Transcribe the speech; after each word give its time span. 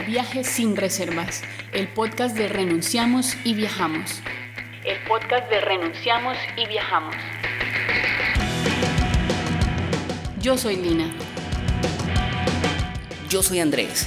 a 0.00 0.02
Viajes 0.02 0.46
sin 0.46 0.76
Reservas, 0.76 1.42
el 1.72 1.86
podcast 1.88 2.34
de 2.34 2.48
Renunciamos 2.48 3.36
y 3.44 3.52
Viajamos. 3.52 4.22
El 4.82 4.98
podcast 5.06 5.50
de 5.50 5.60
Renunciamos 5.60 6.38
y 6.56 6.66
Viajamos. 6.66 7.14
Yo 10.40 10.56
soy 10.56 10.76
Lina. 10.76 11.12
Yo 13.28 13.42
soy 13.42 13.60
Andrés. 13.60 14.06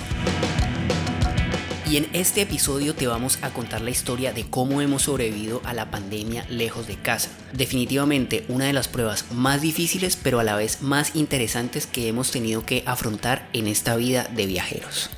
Y 1.87 1.97
en 1.97 2.09
este 2.13 2.41
episodio 2.41 2.95
te 2.95 3.05
vamos 3.05 3.37
a 3.43 3.51
contar 3.51 3.81
la 3.81 3.91
historia 3.91 4.33
de 4.33 4.49
cómo 4.49 4.81
hemos 4.81 5.03
sobrevivido 5.03 5.61
a 5.63 5.75
la 5.75 5.91
pandemia 5.91 6.43
lejos 6.49 6.87
de 6.87 6.95
casa. 6.95 7.29
Definitivamente 7.51 8.45
una 8.47 8.65
de 8.65 8.73
las 8.73 8.87
pruebas 8.87 9.31
más 9.31 9.61
difíciles 9.61 10.15
pero 10.15 10.39
a 10.39 10.43
la 10.43 10.55
vez 10.55 10.81
más 10.81 11.15
interesantes 11.15 11.85
que 11.85 12.07
hemos 12.07 12.31
tenido 12.31 12.65
que 12.65 12.81
afrontar 12.87 13.47
en 13.53 13.67
esta 13.67 13.95
vida 13.95 14.23
de 14.23 14.47
viajeros. 14.47 15.11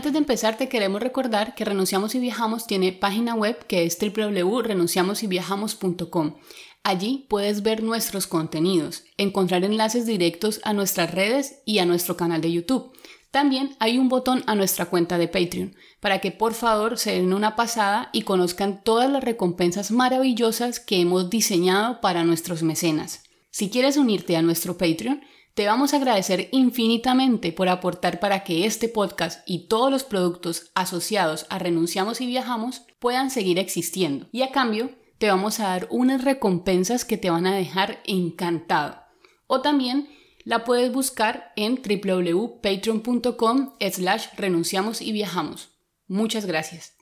Antes 0.00 0.14
de 0.14 0.18
empezar 0.18 0.56
te 0.56 0.70
queremos 0.70 1.02
recordar 1.02 1.54
que 1.54 1.66
Renunciamos 1.66 2.14
y 2.14 2.20
Viajamos 2.20 2.66
tiene 2.66 2.90
página 2.90 3.34
web 3.34 3.66
que 3.66 3.84
es 3.84 3.98
www.renunciamosyviajamos.com. 4.00 6.36
Allí 6.82 7.26
puedes 7.28 7.62
ver 7.62 7.82
nuestros 7.82 8.26
contenidos, 8.26 9.04
encontrar 9.18 9.62
enlaces 9.62 10.06
directos 10.06 10.62
a 10.64 10.72
nuestras 10.72 11.12
redes 11.12 11.60
y 11.66 11.80
a 11.80 11.84
nuestro 11.84 12.16
canal 12.16 12.40
de 12.40 12.50
YouTube. 12.50 12.94
También 13.30 13.76
hay 13.78 13.98
un 13.98 14.08
botón 14.08 14.42
a 14.46 14.54
nuestra 14.54 14.86
cuenta 14.86 15.18
de 15.18 15.28
Patreon 15.28 15.76
para 16.00 16.20
que 16.20 16.30
por 16.30 16.54
favor 16.54 16.96
se 16.96 17.12
den 17.12 17.34
una 17.34 17.54
pasada 17.54 18.08
y 18.14 18.22
conozcan 18.22 18.82
todas 18.82 19.10
las 19.10 19.22
recompensas 19.22 19.90
maravillosas 19.90 20.80
que 20.80 21.02
hemos 21.02 21.28
diseñado 21.28 22.00
para 22.00 22.24
nuestros 22.24 22.62
mecenas. 22.62 23.24
Si 23.50 23.68
quieres 23.68 23.98
unirte 23.98 24.38
a 24.38 24.42
nuestro 24.42 24.78
Patreon, 24.78 25.20
te 25.60 25.66
vamos 25.66 25.92
a 25.92 25.98
agradecer 25.98 26.48
infinitamente 26.52 27.52
por 27.52 27.68
aportar 27.68 28.18
para 28.18 28.44
que 28.44 28.64
este 28.64 28.88
podcast 28.88 29.42
y 29.44 29.68
todos 29.68 29.90
los 29.92 30.04
productos 30.04 30.70
asociados 30.74 31.44
a 31.50 31.58
Renunciamos 31.58 32.22
y 32.22 32.26
Viajamos 32.26 32.86
puedan 32.98 33.30
seguir 33.30 33.58
existiendo. 33.58 34.26
Y 34.32 34.40
a 34.40 34.52
cambio, 34.52 34.90
te 35.18 35.28
vamos 35.28 35.60
a 35.60 35.64
dar 35.64 35.86
unas 35.90 36.24
recompensas 36.24 37.04
que 37.04 37.18
te 37.18 37.28
van 37.28 37.46
a 37.46 37.54
dejar 37.54 38.00
encantado. 38.06 39.02
O 39.46 39.60
también 39.60 40.08
la 40.44 40.64
puedes 40.64 40.90
buscar 40.90 41.52
en 41.56 41.82
www.patreon.com 41.82 43.74
slash 43.78 44.28
renunciamos 44.38 45.02
y 45.02 45.12
viajamos. 45.12 45.72
Muchas 46.08 46.46
gracias. 46.46 46.94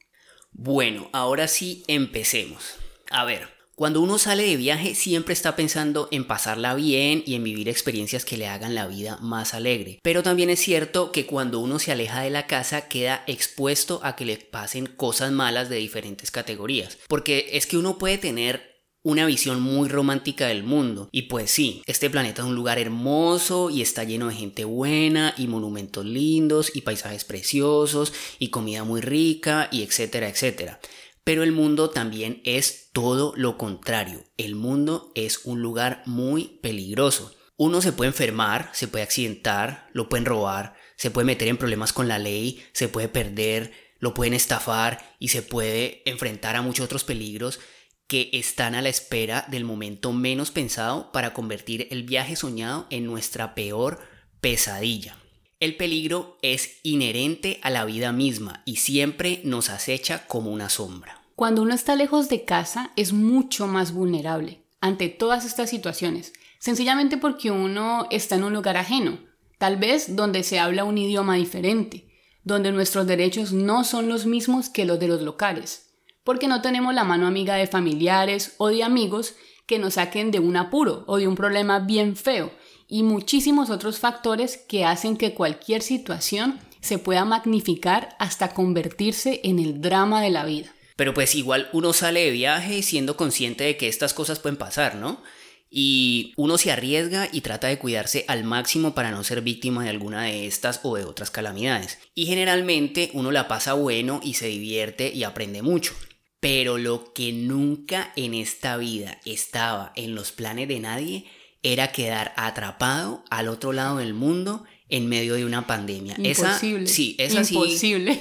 Bueno, 0.51 1.11
ahora 1.13 1.47
sí 1.47 1.85
empecemos. 1.87 2.75
A 3.13 3.25
ver, 3.25 3.58
cuando 3.79 4.01
uno 4.01 4.19
sale 4.19 4.43
de 4.43 4.57
viaje 4.57 4.97
siempre 4.97 5.33
está 5.33 5.55
pensando 5.55 6.09
en 6.11 6.27
pasarla 6.27 6.75
bien 6.75 7.23
y 7.25 7.37
en 7.37 7.45
vivir 7.45 7.69
experiencias 7.69 8.25
que 8.25 8.37
le 8.37 8.49
hagan 8.49 8.75
la 8.75 8.89
vida 8.89 9.19
más 9.23 9.55
alegre. 9.55 10.01
Pero 10.03 10.25
también 10.25 10.51
es 10.51 10.59
cierto 10.59 11.13
que 11.13 11.27
cuando 11.27 11.61
uno 11.61 11.79
se 11.79 11.93
aleja 11.93 12.23
de 12.23 12.31
la 12.31 12.49
casa 12.49 12.89
queda 12.89 13.23
expuesto 13.29 14.01
a 14.03 14.17
que 14.17 14.25
le 14.25 14.37
pasen 14.37 14.87
cosas 14.87 15.31
malas 15.31 15.69
de 15.69 15.77
diferentes 15.77 16.33
categorías. 16.33 16.99
Porque 17.07 17.51
es 17.53 17.69
que 17.69 17.77
uno 17.77 17.99
puede 17.99 18.19
tener 18.19 18.83
una 19.05 19.27
visión 19.27 19.61
muy 19.61 19.89
romántica 19.89 20.49
del 20.49 20.65
mundo. 20.65 21.09
Y 21.13 21.23
pues 21.23 21.53
sí, 21.53 21.83
este 21.87 22.11
planeta 22.11 22.43
es 22.43 22.49
un 22.49 22.57
lugar 22.57 22.81
hermoso 22.81 23.71
y 23.71 23.81
está 23.81 24.03
lleno 24.03 24.27
de 24.27 24.35
gente 24.35 24.65
buena 24.65 25.35
y 25.39 25.47
monumentos 25.47 26.05
lindos 26.05 26.73
y 26.75 26.81
paisajes 26.81 27.25
preciosos 27.25 28.13
y 28.41 28.49
comida 28.49 28.83
muy 28.83 29.01
rica 29.03 29.69
y 29.71 29.83
etcétera, 29.83 30.29
etcétera. 30.29 30.81
Pero 31.29 31.43
el 31.43 31.53
mundo 31.53 31.91
también 31.91 32.41
es 32.47 32.89
todo 32.95 33.35
lo 33.37 33.59
contrario. 33.59 34.25
El 34.39 34.55
mundo 34.55 35.13
es 35.15 35.45
un 35.45 35.61
lugar 35.61 36.03
muy 36.07 36.59
peligroso. 36.63 37.35
Uno 37.59 37.83
se 37.83 37.93
puede 37.93 38.09
enfermar, 38.09 38.71
se 38.73 38.89
puede 38.89 39.05
accidentar, 39.05 39.91
lo 39.93 40.09
pueden 40.09 40.25
robar, 40.25 40.73
se 40.97 41.11
puede 41.11 41.27
meter 41.27 41.49
en 41.49 41.59
problemas 41.59 41.93
con 41.93 42.09
la 42.09 42.19
ley, 42.19 42.65
se 42.73 42.89
puede 42.89 43.11
perder, 43.11 43.75
lo 43.99 44.15
pueden 44.15 44.33
estafar 44.33 45.17
y 45.19 45.29
se 45.29 45.43
puede 45.43 46.01
enfrentar 46.07 46.57
a 46.57 46.63
muchos 46.63 46.87
otros 46.87 47.05
peligros 47.05 47.61
que 48.07 48.31
están 48.33 48.75
a 48.75 48.81
la 48.81 48.89
espera 48.89 49.45
del 49.51 49.67
momento 49.67 50.15
menos 50.15 50.51
pensado 50.51 51.13
para 51.13 51.35
convertir 51.35 51.89
el 51.91 52.05
viaje 52.05 52.37
soñado 52.37 52.87
en 52.89 53.05
nuestra 53.05 53.55
peor 53.55 54.01
pesadilla. 54.41 55.19
El 55.61 55.77
peligro 55.77 56.39
es 56.41 56.79
inherente 56.85 57.59
a 57.63 57.71
la 57.71 57.85
vida 57.85 58.13
misma 58.13 58.63
y 58.65 58.77
siempre 58.77 59.41
nos 59.43 59.71
acecha 59.71 60.25
como 60.29 60.53
una 60.53 60.69
sombra. 60.69 61.18
Cuando 61.39 61.63
uno 61.63 61.73
está 61.73 61.95
lejos 61.95 62.29
de 62.29 62.45
casa 62.45 62.91
es 62.97 63.13
mucho 63.13 63.69
más 63.69 63.93
vulnerable 63.93 64.65
ante 64.81 65.09
todas 65.09 65.45
estas 65.45 65.71
situaciones, 65.71 66.33
sencillamente 66.59 67.17
porque 67.17 67.53
uno 67.53 68.09
está 68.11 68.35
en 68.35 68.43
un 68.43 68.55
lugar 68.55 68.77
ajeno, 68.77 69.21
tal 69.57 69.77
vez 69.77 70.17
donde 70.17 70.43
se 70.43 70.59
habla 70.59 70.83
un 70.83 70.99
idioma 70.99 71.37
diferente, 71.37 72.09
donde 72.43 72.73
nuestros 72.73 73.07
derechos 73.07 73.53
no 73.53 73.85
son 73.85 74.09
los 74.09 74.27
mismos 74.27 74.69
que 74.69 74.85
los 74.85 74.99
de 74.99 75.07
los 75.07 75.23
locales 75.23 75.85
porque 76.29 76.47
no 76.47 76.61
tenemos 76.61 76.93
la 76.93 77.05
mano 77.05 77.27
amiga 77.27 77.55
de 77.55 77.67
familiares 77.67 78.55
o 78.59 78.69
de 78.69 78.83
amigos 78.83 79.35
que 79.65 79.79
nos 79.79 79.95
saquen 79.95 80.31
de 80.31 80.41
un 80.41 80.59
apuro 80.59 81.05
o 81.07 81.17
de 81.17 81.27
un 81.27 81.37
problema 81.37 81.79
bien 81.79 82.17
feo 82.17 82.51
y 82.87 83.03
muchísimos 83.03 83.71
otros 83.71 83.99
factores 83.99 84.59
que 84.59 84.85
hacen 84.85 85.17
que 85.17 85.33
cualquier 85.33 85.81
situación 85.81 86.59
se 86.83 86.99
pueda 86.99 87.25
magnificar 87.25 88.15
hasta 88.19 88.53
convertirse 88.53 89.41
en 89.43 89.59
el 89.59 89.81
drama 89.81 90.21
de 90.21 90.29
la 90.29 90.45
vida. 90.45 90.75
Pero 90.99 91.15
pues 91.15 91.37
igual 91.37 91.69
uno 91.73 91.93
sale 91.93 92.25
de 92.25 92.33
viaje 92.33 92.83
siendo 92.83 93.17
consciente 93.17 93.63
de 93.63 93.77
que 93.77 93.87
estas 93.87 94.15
cosas 94.15 94.41
pueden 94.41 94.57
pasar, 94.57 94.97
¿no? 94.97 95.23
Y 95.71 96.33
uno 96.37 96.59
se 96.59 96.73
arriesga 96.73 97.29
y 97.31 97.43
trata 97.43 97.69
de 97.69 97.79
cuidarse 97.79 98.25
al 98.27 98.43
máximo 98.43 98.97
para 98.97 99.13
no 99.13 99.23
ser 99.23 99.41
víctima 99.41 99.85
de 99.85 99.91
alguna 99.91 100.25
de 100.25 100.49
estas 100.49 100.81
o 100.83 100.97
de 100.97 101.05
otras 101.05 101.31
calamidades. 101.31 102.01
Y 102.17 102.27
generalmente 102.27 103.11
uno 103.13 103.31
la 103.31 103.47
pasa 103.47 103.75
bueno 103.75 104.19
y 104.25 104.35
se 104.35 104.49
divierte 104.49 105.13
y 105.15 105.23
aprende 105.23 105.63
mucho. 105.63 105.95
Pero 106.41 106.79
lo 106.79 107.13
que 107.13 107.33
nunca 107.33 108.13
en 108.17 108.35
esta 108.35 108.77
vida 108.77 109.21
estaba 109.25 109.93
en 109.95 110.17
los 110.17 110.33
planes 110.33 110.67
de 110.67 110.81
nadie 110.81 111.27
era 111.63 111.93
quedar 111.93 112.33
atrapado 112.37 113.23
al 113.31 113.47
otro 113.47 113.73
lado 113.73 113.99
del 113.99 114.15
mundo 114.15 114.65
en 114.89 115.09
medio 115.09 115.35
de 115.35 115.45
una 115.45 115.65
pandemia. 115.69 116.17
Imposible. 116.19 116.85
Esa, 116.87 116.93
sí, 116.93 117.15
esa 117.21 117.41
Imposible. 117.43 118.21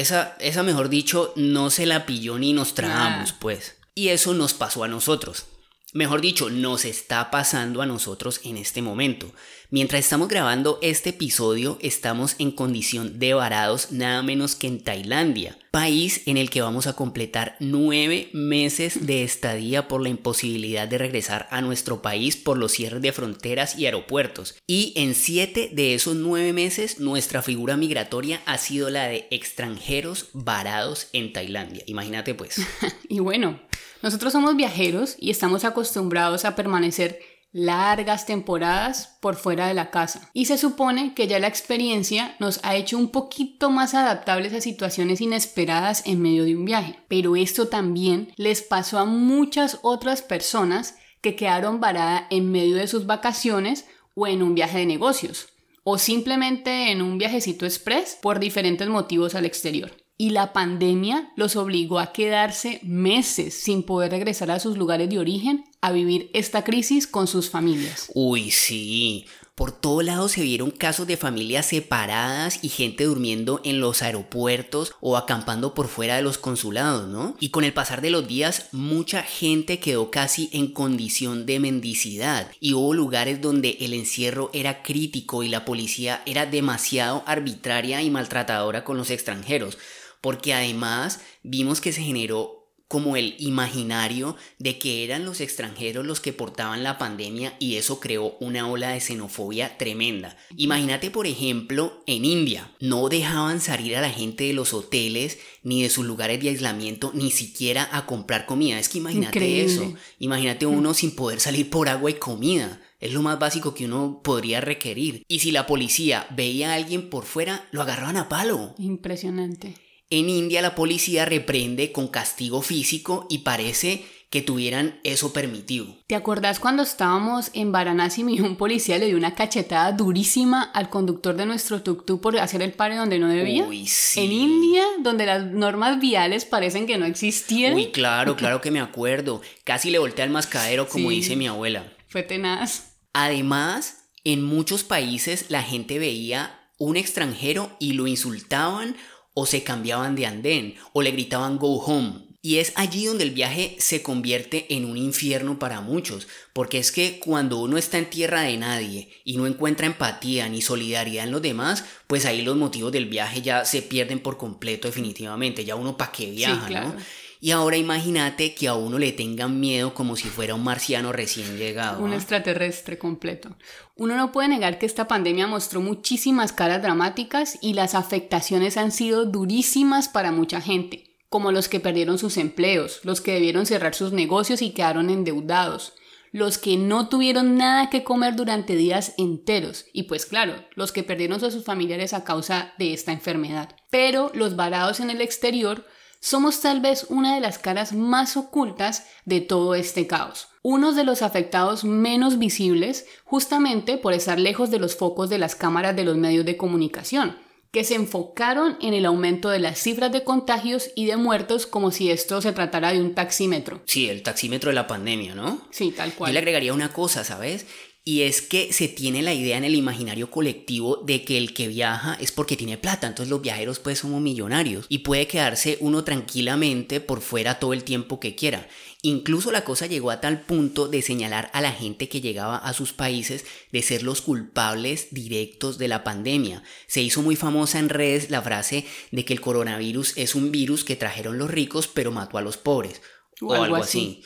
Esa, 0.00 0.36
esa, 0.40 0.62
mejor 0.62 0.88
dicho, 0.88 1.32
no 1.36 1.70
se 1.70 1.86
la 1.86 2.06
pilló 2.06 2.38
ni 2.38 2.52
nos 2.52 2.74
tragamos, 2.74 3.32
pues. 3.32 3.76
Y 3.94 4.08
eso 4.08 4.34
nos 4.34 4.54
pasó 4.54 4.84
a 4.84 4.88
nosotros. 4.88 5.46
Mejor 5.94 6.20
dicho, 6.20 6.50
nos 6.50 6.84
está 6.84 7.30
pasando 7.30 7.80
a 7.80 7.86
nosotros 7.86 8.42
en 8.44 8.58
este 8.58 8.82
momento. 8.82 9.32
Mientras 9.70 10.00
estamos 10.00 10.28
grabando 10.28 10.78
este 10.82 11.10
episodio, 11.10 11.78
estamos 11.80 12.36
en 12.38 12.50
condición 12.50 13.18
de 13.18 13.32
varados 13.32 13.90
nada 13.90 14.22
menos 14.22 14.54
que 14.54 14.66
en 14.66 14.84
Tailandia, 14.84 15.56
país 15.70 16.20
en 16.26 16.36
el 16.36 16.50
que 16.50 16.60
vamos 16.60 16.86
a 16.86 16.92
completar 16.92 17.56
nueve 17.58 18.28
meses 18.34 19.06
de 19.06 19.22
estadía 19.22 19.88
por 19.88 20.02
la 20.02 20.10
imposibilidad 20.10 20.86
de 20.86 20.98
regresar 20.98 21.48
a 21.50 21.62
nuestro 21.62 22.02
país 22.02 22.36
por 22.36 22.58
los 22.58 22.72
cierres 22.72 23.00
de 23.00 23.12
fronteras 23.12 23.78
y 23.78 23.86
aeropuertos. 23.86 24.56
Y 24.66 24.92
en 24.94 25.14
siete 25.14 25.70
de 25.72 25.94
esos 25.94 26.16
nueve 26.16 26.52
meses, 26.52 27.00
nuestra 27.00 27.40
figura 27.40 27.78
migratoria 27.78 28.42
ha 28.44 28.58
sido 28.58 28.90
la 28.90 29.06
de 29.08 29.26
extranjeros 29.30 30.28
varados 30.34 31.08
en 31.14 31.32
Tailandia. 31.32 31.82
Imagínate 31.86 32.34
pues. 32.34 32.60
y 33.08 33.20
bueno, 33.20 33.58
nosotros 34.02 34.32
somos 34.32 34.56
viajeros 34.56 35.16
y 35.18 35.30
estamos 35.30 35.64
acostumbrados 35.64 36.44
a 36.44 36.54
permanecer 36.54 37.18
largas 37.50 38.26
temporadas 38.26 39.18
por 39.20 39.36
fuera 39.36 39.68
de 39.68 39.74
la 39.74 39.90
casa. 39.90 40.30
Y 40.34 40.44
se 40.44 40.58
supone 40.58 41.14
que 41.14 41.26
ya 41.26 41.38
la 41.38 41.46
experiencia 41.46 42.36
nos 42.38 42.60
ha 42.62 42.76
hecho 42.76 42.98
un 42.98 43.10
poquito 43.10 43.70
más 43.70 43.94
adaptables 43.94 44.52
a 44.52 44.60
situaciones 44.60 45.20
inesperadas 45.20 46.02
en 46.06 46.20
medio 46.20 46.44
de 46.44 46.56
un 46.56 46.64
viaje. 46.64 46.98
Pero 47.08 47.36
esto 47.36 47.68
también 47.68 48.32
les 48.36 48.62
pasó 48.62 48.98
a 48.98 49.04
muchas 49.04 49.78
otras 49.82 50.22
personas 50.22 50.96
que 51.20 51.36
quedaron 51.36 51.80
varadas 51.80 52.24
en 52.30 52.52
medio 52.52 52.76
de 52.76 52.86
sus 52.86 53.06
vacaciones 53.06 53.86
o 54.14 54.26
en 54.26 54.42
un 54.42 54.54
viaje 54.54 54.78
de 54.78 54.86
negocios 54.86 55.48
o 55.90 55.96
simplemente 55.96 56.90
en 56.90 57.00
un 57.00 57.16
viajecito 57.16 57.64
express 57.64 58.18
por 58.20 58.40
diferentes 58.40 58.88
motivos 58.88 59.34
al 59.34 59.46
exterior 59.46 59.90
y 60.18 60.30
la 60.30 60.52
pandemia 60.52 61.32
los 61.36 61.54
obligó 61.54 62.00
a 62.00 62.12
quedarse 62.12 62.80
meses 62.82 63.54
sin 63.54 63.84
poder 63.84 64.10
regresar 64.10 64.50
a 64.50 64.58
sus 64.58 64.76
lugares 64.76 65.08
de 65.08 65.20
origen 65.20 65.64
a 65.80 65.92
vivir 65.92 66.28
esta 66.34 66.64
crisis 66.64 67.06
con 67.06 67.28
sus 67.28 67.48
familias. 67.48 68.10
Uy, 68.14 68.50
sí. 68.50 69.26
Por 69.54 69.72
todo 69.72 70.02
lado 70.02 70.28
se 70.28 70.42
vieron 70.42 70.70
casos 70.70 71.08
de 71.08 71.16
familias 71.16 71.66
separadas 71.66 72.60
y 72.62 72.68
gente 72.68 73.04
durmiendo 73.04 73.60
en 73.64 73.80
los 73.80 74.02
aeropuertos 74.02 74.94
o 75.00 75.16
acampando 75.16 75.74
por 75.74 75.88
fuera 75.88 76.14
de 76.14 76.22
los 76.22 76.38
consulados, 76.38 77.08
¿no? 77.08 77.36
Y 77.40 77.48
con 77.48 77.64
el 77.64 77.72
pasar 77.72 78.00
de 78.00 78.10
los 78.10 78.28
días, 78.28 78.68
mucha 78.70 79.24
gente 79.24 79.80
quedó 79.80 80.12
casi 80.12 80.48
en 80.52 80.68
condición 80.68 81.44
de 81.44 81.58
mendicidad 81.58 82.52
y 82.60 82.74
hubo 82.74 82.94
lugares 82.94 83.40
donde 83.40 83.78
el 83.80 83.94
encierro 83.94 84.50
era 84.52 84.82
crítico 84.82 85.42
y 85.42 85.48
la 85.48 85.64
policía 85.64 86.22
era 86.24 86.46
demasiado 86.46 87.24
arbitraria 87.26 88.00
y 88.02 88.10
maltratadora 88.10 88.84
con 88.84 88.96
los 88.96 89.10
extranjeros 89.10 89.76
porque 90.20 90.54
además 90.54 91.20
vimos 91.42 91.80
que 91.80 91.92
se 91.92 92.02
generó 92.02 92.58
como 92.88 93.16
el 93.16 93.34
imaginario 93.38 94.34
de 94.58 94.78
que 94.78 95.04
eran 95.04 95.26
los 95.26 95.40
extranjeros 95.40 96.06
los 96.06 96.20
que 96.20 96.32
portaban 96.32 96.82
la 96.82 96.96
pandemia 96.96 97.54
y 97.60 97.76
eso 97.76 98.00
creó 98.00 98.36
una 98.40 98.66
ola 98.66 98.88
de 98.88 99.00
xenofobia 99.00 99.76
tremenda. 99.76 100.36
Imagínate, 100.56 101.10
por 101.10 101.26
ejemplo, 101.26 102.02
en 102.06 102.24
India, 102.24 102.72
no 102.80 103.10
dejaban 103.10 103.60
salir 103.60 103.94
a 103.94 104.00
la 104.00 104.10
gente 104.10 104.44
de 104.44 104.54
los 104.54 104.72
hoteles 104.72 105.38
ni 105.62 105.82
de 105.82 105.90
sus 105.90 106.06
lugares 106.06 106.40
de 106.40 106.48
aislamiento, 106.48 107.12
ni 107.14 107.30
siquiera 107.30 107.88
a 107.92 108.06
comprar 108.06 108.46
comida. 108.46 108.78
Es 108.78 108.88
que 108.88 108.98
imagínate 108.98 109.62
eso. 109.62 109.94
Imagínate 110.18 110.64
uno 110.64 110.94
sin 110.94 111.14
poder 111.14 111.40
salir 111.40 111.68
por 111.68 111.90
agua 111.90 112.10
y 112.10 112.14
comida. 112.14 112.80
Es 113.00 113.12
lo 113.12 113.22
más 113.22 113.38
básico 113.38 113.74
que 113.74 113.84
uno 113.84 114.22
podría 114.24 114.60
requerir. 114.60 115.24
Y 115.28 115.40
si 115.40 115.52
la 115.52 115.66
policía 115.66 116.26
veía 116.30 116.72
a 116.72 116.74
alguien 116.74 117.10
por 117.10 117.26
fuera, 117.26 117.68
lo 117.70 117.82
agarraban 117.82 118.16
a 118.16 118.28
palo. 118.28 118.74
Impresionante. 118.78 119.74
En 120.10 120.30
India 120.30 120.62
la 120.62 120.74
policía 120.74 121.26
reprende 121.26 121.92
con 121.92 122.08
castigo 122.08 122.62
físico 122.62 123.26
y 123.28 123.38
parece 123.38 124.06
que 124.30 124.40
tuvieran 124.42 125.00
eso 125.04 125.32
permitido. 125.32 125.86
¿Te 126.06 126.14
acordás 126.14 126.60
cuando 126.60 126.82
estábamos 126.82 127.50
en 127.52 127.72
Varanasi 127.72 128.22
y 128.28 128.40
un 128.42 128.56
policía 128.56 128.98
le 128.98 129.06
dio 129.06 129.16
una 129.18 129.34
cachetada 129.34 129.92
durísima 129.92 130.62
al 130.62 130.88
conductor 130.90 131.34
de 131.36 131.44
nuestro 131.46 131.82
tuk-tuk 131.82 132.20
por 132.20 132.38
hacer 132.38 132.62
el 132.62 132.72
pare 132.72 132.96
donde 132.96 133.18
no 133.18 133.28
debía? 133.28 133.64
Uy, 133.64 133.86
sí. 133.86 134.20
En 134.20 134.32
India, 134.32 134.84
donde 135.00 135.26
las 135.26 135.44
normas 135.44 136.00
viales 136.00 136.44
parecen 136.46 136.86
que 136.86 136.96
no 136.98 137.04
existían. 137.06 137.74
Uy, 137.74 137.90
claro, 137.90 138.36
claro 138.36 138.60
que 138.62 138.70
me 138.70 138.80
acuerdo. 138.80 139.42
Casi 139.64 139.90
le 139.90 139.98
voltea 139.98 140.24
el 140.24 140.30
mascadero, 140.30 140.88
como 140.88 141.10
Sí. 141.10 141.16
dice 141.16 141.36
mi 141.36 141.46
abuela. 141.48 141.90
Fue 142.08 142.22
tenaz. 142.22 142.94
Además, 143.12 144.04
en 144.24 144.42
muchos 144.42 144.84
países 144.84 145.46
la 145.50 145.62
gente 145.62 145.98
veía 145.98 146.58
un 146.78 146.96
extranjero 146.96 147.76
y 147.78 147.92
lo 147.94 148.06
insultaban 148.06 148.96
o 149.38 149.46
se 149.46 149.62
cambiaban 149.62 150.16
de 150.16 150.26
andén 150.26 150.74
o 150.92 151.00
le 151.00 151.12
gritaban 151.12 151.58
go 151.58 151.76
home. 151.76 152.26
Y 152.42 152.58
es 152.58 152.72
allí 152.74 153.06
donde 153.06 153.22
el 153.22 153.30
viaje 153.30 153.76
se 153.78 154.02
convierte 154.02 154.66
en 154.74 154.84
un 154.84 154.96
infierno 154.96 155.60
para 155.60 155.80
muchos, 155.80 156.26
porque 156.52 156.78
es 156.78 156.90
que 156.90 157.20
cuando 157.20 157.58
uno 157.58 157.78
está 157.78 157.98
en 157.98 158.10
tierra 158.10 158.42
de 158.42 158.56
nadie 158.56 159.08
y 159.24 159.36
no 159.36 159.46
encuentra 159.46 159.86
empatía 159.86 160.48
ni 160.48 160.60
solidaridad 160.60 161.24
en 161.24 161.30
los 161.30 161.42
demás, 161.42 161.84
pues 162.08 162.26
ahí 162.26 162.42
los 162.42 162.56
motivos 162.56 162.90
del 162.90 163.06
viaje 163.06 163.42
ya 163.42 163.64
se 163.64 163.80
pierden 163.80 164.18
por 164.18 164.38
completo 164.38 164.88
definitivamente, 164.88 165.64
ya 165.64 165.76
uno 165.76 165.96
para 165.96 166.10
qué 166.10 166.32
viaja, 166.32 166.66
claro. 166.66 166.88
¿no? 166.88 166.96
Y 167.40 167.52
ahora 167.52 167.76
imagínate 167.76 168.54
que 168.54 168.66
a 168.66 168.74
uno 168.74 168.98
le 168.98 169.12
tengan 169.12 169.60
miedo 169.60 169.94
como 169.94 170.16
si 170.16 170.28
fuera 170.28 170.54
un 170.54 170.64
marciano 170.64 171.12
recién 171.12 171.56
llegado. 171.56 172.02
Un 172.02 172.12
¿ah? 172.12 172.16
extraterrestre 172.16 172.98
completo. 172.98 173.56
Uno 173.94 174.16
no 174.16 174.32
puede 174.32 174.48
negar 174.48 174.78
que 174.78 174.86
esta 174.86 175.06
pandemia 175.06 175.46
mostró 175.46 175.80
muchísimas 175.80 176.52
caras 176.52 176.82
dramáticas 176.82 177.58
y 177.62 177.74
las 177.74 177.94
afectaciones 177.94 178.76
han 178.76 178.90
sido 178.90 179.24
durísimas 179.24 180.08
para 180.08 180.32
mucha 180.32 180.60
gente, 180.60 181.16
como 181.28 181.52
los 181.52 181.68
que 181.68 181.80
perdieron 181.80 182.18
sus 182.18 182.36
empleos, 182.38 183.00
los 183.04 183.20
que 183.20 183.34
debieron 183.34 183.66
cerrar 183.66 183.94
sus 183.94 184.12
negocios 184.12 184.60
y 184.60 184.70
quedaron 184.70 185.08
endeudados, 185.08 185.94
los 186.32 186.58
que 186.58 186.76
no 186.76 187.08
tuvieron 187.08 187.56
nada 187.56 187.88
que 187.88 188.04
comer 188.04 188.34
durante 188.34 188.76
días 188.76 189.14
enteros 189.16 189.86
y 189.92 190.04
pues 190.04 190.26
claro, 190.26 190.54
los 190.74 190.92
que 190.92 191.02
perdieron 191.02 191.42
a 191.42 191.50
sus 191.50 191.64
familiares 191.64 192.14
a 192.14 192.24
causa 192.24 192.74
de 192.78 192.92
esta 192.92 193.12
enfermedad. 193.12 193.76
Pero 193.90 194.30
los 194.34 194.56
varados 194.56 195.00
en 195.00 195.10
el 195.10 195.20
exterior 195.20 195.86
somos 196.20 196.60
tal 196.60 196.80
vez 196.80 197.06
una 197.08 197.34
de 197.34 197.40
las 197.40 197.58
caras 197.58 197.92
más 197.92 198.36
ocultas 198.36 199.06
de 199.24 199.40
todo 199.40 199.74
este 199.74 200.06
caos. 200.06 200.48
Unos 200.62 200.96
de 200.96 201.04
los 201.04 201.22
afectados 201.22 201.84
menos 201.84 202.38
visibles 202.38 203.06
justamente 203.24 203.96
por 203.98 204.12
estar 204.12 204.38
lejos 204.38 204.70
de 204.70 204.78
los 204.78 204.96
focos 204.96 205.30
de 205.30 205.38
las 205.38 205.54
cámaras 205.54 205.94
de 205.96 206.04
los 206.04 206.16
medios 206.16 206.44
de 206.44 206.56
comunicación, 206.56 207.36
que 207.70 207.84
se 207.84 207.94
enfocaron 207.94 208.76
en 208.80 208.94
el 208.94 209.04
aumento 209.04 209.50
de 209.50 209.58
las 209.58 209.78
cifras 209.78 210.10
de 210.10 210.24
contagios 210.24 210.90
y 210.96 211.06
de 211.06 211.16
muertos 211.16 211.66
como 211.66 211.90
si 211.90 212.10
esto 212.10 212.40
se 212.40 212.52
tratara 212.52 212.92
de 212.92 213.00
un 213.00 213.14
taxímetro. 213.14 213.82
Sí, 213.86 214.08
el 214.08 214.22
taxímetro 214.22 214.70
de 214.70 214.74
la 214.74 214.86
pandemia, 214.86 215.34
¿no? 215.34 215.60
Sí, 215.70 215.92
tal 215.92 216.10
Yo 216.10 216.16
cual. 216.16 216.32
le 216.32 216.38
agregaría 216.38 216.72
una 216.72 216.92
cosa, 216.92 217.24
¿sabes? 217.24 217.66
Y 218.08 218.22
es 218.22 218.40
que 218.40 218.72
se 218.72 218.88
tiene 218.88 219.20
la 219.20 219.34
idea 219.34 219.58
en 219.58 219.64
el 219.64 219.74
imaginario 219.74 220.30
colectivo 220.30 220.96
de 221.04 221.24
que 221.24 221.36
el 221.36 221.52
que 221.52 221.68
viaja 221.68 222.16
es 222.18 222.32
porque 222.32 222.56
tiene 222.56 222.78
plata, 222.78 223.06
entonces 223.06 223.28
los 223.28 223.42
viajeros 223.42 223.80
pues 223.80 223.98
somos 223.98 224.22
millonarios 224.22 224.86
y 224.88 225.00
puede 225.00 225.26
quedarse 225.26 225.76
uno 225.80 226.04
tranquilamente 226.04 227.00
por 227.00 227.20
fuera 227.20 227.58
todo 227.58 227.74
el 227.74 227.84
tiempo 227.84 228.18
que 228.18 228.34
quiera. 228.34 228.66
Incluso 229.02 229.52
la 229.52 229.62
cosa 229.62 229.84
llegó 229.84 230.10
a 230.10 230.22
tal 230.22 230.40
punto 230.40 230.88
de 230.88 231.02
señalar 231.02 231.50
a 231.52 231.60
la 231.60 231.70
gente 231.70 232.08
que 232.08 232.22
llegaba 232.22 232.56
a 232.56 232.72
sus 232.72 232.94
países 232.94 233.44
de 233.72 233.82
ser 233.82 234.02
los 234.02 234.22
culpables 234.22 235.08
directos 235.10 235.76
de 235.76 235.88
la 235.88 236.02
pandemia. 236.02 236.62
Se 236.86 237.02
hizo 237.02 237.20
muy 237.20 237.36
famosa 237.36 237.78
en 237.78 237.90
redes 237.90 238.30
la 238.30 238.40
frase 238.40 238.86
de 239.10 239.26
que 239.26 239.34
el 239.34 239.42
coronavirus 239.42 240.16
es 240.16 240.34
un 240.34 240.50
virus 240.50 240.82
que 240.82 240.96
trajeron 240.96 241.36
los 241.36 241.50
ricos 241.50 241.88
pero 241.88 242.10
mató 242.10 242.38
a 242.38 242.42
los 242.42 242.56
pobres. 242.56 243.02
O, 243.42 243.52
algo, 243.52 243.76
así. 243.76 244.22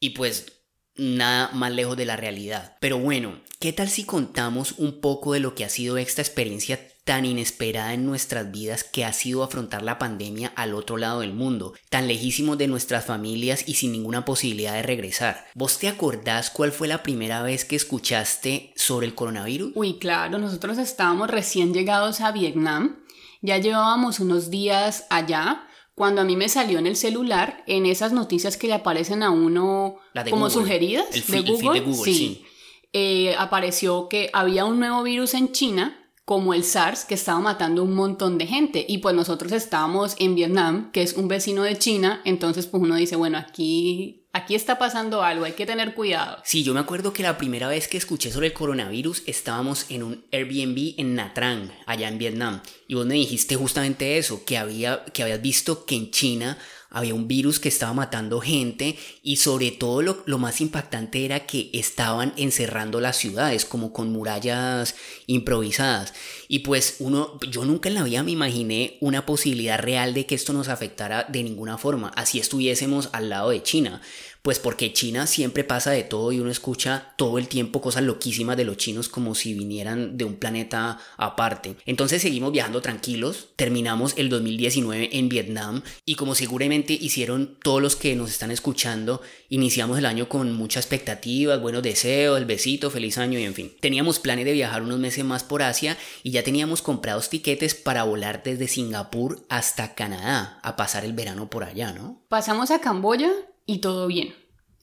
Y 0.00 0.10
pues 0.10 0.61
nada 0.96 1.50
más 1.52 1.72
lejos 1.72 1.96
de 1.96 2.06
la 2.06 2.16
realidad. 2.16 2.76
Pero 2.80 2.98
bueno, 2.98 3.40
¿qué 3.60 3.72
tal 3.72 3.88
si 3.88 4.04
contamos 4.04 4.72
un 4.78 5.00
poco 5.00 5.32
de 5.32 5.40
lo 5.40 5.54
que 5.54 5.64
ha 5.64 5.68
sido 5.68 5.96
esta 5.96 6.22
experiencia 6.22 6.78
tan 7.04 7.24
inesperada 7.24 7.94
en 7.94 8.06
nuestras 8.06 8.52
vidas 8.52 8.84
que 8.84 9.04
ha 9.04 9.12
sido 9.12 9.42
afrontar 9.42 9.82
la 9.82 9.98
pandemia 9.98 10.52
al 10.54 10.74
otro 10.74 10.96
lado 10.96 11.20
del 11.20 11.32
mundo, 11.32 11.74
tan 11.90 12.06
lejísimos 12.06 12.58
de 12.58 12.68
nuestras 12.68 13.04
familias 13.04 13.64
y 13.66 13.74
sin 13.74 13.92
ninguna 13.92 14.24
posibilidad 14.24 14.74
de 14.74 14.82
regresar? 14.82 15.46
¿Vos 15.54 15.78
te 15.78 15.88
acordás 15.88 16.50
cuál 16.50 16.70
fue 16.70 16.88
la 16.88 17.02
primera 17.02 17.42
vez 17.42 17.64
que 17.64 17.76
escuchaste 17.76 18.72
sobre 18.76 19.06
el 19.06 19.14
coronavirus? 19.14 19.72
Uy, 19.74 19.98
claro, 19.98 20.38
nosotros 20.38 20.78
estábamos 20.78 21.28
recién 21.28 21.74
llegados 21.74 22.20
a 22.20 22.30
Vietnam, 22.30 23.00
ya 23.40 23.58
llevábamos 23.58 24.20
unos 24.20 24.50
días 24.50 25.04
allá, 25.10 25.66
cuando 25.94 26.20
a 26.22 26.24
mí 26.24 26.36
me 26.36 26.48
salió 26.48 26.78
en 26.78 26.86
el 26.86 26.96
celular, 26.96 27.62
en 27.66 27.86
esas 27.86 28.12
noticias 28.12 28.56
que 28.56 28.66
le 28.68 28.74
aparecen 28.74 29.22
a 29.22 29.30
uno 29.30 29.96
como 30.30 30.46
Google. 30.46 30.50
sugeridas 30.62 31.06
El 31.14 31.20
de 31.20 31.26
feed- 31.26 31.36
el 31.36 31.44
feed 31.44 31.52
Google, 31.64 31.80
de 31.80 31.86
Google, 31.86 32.12
sí. 32.12 32.44
eh, 32.92 33.34
apareció 33.38 34.08
que 34.08 34.30
había 34.32 34.64
un 34.64 34.78
nuevo 34.78 35.02
virus 35.02 35.34
en 35.34 35.52
China 35.52 35.98
como 36.24 36.54
el 36.54 36.62
SARS 36.64 37.04
que 37.04 37.14
estaba 37.14 37.40
matando 37.40 37.82
un 37.82 37.94
montón 37.94 38.38
de 38.38 38.46
gente 38.46 38.84
y 38.88 38.98
pues 38.98 39.14
nosotros 39.14 39.50
estábamos 39.52 40.14
en 40.18 40.34
Vietnam 40.36 40.90
que 40.92 41.02
es 41.02 41.14
un 41.14 41.26
vecino 41.28 41.62
de 41.64 41.76
China 41.76 42.22
entonces 42.24 42.66
pues 42.68 42.80
uno 42.82 42.94
dice 42.94 43.16
bueno 43.16 43.38
aquí 43.38 44.21
aquí 44.32 44.54
está 44.54 44.78
pasando 44.78 45.22
algo 45.22 45.44
hay 45.44 45.52
que 45.52 45.66
tener 45.66 45.94
cuidado 45.94 46.38
Sí, 46.44 46.62
yo 46.62 46.74
me 46.74 46.80
acuerdo 46.80 47.12
que 47.12 47.22
la 47.22 47.38
primera 47.38 47.68
vez 47.68 47.88
que 47.88 47.98
escuché 47.98 48.30
sobre 48.30 48.48
el 48.48 48.52
coronavirus 48.52 49.22
estábamos 49.26 49.86
en 49.90 50.02
un 50.02 50.24
Airbnb 50.32 50.94
en 50.98 51.14
Nha 51.14 51.34
Trang, 51.34 51.70
allá 51.86 52.08
en 52.08 52.18
Vietnam, 52.18 52.62
y 52.88 52.94
vos 52.94 53.06
me 53.06 53.14
dijiste 53.14 53.56
justamente 53.56 54.18
eso, 54.18 54.44
que 54.44 54.58
había 54.58 55.04
que 55.04 55.22
habías 55.22 55.42
visto 55.42 55.84
que 55.84 55.96
en 55.96 56.10
China 56.10 56.58
había 56.92 57.14
un 57.14 57.26
virus 57.26 57.58
que 57.58 57.70
estaba 57.70 57.94
matando 57.94 58.40
gente 58.40 58.98
y 59.22 59.36
sobre 59.36 59.70
todo 59.70 60.02
lo, 60.02 60.22
lo 60.26 60.38
más 60.38 60.60
impactante 60.60 61.24
era 61.24 61.46
que 61.46 61.70
estaban 61.72 62.34
encerrando 62.36 63.00
las 63.00 63.16
ciudades 63.16 63.64
como 63.64 63.94
con 63.94 64.12
murallas 64.12 64.94
improvisadas. 65.26 66.12
Y 66.48 66.58
pues 66.60 66.96
uno, 66.98 67.38
yo 67.50 67.64
nunca 67.64 67.88
en 67.88 67.94
la 67.94 68.02
vida 68.02 68.22
me 68.22 68.32
imaginé 68.32 68.98
una 69.00 69.24
posibilidad 69.24 69.78
real 69.78 70.12
de 70.12 70.26
que 70.26 70.34
esto 70.34 70.52
nos 70.52 70.68
afectara 70.68 71.24
de 71.30 71.42
ninguna 71.42 71.78
forma, 71.78 72.08
así 72.14 72.38
estuviésemos 72.38 73.08
al 73.12 73.30
lado 73.30 73.50
de 73.50 73.62
China. 73.62 74.02
Pues 74.42 74.58
porque 74.58 74.92
China 74.92 75.28
siempre 75.28 75.62
pasa 75.62 75.92
de 75.92 76.02
todo 76.02 76.32
y 76.32 76.40
uno 76.40 76.50
escucha 76.50 77.14
todo 77.16 77.38
el 77.38 77.46
tiempo 77.46 77.80
cosas 77.80 78.02
loquísimas 78.02 78.56
de 78.56 78.64
los 78.64 78.76
chinos 78.76 79.08
como 79.08 79.36
si 79.36 79.54
vinieran 79.54 80.18
de 80.18 80.24
un 80.24 80.34
planeta 80.34 80.98
aparte. 81.16 81.76
Entonces 81.86 82.22
seguimos 82.22 82.50
viajando 82.50 82.82
tranquilos, 82.82 83.50
terminamos 83.54 84.14
el 84.16 84.28
2019 84.30 85.10
en 85.12 85.28
Vietnam 85.28 85.82
y 86.04 86.16
como 86.16 86.34
seguramente 86.34 86.92
hicieron 86.92 87.56
todos 87.62 87.80
los 87.80 87.94
que 87.94 88.16
nos 88.16 88.30
están 88.30 88.50
escuchando, 88.50 89.22
iniciamos 89.48 89.96
el 89.96 90.06
año 90.06 90.28
con 90.28 90.52
muchas 90.52 90.86
expectativas, 90.86 91.60
buenos 91.60 91.84
deseos, 91.84 92.36
el 92.36 92.44
besito, 92.44 92.90
feliz 92.90 93.18
año 93.18 93.38
y 93.38 93.44
en 93.44 93.54
fin. 93.54 93.72
Teníamos 93.80 94.18
planes 94.18 94.44
de 94.44 94.54
viajar 94.54 94.82
unos 94.82 94.98
meses 94.98 95.24
más 95.24 95.44
por 95.44 95.62
Asia 95.62 95.96
y 96.24 96.32
ya 96.32 96.42
teníamos 96.42 96.82
comprados 96.82 97.30
tiquetes 97.30 97.76
para 97.76 98.02
volar 98.02 98.42
desde 98.42 98.66
Singapur 98.66 99.46
hasta 99.48 99.94
Canadá 99.94 100.58
a 100.64 100.74
pasar 100.74 101.04
el 101.04 101.12
verano 101.12 101.48
por 101.48 101.62
allá, 101.62 101.92
¿no? 101.92 102.24
Pasamos 102.28 102.72
a 102.72 102.80
Camboya 102.80 103.30
y 103.66 103.78
todo 103.78 104.06
bien, 104.06 104.34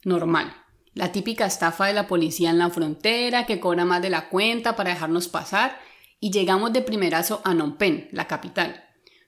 normal. 0.04 0.54
La 0.94 1.12
típica 1.12 1.46
estafa 1.46 1.86
de 1.86 1.94
la 1.94 2.08
policía 2.08 2.50
en 2.50 2.58
la 2.58 2.70
frontera 2.70 3.46
que 3.46 3.60
cobra 3.60 3.84
más 3.84 4.02
de 4.02 4.10
la 4.10 4.28
cuenta 4.28 4.76
para 4.76 4.90
dejarnos 4.90 5.28
pasar 5.28 5.80
y 6.18 6.30
llegamos 6.30 6.72
de 6.72 6.82
primerazo 6.82 7.40
a 7.44 7.52
Phnom 7.52 7.76
Penh, 7.76 8.08
la 8.12 8.26
capital. 8.26 8.84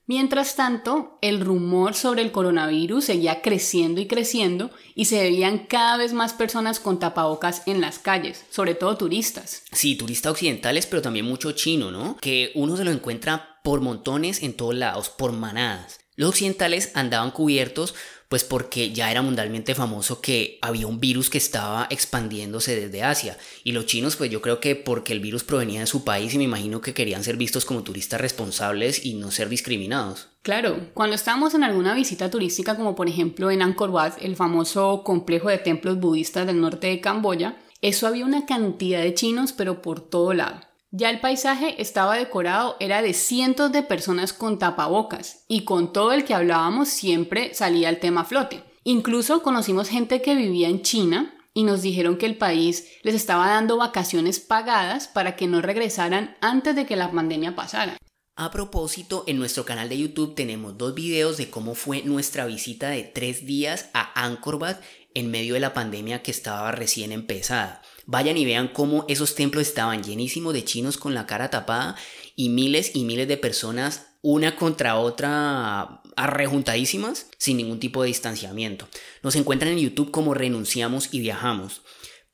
Mientras 0.06 0.56
tanto, 0.56 1.16
el 1.22 1.40
rumor 1.40 1.94
sobre 1.94 2.22
el 2.22 2.32
coronavirus 2.32 3.04
seguía 3.04 3.40
creciendo 3.40 4.00
y 4.00 4.08
creciendo 4.08 4.70
y 4.96 5.04
se 5.04 5.22
veían 5.22 5.60
cada 5.60 5.96
vez 5.96 6.12
más 6.12 6.32
personas 6.32 6.80
con 6.80 6.98
tapabocas 6.98 7.62
en 7.66 7.80
las 7.80 8.00
calles, 8.00 8.44
sobre 8.50 8.74
todo 8.74 8.96
turistas. 8.96 9.62
Sí, 9.70 9.94
turistas 9.94 10.32
occidentales, 10.32 10.86
pero 10.86 11.02
también 11.02 11.24
mucho 11.24 11.52
chino, 11.52 11.92
¿no? 11.92 12.16
Que 12.16 12.50
uno 12.56 12.76
se 12.76 12.84
lo 12.84 12.90
encuentra 12.90 13.60
por 13.62 13.80
montones 13.80 14.42
en 14.42 14.54
todos 14.54 14.74
lados, 14.74 15.08
por 15.08 15.32
manadas. 15.32 16.00
Los 16.16 16.30
occidentales 16.30 16.90
andaban 16.94 17.30
cubiertos 17.30 17.94
pues 18.32 18.44
porque 18.44 18.92
ya 18.92 19.10
era 19.10 19.20
mundialmente 19.20 19.74
famoso 19.74 20.22
que 20.22 20.58
había 20.62 20.86
un 20.86 21.00
virus 21.00 21.28
que 21.28 21.36
estaba 21.36 21.86
expandiéndose 21.90 22.74
desde 22.74 23.02
Asia. 23.02 23.36
Y 23.62 23.72
los 23.72 23.84
chinos, 23.84 24.16
pues 24.16 24.30
yo 24.30 24.40
creo 24.40 24.58
que 24.58 24.74
porque 24.74 25.12
el 25.12 25.20
virus 25.20 25.44
provenía 25.44 25.80
de 25.80 25.86
su 25.86 26.02
país 26.02 26.32
y 26.32 26.38
me 26.38 26.44
imagino 26.44 26.80
que 26.80 26.94
querían 26.94 27.24
ser 27.24 27.36
vistos 27.36 27.66
como 27.66 27.82
turistas 27.82 28.22
responsables 28.22 29.04
y 29.04 29.12
no 29.12 29.30
ser 29.30 29.50
discriminados. 29.50 30.28
Claro, 30.40 30.78
cuando 30.94 31.14
estábamos 31.14 31.52
en 31.52 31.62
alguna 31.62 31.94
visita 31.94 32.30
turística, 32.30 32.74
como 32.74 32.94
por 32.94 33.06
ejemplo 33.06 33.50
en 33.50 33.60
Angkor 33.60 33.90
Wat, 33.90 34.14
el 34.22 34.34
famoso 34.34 35.02
complejo 35.04 35.50
de 35.50 35.58
templos 35.58 36.00
budistas 36.00 36.46
del 36.46 36.58
norte 36.58 36.86
de 36.86 37.02
Camboya, 37.02 37.58
eso 37.82 38.06
había 38.06 38.24
una 38.24 38.46
cantidad 38.46 39.02
de 39.02 39.12
chinos, 39.12 39.52
pero 39.52 39.82
por 39.82 40.00
todo 40.00 40.32
lado. 40.32 40.71
Ya 40.94 41.08
el 41.08 41.20
paisaje 41.20 41.80
estaba 41.80 42.18
decorado, 42.18 42.76
era 42.78 43.00
de 43.00 43.14
cientos 43.14 43.72
de 43.72 43.82
personas 43.82 44.34
con 44.34 44.58
tapabocas 44.58 45.46
y 45.48 45.64
con 45.64 45.90
todo 45.90 46.12
el 46.12 46.26
que 46.26 46.34
hablábamos 46.34 46.90
siempre 46.90 47.54
salía 47.54 47.88
el 47.88 47.98
tema 47.98 48.26
flote. 48.26 48.62
Incluso 48.84 49.42
conocimos 49.42 49.88
gente 49.88 50.20
que 50.20 50.34
vivía 50.34 50.68
en 50.68 50.82
China 50.82 51.34
y 51.54 51.62
nos 51.62 51.80
dijeron 51.80 52.18
que 52.18 52.26
el 52.26 52.36
país 52.36 52.88
les 53.04 53.14
estaba 53.14 53.48
dando 53.48 53.78
vacaciones 53.78 54.38
pagadas 54.38 55.08
para 55.08 55.34
que 55.34 55.46
no 55.46 55.62
regresaran 55.62 56.36
antes 56.42 56.76
de 56.76 56.84
que 56.84 56.96
la 56.96 57.10
pandemia 57.10 57.56
pasara. 57.56 57.96
A 58.36 58.50
propósito, 58.50 59.24
en 59.26 59.38
nuestro 59.38 59.64
canal 59.64 59.88
de 59.88 59.96
YouTube 59.96 60.34
tenemos 60.34 60.76
dos 60.76 60.94
videos 60.94 61.38
de 61.38 61.48
cómo 61.48 61.74
fue 61.74 62.02
nuestra 62.02 62.44
visita 62.44 62.90
de 62.90 63.02
tres 63.02 63.46
días 63.46 63.88
a 63.94 64.24
Angkor 64.26 64.56
Wat 64.56 64.76
en 65.14 65.30
medio 65.30 65.54
de 65.54 65.60
la 65.60 65.72
pandemia 65.72 66.22
que 66.22 66.30
estaba 66.30 66.70
recién 66.72 67.12
empezada. 67.12 67.80
Vayan 68.06 68.36
y 68.36 68.44
vean 68.44 68.68
cómo 68.68 69.04
esos 69.08 69.34
templos 69.34 69.66
estaban 69.66 70.02
llenísimos 70.02 70.54
de 70.54 70.64
chinos 70.64 70.96
con 70.96 71.14
la 71.14 71.26
cara 71.26 71.50
tapada 71.50 71.96
y 72.36 72.48
miles 72.48 72.92
y 72.94 73.04
miles 73.04 73.28
de 73.28 73.36
personas 73.36 74.06
una 74.22 74.56
contra 74.56 74.96
otra 74.96 76.00
arrejuntadísimas 76.16 77.26
sin 77.38 77.56
ningún 77.56 77.80
tipo 77.80 78.02
de 78.02 78.08
distanciamiento. 78.08 78.88
Nos 79.22 79.36
encuentran 79.36 79.72
en 79.72 79.78
YouTube 79.78 80.10
como 80.10 80.34
renunciamos 80.34 81.08
y 81.12 81.20
viajamos. 81.20 81.82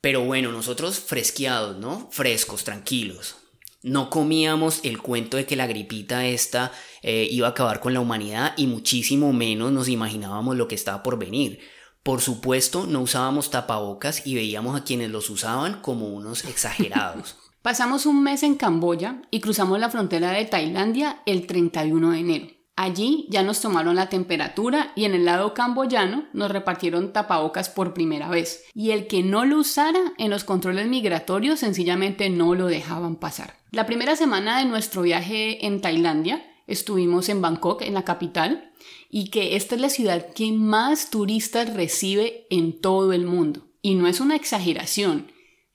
Pero 0.01 0.23
bueno, 0.23 0.51
nosotros 0.51 0.99
fresqueados, 0.99 1.77
¿no? 1.77 2.09
Frescos, 2.11 2.63
tranquilos. 2.63 3.35
No 3.81 4.09
comíamos 4.09 4.81
el 4.83 5.01
cuento 5.01 5.37
de 5.37 5.45
que 5.45 5.55
la 5.55 5.67
gripita 5.67 6.27
esta 6.27 6.71
eh, 7.01 7.27
iba 7.31 7.47
a 7.47 7.51
acabar 7.51 7.79
con 7.79 7.93
la 7.93 8.01
humanidad 8.01 8.53
y 8.57 8.67
muchísimo 8.67 9.31
menos 9.33 9.71
nos 9.71 9.87
imaginábamos 9.87 10.57
lo 10.57 10.67
que 10.67 10.75
estaba 10.75 11.01
por 11.01 11.17
venir. 11.17 11.59
Por 12.03 12.21
supuesto, 12.21 12.85
no 12.85 13.01
usábamos 13.01 13.51
tapabocas 13.51 14.25
y 14.25 14.35
veíamos 14.35 14.79
a 14.79 14.83
quienes 14.83 15.09
los 15.09 15.29
usaban 15.29 15.81
como 15.81 16.07
unos 16.07 16.45
exagerados. 16.45 17.37
Pasamos 17.61 18.05
un 18.05 18.23
mes 18.23 18.43
en 18.43 18.55
Camboya 18.55 19.21
y 19.31 19.41
cruzamos 19.41 19.79
la 19.79 19.89
frontera 19.89 20.31
de 20.31 20.45
Tailandia 20.45 21.21
el 21.25 21.45
31 21.45 22.11
de 22.11 22.19
enero. 22.19 22.47
Allí 22.77 23.27
ya 23.29 23.43
nos 23.43 23.59
tomaron 23.59 23.97
la 23.97 24.07
temperatura 24.07 24.93
y 24.95 25.03
en 25.03 25.13
el 25.13 25.25
lado 25.25 25.53
camboyano 25.53 26.29
nos 26.31 26.49
repartieron 26.49 27.11
tapabocas 27.11 27.67
por 27.67 27.93
primera 27.93 28.29
vez. 28.29 28.63
Y 28.73 28.91
el 28.91 29.07
que 29.07 29.21
no 29.21 29.43
lo 29.43 29.57
usara 29.57 29.99
en 30.17 30.29
los 30.29 30.45
controles 30.45 30.87
migratorios 30.87 31.59
sencillamente 31.59 32.29
no 32.29 32.55
lo 32.55 32.67
dejaban 32.67 33.17
pasar. 33.17 33.57
La 33.71 33.85
primera 33.85 34.15
semana 34.15 34.59
de 34.59 34.65
nuestro 34.65 35.01
viaje 35.01 35.65
en 35.65 35.81
Tailandia 35.81 36.48
estuvimos 36.69 37.29
en 37.29 37.41
Bangkok, 37.41 37.81
en 37.81 37.93
la 37.93 38.03
capital, 38.03 38.71
y 39.09 39.29
que 39.29 39.55
esta 39.55 39.75
es 39.75 39.81
la 39.81 39.89
ciudad 39.89 40.33
que 40.33 40.51
más 40.51 41.09
turistas 41.09 41.73
recibe 41.73 42.47
en 42.49 42.79
todo 42.79 43.11
el 43.13 43.25
mundo. 43.25 43.67
Y 43.81 43.95
no 43.95 44.07
es 44.07 44.19
una 44.19 44.35
exageración. 44.35 45.31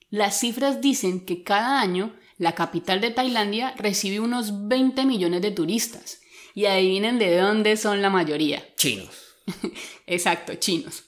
Las 0.09 0.39
cifras 0.39 0.81
dicen 0.81 1.25
que 1.25 1.43
cada 1.43 1.81
año 1.81 2.13
la 2.37 2.53
capital 2.53 3.01
de 3.01 3.11
Tailandia 3.11 3.73
recibe 3.77 4.19
unos 4.19 4.67
20 4.67 5.05
millones 5.05 5.41
de 5.41 5.51
turistas. 5.51 6.21
Y 6.53 6.65
adivinen 6.65 7.19
de 7.19 7.37
dónde 7.37 7.75
son 7.75 8.01
la 8.01 8.09
mayoría. 8.09 8.63
Chinos. 8.77 9.09
Exacto, 10.07 10.55
chinos. 10.55 11.03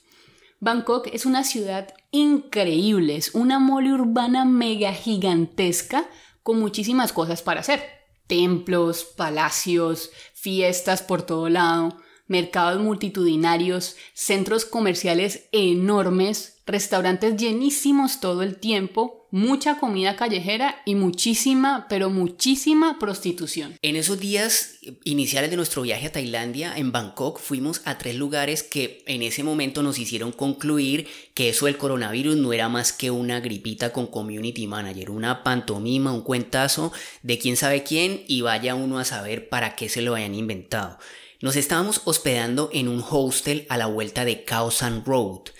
Bangkok 0.60 1.08
es 1.12 1.24
una 1.24 1.44
ciudad 1.44 1.94
increíble, 2.10 3.16
es 3.16 3.34
una 3.34 3.58
mole 3.58 3.92
urbana 3.92 4.44
mega 4.44 4.92
gigantesca 4.92 6.08
con 6.42 6.58
muchísimas 6.58 7.12
cosas 7.12 7.42
para 7.42 7.60
hacer. 7.60 7.97
Templos, 8.28 9.04
palacios, 9.04 10.10
fiestas 10.34 11.02
por 11.02 11.22
todo 11.22 11.48
lado, 11.48 11.96
mercados 12.28 12.80
multitudinarios, 12.80 13.96
centros 14.14 14.64
comerciales 14.64 15.48
enormes, 15.50 16.60
restaurantes 16.66 17.36
llenísimos 17.36 18.20
todo 18.20 18.42
el 18.42 18.58
tiempo, 18.58 19.17
mucha 19.30 19.78
comida 19.78 20.16
callejera 20.16 20.82
y 20.84 20.94
muchísima, 20.94 21.86
pero 21.88 22.10
muchísima 22.10 22.98
prostitución. 22.98 23.76
En 23.82 23.96
esos 23.96 24.18
días 24.18 24.78
iniciales 25.04 25.50
de 25.50 25.56
nuestro 25.56 25.82
viaje 25.82 26.06
a 26.06 26.12
Tailandia, 26.12 26.76
en 26.76 26.92
Bangkok, 26.92 27.38
fuimos 27.38 27.82
a 27.84 27.98
tres 27.98 28.14
lugares 28.14 28.62
que 28.62 29.02
en 29.06 29.22
ese 29.22 29.42
momento 29.42 29.82
nos 29.82 29.98
hicieron 29.98 30.32
concluir 30.32 31.06
que 31.34 31.50
eso 31.50 31.66
del 31.66 31.76
coronavirus 31.76 32.36
no 32.36 32.52
era 32.52 32.68
más 32.68 32.92
que 32.92 33.10
una 33.10 33.40
gripita 33.40 33.92
con 33.92 34.06
community 34.06 34.66
manager, 34.66 35.10
una 35.10 35.42
pantomima, 35.42 36.12
un 36.12 36.22
cuentazo 36.22 36.92
de 37.22 37.38
quién 37.38 37.56
sabe 37.56 37.82
quién 37.82 38.22
y 38.26 38.40
vaya 38.40 38.74
uno 38.74 38.98
a 38.98 39.04
saber 39.04 39.48
para 39.48 39.76
qué 39.76 39.88
se 39.88 40.02
lo 40.02 40.14
hayan 40.14 40.34
inventado. 40.34 40.98
Nos 41.40 41.54
estábamos 41.54 42.02
hospedando 42.04 42.68
en 42.72 42.88
un 42.88 43.04
hostel 43.08 43.64
a 43.68 43.76
la 43.76 43.86
vuelta 43.86 44.24
de 44.24 44.42
Khao 44.42 44.72
San 44.72 45.04
Road, 45.04 45.50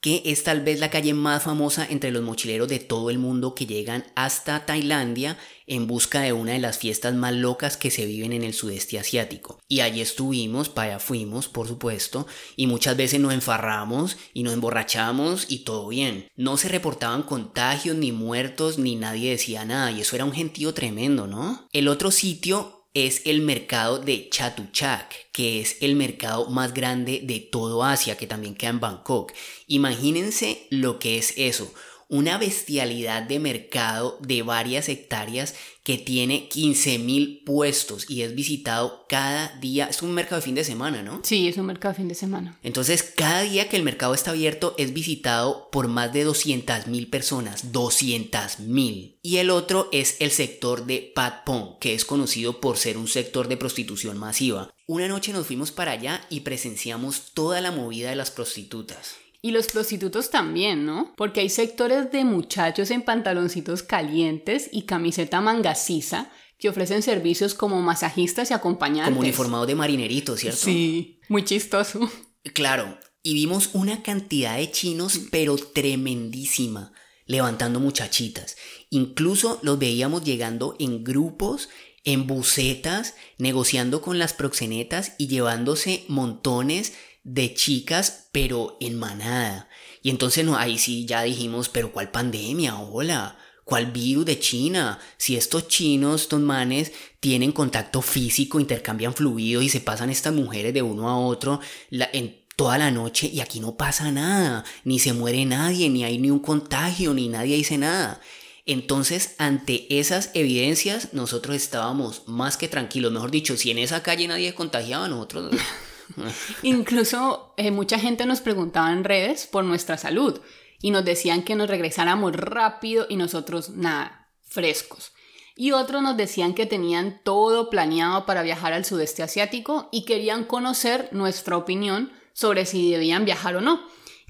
que 0.00 0.22
es 0.26 0.44
tal 0.44 0.60
vez 0.60 0.78
la 0.78 0.90
calle 0.90 1.14
más 1.14 1.42
famosa 1.42 1.86
entre 1.88 2.10
los 2.10 2.22
mochileros 2.22 2.68
de 2.68 2.78
todo 2.78 3.10
el 3.10 3.18
mundo 3.18 3.54
que 3.54 3.66
llegan 3.66 4.04
hasta 4.14 4.66
Tailandia 4.66 5.38
en 5.66 5.86
busca 5.86 6.20
de 6.20 6.32
una 6.32 6.52
de 6.52 6.60
las 6.60 6.78
fiestas 6.78 7.14
más 7.14 7.32
locas 7.32 7.76
que 7.76 7.90
se 7.90 8.06
viven 8.06 8.32
en 8.32 8.44
el 8.44 8.54
sudeste 8.54 8.98
asiático. 8.98 9.58
Y 9.68 9.80
allí 9.80 10.00
estuvimos, 10.00 10.68
para 10.68 10.90
allá 10.90 10.98
fuimos, 11.00 11.48
por 11.48 11.66
supuesto, 11.66 12.26
y 12.54 12.66
muchas 12.66 12.96
veces 12.96 13.20
nos 13.20 13.32
enfarramos 13.32 14.16
y 14.32 14.42
nos 14.44 14.52
emborrachamos 14.52 15.46
y 15.48 15.60
todo 15.60 15.88
bien. 15.88 16.28
No 16.36 16.56
se 16.56 16.68
reportaban 16.68 17.24
contagios, 17.24 17.96
ni 17.96 18.12
muertos, 18.12 18.78
ni 18.78 18.94
nadie 18.94 19.30
decía 19.30 19.64
nada, 19.64 19.90
y 19.90 20.02
eso 20.02 20.14
era 20.14 20.24
un 20.24 20.32
gentío 20.32 20.72
tremendo, 20.72 21.26
¿no? 21.26 21.68
El 21.72 21.88
otro 21.88 22.10
sitio 22.10 22.75
es 22.96 23.20
el 23.26 23.42
mercado 23.42 23.98
de 23.98 24.30
Chatuchak, 24.30 25.30
que 25.30 25.60
es 25.60 25.76
el 25.82 25.96
mercado 25.96 26.48
más 26.48 26.72
grande 26.72 27.20
de 27.22 27.40
todo 27.40 27.84
Asia, 27.84 28.16
que 28.16 28.26
también 28.26 28.54
queda 28.54 28.70
en 28.70 28.80
Bangkok. 28.80 29.32
Imagínense 29.66 30.66
lo 30.70 30.98
que 30.98 31.18
es 31.18 31.34
eso, 31.36 31.70
una 32.08 32.38
bestialidad 32.38 33.22
de 33.22 33.38
mercado 33.40 34.18
de 34.20 34.42
varias 34.42 34.88
hectáreas 34.88 35.54
que 35.82 35.98
tiene 35.98 36.48
15.000 36.48 37.44
puestos 37.44 38.10
y 38.10 38.22
es 38.22 38.34
visitado 38.34 39.04
cada 39.08 39.56
día. 39.60 39.86
Es 39.86 40.02
un 40.02 40.12
mercado 40.12 40.40
de 40.40 40.44
fin 40.44 40.54
de 40.56 40.64
semana, 40.64 41.02
¿no? 41.02 41.20
Sí, 41.22 41.46
es 41.46 41.56
un 41.58 41.66
mercado 41.66 41.92
de 41.92 41.98
fin 41.98 42.08
de 42.08 42.14
semana. 42.16 42.58
Entonces, 42.62 43.02
cada 43.04 43.42
día 43.42 43.68
que 43.68 43.76
el 43.76 43.84
mercado 43.84 44.12
está 44.12 44.32
abierto 44.32 44.74
es 44.78 44.92
visitado 44.92 45.68
por 45.70 45.86
más 45.86 46.12
de 46.12 46.26
200.000 46.26 47.08
personas. 47.10 47.72
200.000. 47.72 49.18
Y 49.22 49.36
el 49.36 49.50
otro 49.50 49.88
es 49.92 50.16
el 50.20 50.32
sector 50.32 50.86
de 50.86 51.12
Patpong, 51.14 51.78
que 51.78 51.94
es 51.94 52.04
conocido 52.04 52.60
por 52.60 52.78
ser 52.78 52.98
un 52.98 53.06
sector 53.06 53.46
de 53.46 53.56
prostitución 53.56 54.18
masiva. 54.18 54.72
Una 54.86 55.08
noche 55.08 55.32
nos 55.32 55.46
fuimos 55.46 55.72
para 55.72 55.92
allá 55.92 56.24
y 56.30 56.40
presenciamos 56.40 57.32
toda 57.32 57.60
la 57.60 57.70
movida 57.70 58.10
de 58.10 58.16
las 58.16 58.30
prostitutas. 58.30 59.16
Y 59.46 59.52
los 59.52 59.68
prostitutos 59.68 60.30
también, 60.30 60.84
¿no? 60.84 61.14
Porque 61.16 61.38
hay 61.38 61.50
sectores 61.50 62.10
de 62.10 62.24
muchachos 62.24 62.90
en 62.90 63.02
pantaloncitos 63.02 63.84
calientes 63.84 64.68
y 64.72 64.86
camiseta 64.86 65.40
mangasiza 65.40 66.32
que 66.58 66.68
ofrecen 66.68 67.00
servicios 67.00 67.54
como 67.54 67.80
masajistas 67.80 68.50
y 68.50 68.54
acompañantes. 68.54 69.14
Como 69.14 69.20
uniformados 69.20 69.68
de 69.68 69.76
marinerito, 69.76 70.36
¿cierto? 70.36 70.64
Sí, 70.64 71.20
muy 71.28 71.44
chistoso. 71.44 72.10
Claro, 72.54 72.98
y 73.22 73.34
vimos 73.34 73.70
una 73.72 74.02
cantidad 74.02 74.56
de 74.56 74.68
chinos, 74.72 75.20
pero 75.30 75.56
tremendísima, 75.56 76.92
levantando 77.24 77.78
muchachitas. 77.78 78.56
Incluso 78.90 79.60
los 79.62 79.78
veíamos 79.78 80.24
llegando 80.24 80.74
en 80.80 81.04
grupos, 81.04 81.68
en 82.02 82.26
bucetas, 82.26 83.14
negociando 83.38 84.02
con 84.02 84.18
las 84.18 84.32
proxenetas 84.32 85.12
y 85.18 85.28
llevándose 85.28 86.04
montones 86.08 86.94
de 87.26 87.54
chicas, 87.54 88.28
pero 88.30 88.76
en 88.80 88.96
manada. 88.98 89.68
Y 90.00 90.10
entonces 90.10 90.44
no, 90.44 90.56
ahí 90.56 90.78
sí 90.78 91.06
ya 91.06 91.22
dijimos, 91.22 91.68
pero 91.68 91.90
¿cuál 91.90 92.10
pandemia? 92.10 92.78
Hola. 92.78 93.36
¿Cuál 93.64 93.86
virus 93.86 94.24
de 94.26 94.38
China? 94.38 95.00
Si 95.16 95.36
estos 95.36 95.66
chinos, 95.66 96.22
estos 96.22 96.38
manes, 96.38 96.92
tienen 97.18 97.50
contacto 97.50 98.00
físico, 98.00 98.60
intercambian 98.60 99.12
fluidos 99.12 99.64
y 99.64 99.68
se 99.68 99.80
pasan 99.80 100.08
estas 100.08 100.34
mujeres 100.34 100.72
de 100.72 100.82
uno 100.82 101.08
a 101.08 101.18
otro 101.18 101.58
en 101.90 102.44
toda 102.54 102.78
la 102.78 102.92
noche 102.92 103.26
y 103.26 103.40
aquí 103.40 103.58
no 103.58 103.76
pasa 103.76 104.12
nada, 104.12 104.64
ni 104.84 105.00
se 105.00 105.12
muere 105.12 105.44
nadie, 105.46 105.88
ni 105.88 106.04
hay 106.04 106.18
ni 106.18 106.30
un 106.30 106.38
contagio, 106.38 107.12
ni 107.12 107.28
nadie 107.28 107.56
dice 107.56 107.76
nada. 107.76 108.20
Entonces, 108.66 109.34
ante 109.38 109.98
esas 109.98 110.30
evidencias, 110.34 111.12
nosotros 111.12 111.56
estábamos 111.56 112.22
más 112.28 112.56
que 112.56 112.68
tranquilos. 112.68 113.10
Mejor 113.10 113.32
dicho, 113.32 113.56
si 113.56 113.72
en 113.72 113.78
esa 113.78 114.04
calle 114.04 114.28
nadie 114.28 114.54
contagiaba, 114.54 115.08
nosotros 115.08 115.50
Incluso 116.62 117.54
eh, 117.56 117.70
mucha 117.70 117.98
gente 117.98 118.26
nos 118.26 118.40
preguntaba 118.40 118.92
en 118.92 119.04
redes 119.04 119.46
por 119.46 119.64
nuestra 119.64 119.98
salud 119.98 120.40
y 120.80 120.90
nos 120.90 121.04
decían 121.04 121.42
que 121.42 121.54
nos 121.54 121.68
regresáramos 121.68 122.32
rápido 122.34 123.06
y 123.08 123.16
nosotros 123.16 123.70
nada, 123.70 124.30
frescos. 124.42 125.12
Y 125.58 125.72
otros 125.72 126.02
nos 126.02 126.16
decían 126.16 126.52
que 126.52 126.66
tenían 126.66 127.20
todo 127.24 127.70
planeado 127.70 128.26
para 128.26 128.42
viajar 128.42 128.74
al 128.74 128.84
sudeste 128.84 129.22
asiático 129.22 129.88
y 129.90 130.04
querían 130.04 130.44
conocer 130.44 131.08
nuestra 131.12 131.56
opinión 131.56 132.12
sobre 132.34 132.66
si 132.66 132.90
debían 132.90 133.24
viajar 133.24 133.56
o 133.56 133.62
no. 133.62 133.82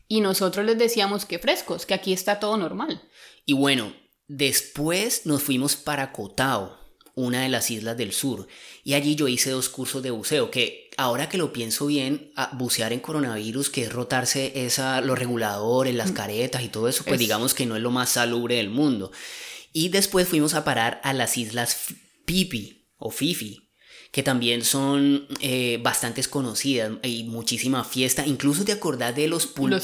Y 0.06 0.20
nosotros 0.20 0.64
les 0.64 0.78
decíamos 0.78 1.26
que 1.26 1.40
frescos, 1.40 1.84
que 1.84 1.94
aquí 1.94 2.12
está 2.12 2.38
todo 2.38 2.56
normal. 2.56 3.02
Y 3.44 3.54
bueno, 3.54 3.92
después 4.28 5.26
nos 5.26 5.42
fuimos 5.42 5.74
para 5.74 6.12
Cotao, 6.12 6.78
una 7.14 7.42
de 7.42 7.48
las 7.48 7.72
islas 7.72 7.96
del 7.96 8.12
sur, 8.12 8.46
y 8.84 8.94
allí 8.94 9.16
yo 9.16 9.26
hice 9.26 9.50
dos 9.50 9.68
cursos 9.68 10.04
de 10.04 10.10
buceo, 10.10 10.50
que 10.50 10.85
ahora 10.96 11.28
que 11.28 11.38
lo 11.38 11.52
pienso 11.52 11.86
bien, 11.86 12.32
bucear 12.52 12.92
en 12.92 13.00
coronavirus, 13.00 13.70
que 13.70 13.84
es 13.84 13.92
rotarse 13.92 14.64
esa, 14.66 15.00
los 15.00 15.18
reguladores, 15.18 15.94
las 15.94 16.12
mm. 16.12 16.14
caretas 16.14 16.62
y 16.62 16.68
todo 16.68 16.88
eso, 16.88 17.04
pues 17.04 17.18
digamos 17.18 17.54
que 17.54 17.66
no 17.66 17.76
es 17.76 17.82
lo 17.82 17.90
más 17.90 18.10
salubre 18.10 18.56
del 18.56 18.70
mundo. 18.70 19.12
Y 19.72 19.90
después 19.90 20.28
fuimos 20.28 20.54
a 20.54 20.64
parar 20.64 21.00
a 21.04 21.12
las 21.12 21.36
islas 21.36 21.76
Pipi 22.24 22.86
o 22.96 23.10
Fifi, 23.10 23.70
que 24.10 24.22
también 24.22 24.64
son 24.64 25.26
eh, 25.40 25.78
bastante 25.82 26.22
conocidas. 26.24 26.92
Hay 27.02 27.24
muchísima 27.24 27.84
fiesta. 27.84 28.26
Incluso 28.26 28.64
te 28.64 28.72
acordás 28.72 29.14
de 29.14 29.28
los 29.28 29.46
pool, 29.46 29.78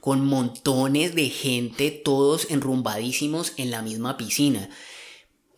con 0.00 0.26
montones 0.26 1.14
de 1.14 1.30
gente, 1.30 1.90
todos 1.90 2.48
enrumbadísimos 2.50 3.54
en 3.56 3.70
la 3.70 3.80
misma 3.80 4.18
piscina. 4.18 4.68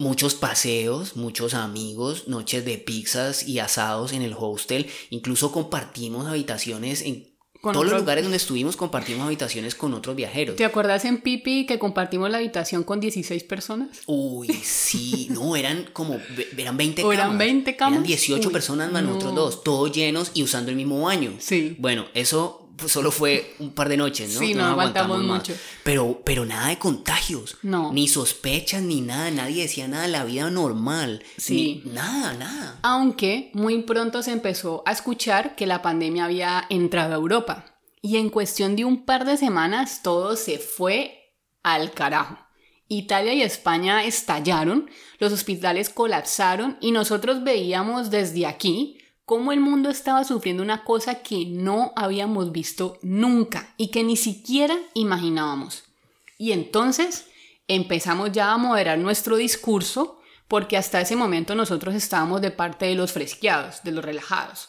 Muchos 0.01 0.35
paseos, 0.35 1.15
muchos 1.15 1.53
amigos, 1.53 2.27
noches 2.27 2.65
de 2.65 2.79
pizzas 2.79 3.47
y 3.47 3.59
asados 3.59 4.15
en 4.15 4.23
el 4.23 4.35
hostel. 4.35 4.87
Incluso 5.11 5.53
compartimos 5.53 6.27
habitaciones 6.27 7.03
en 7.03 7.31
todos 7.61 7.85
los 7.85 8.01
lugares 8.01 8.25
donde 8.25 8.39
estuvimos 8.39 8.79
compartimos 8.79 9.27
habitaciones 9.27 9.75
con 9.75 9.93
otros 9.93 10.17
viajeros. 10.17 10.57
¿Te 10.57 10.65
acuerdas 10.65 11.05
en 11.05 11.21
Pipi 11.21 11.67
que 11.67 11.79
compartimos 11.79 12.31
la 12.31 12.39
habitación 12.39 12.83
con 12.83 12.99
16 13.01 13.45
personas? 13.45 14.01
Uy, 14.07 14.49
sí, 14.49 15.29
no, 15.33 15.55
eran 15.55 15.91
como, 15.93 16.19
eran 16.57 16.79
20 16.79 17.03
camas. 17.03 17.15
eran 17.15 17.37
20 17.37 17.77
camas. 17.77 17.93
Eran 17.93 18.07
18 18.07 18.51
personas 18.51 18.91
más 18.91 19.03
nosotros 19.03 19.35
dos, 19.35 19.63
todos 19.63 19.93
llenos 19.93 20.31
y 20.33 20.43
usando 20.43 20.71
el 20.71 20.79
mismo 20.79 21.03
baño. 21.03 21.35
Sí. 21.41 21.77
Bueno, 21.79 22.07
eso 22.15 22.70
solo 22.87 23.11
fue 23.11 23.55
un 23.59 23.73
par 23.73 23.89
de 23.89 23.97
noches, 23.97 24.35
¿no? 24.35 24.41
Sí, 24.41 24.55
no, 24.55 24.65
aguantamos, 24.65 25.23
mucho. 25.23 25.55
Pero, 25.83 26.23
pero 26.25 26.47
nada 26.47 26.69
de 26.69 26.79
contagios. 26.79 27.57
No. 27.63 27.93
Ni 27.93 28.09
sospechas, 28.09 28.83
ni 28.83 29.01
nada. 29.01 29.31
Nadie 29.31 29.63
decía 29.63 29.89
nada 29.89 30.05
de 30.05 30.11
la 30.11 30.25
vida 30.25 30.51
normal. 30.51 31.23
Sí. 31.37 31.83
nada, 31.87 32.33
nada. 32.35 32.79
Aunque 32.83 33.51
muy 33.55 33.83
pronto 33.83 34.23
se 34.23 34.33
empezó 34.33 34.83
a 34.87 34.93
escuchar 34.93 35.57
que 35.57 35.67
la 35.67 35.83
pandemia 35.83 36.25
había 36.25 36.67
entrado 36.71 37.13
a 37.13 37.17
Europa. 37.17 37.65
Y 38.03 38.17
en 38.17 38.31
cuestión 38.31 38.77
de 38.77 38.85
un 38.85 39.05
par 39.05 39.25
de 39.25 39.37
semanas 39.37 40.01
todo 40.03 40.37
se 40.37 40.59
fue 40.59 41.35
al 41.63 41.93
carajo. 41.93 42.39
Italia 42.89 43.33
y 43.35 43.43
España 43.43 44.05
estallaron, 44.05 44.91
los 45.21 45.33
hospitales 45.33 45.91
colapsaron 45.91 46.77
y 46.81 46.91
nosotros 46.91 47.45
veíamos 47.45 48.11
desde 48.11 48.47
aquí 48.47 49.00
cómo 49.25 49.53
el 49.53 49.61
mundo 49.61 49.91
estaba 49.91 50.25
sufriendo 50.25 50.63
una 50.63 50.85
cosa 50.85 51.23
que 51.23 51.47
no 51.47 51.93
habíamos 51.97 52.53
visto 52.53 52.99
nunca 53.03 53.75
y 53.77 53.91
que 53.91 54.03
ni 54.03 54.17
siquiera 54.17 54.77
imaginábamos. 54.95 55.85
Y 56.39 56.53
entonces 56.53 57.27
empezamos 57.69 58.33
ya 58.33 58.53
a 58.53 58.59
moderar 58.59 58.99
nuestro 58.99 59.37
discurso 59.37 60.21
porque 60.49 60.77
hasta 60.77 61.01
ese 61.01 61.15
momento 61.15 61.55
nosotros 61.55 61.95
estábamos 61.95 62.41
de 62.41 62.51
parte 62.51 62.87
de 62.87 62.97
los 62.97 63.13
fresqueados, 63.13 63.85
de 63.85 63.93
los 63.93 64.05
relajados. 64.05 64.69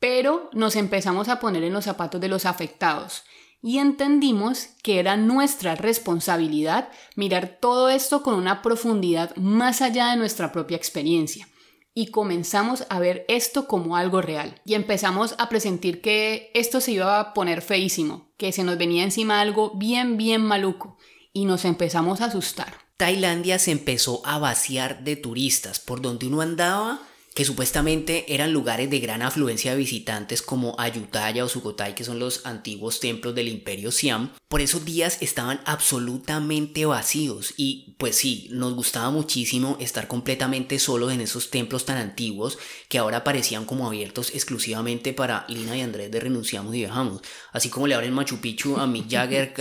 Pero 0.00 0.48
nos 0.52 0.76
empezamos 0.76 1.28
a 1.28 1.38
poner 1.40 1.62
en 1.62 1.74
los 1.74 1.84
zapatos 1.84 2.20
de 2.20 2.28
los 2.28 2.46
afectados 2.46 3.24
y 3.60 3.78
entendimos 3.78 4.68
que 4.82 4.98
era 4.98 5.16
nuestra 5.16 5.74
responsabilidad 5.74 6.88
mirar 7.16 7.58
todo 7.60 7.88
esto 7.88 8.22
con 8.22 8.34
una 8.34 8.62
profundidad 8.62 9.36
más 9.36 9.82
allá 9.82 10.10
de 10.10 10.16
nuestra 10.16 10.52
propia 10.52 10.76
experiencia 10.76 11.48
y 11.94 12.08
comenzamos 12.08 12.84
a 12.90 12.98
ver 12.98 13.24
esto 13.28 13.68
como 13.68 13.96
algo 13.96 14.20
real. 14.20 14.60
Y 14.64 14.74
empezamos 14.74 15.36
a 15.38 15.48
presentir 15.48 16.00
que 16.00 16.50
esto 16.52 16.80
se 16.80 16.92
iba 16.92 17.20
a 17.20 17.32
poner 17.34 17.62
feísimo, 17.62 18.28
que 18.36 18.52
se 18.52 18.64
nos 18.64 18.76
venía 18.76 19.04
encima 19.04 19.40
algo 19.40 19.72
bien, 19.76 20.16
bien 20.16 20.42
maluco. 20.42 20.98
Y 21.32 21.44
nos 21.44 21.64
empezamos 21.64 22.20
a 22.20 22.26
asustar. 22.26 22.74
Tailandia 22.96 23.58
se 23.58 23.70
empezó 23.70 24.22
a 24.24 24.38
vaciar 24.38 25.04
de 25.04 25.16
turistas. 25.16 25.78
Por 25.78 26.00
donde 26.00 26.26
uno 26.26 26.40
andaba, 26.40 27.00
que 27.34 27.44
supuestamente 27.44 28.32
eran 28.32 28.52
lugares 28.52 28.88
de 28.88 29.00
gran 29.00 29.20
afluencia 29.20 29.72
de 29.72 29.78
visitantes 29.78 30.40
como 30.40 30.76
Ayutthaya 30.78 31.44
o 31.44 31.48
Sukhothai, 31.48 31.96
que 31.96 32.04
son 32.04 32.20
los 32.20 32.46
antiguos 32.46 33.00
templos 33.00 33.34
del 33.34 33.48
imperio 33.48 33.90
Siam, 33.90 34.30
por 34.48 34.60
esos 34.60 34.84
días 34.84 35.18
estaban 35.20 35.60
absolutamente 35.64 36.86
vacíos 36.86 37.52
y 37.56 37.96
pues 37.98 38.14
sí, 38.14 38.48
nos 38.52 38.74
gustaba 38.74 39.10
muchísimo 39.10 39.76
estar 39.80 40.06
completamente 40.06 40.78
solos 40.78 41.12
en 41.12 41.20
esos 41.20 41.50
templos 41.50 41.84
tan 41.84 41.96
antiguos 41.96 42.56
que 42.88 42.98
ahora 42.98 43.24
parecían 43.24 43.64
como 43.64 43.88
abiertos 43.88 44.30
exclusivamente 44.32 45.12
para 45.12 45.44
Lina 45.48 45.76
y 45.76 45.80
Andrés 45.80 46.12
de 46.12 46.20
Renunciamos 46.20 46.72
y 46.74 46.78
Viajamos, 46.78 47.20
así 47.52 47.68
como 47.68 47.88
le 47.88 47.96
abren 47.96 48.14
Machu 48.14 48.40
Picchu 48.40 48.76
a 48.76 48.86
Mick 48.86 49.10
Jagger 49.10 49.52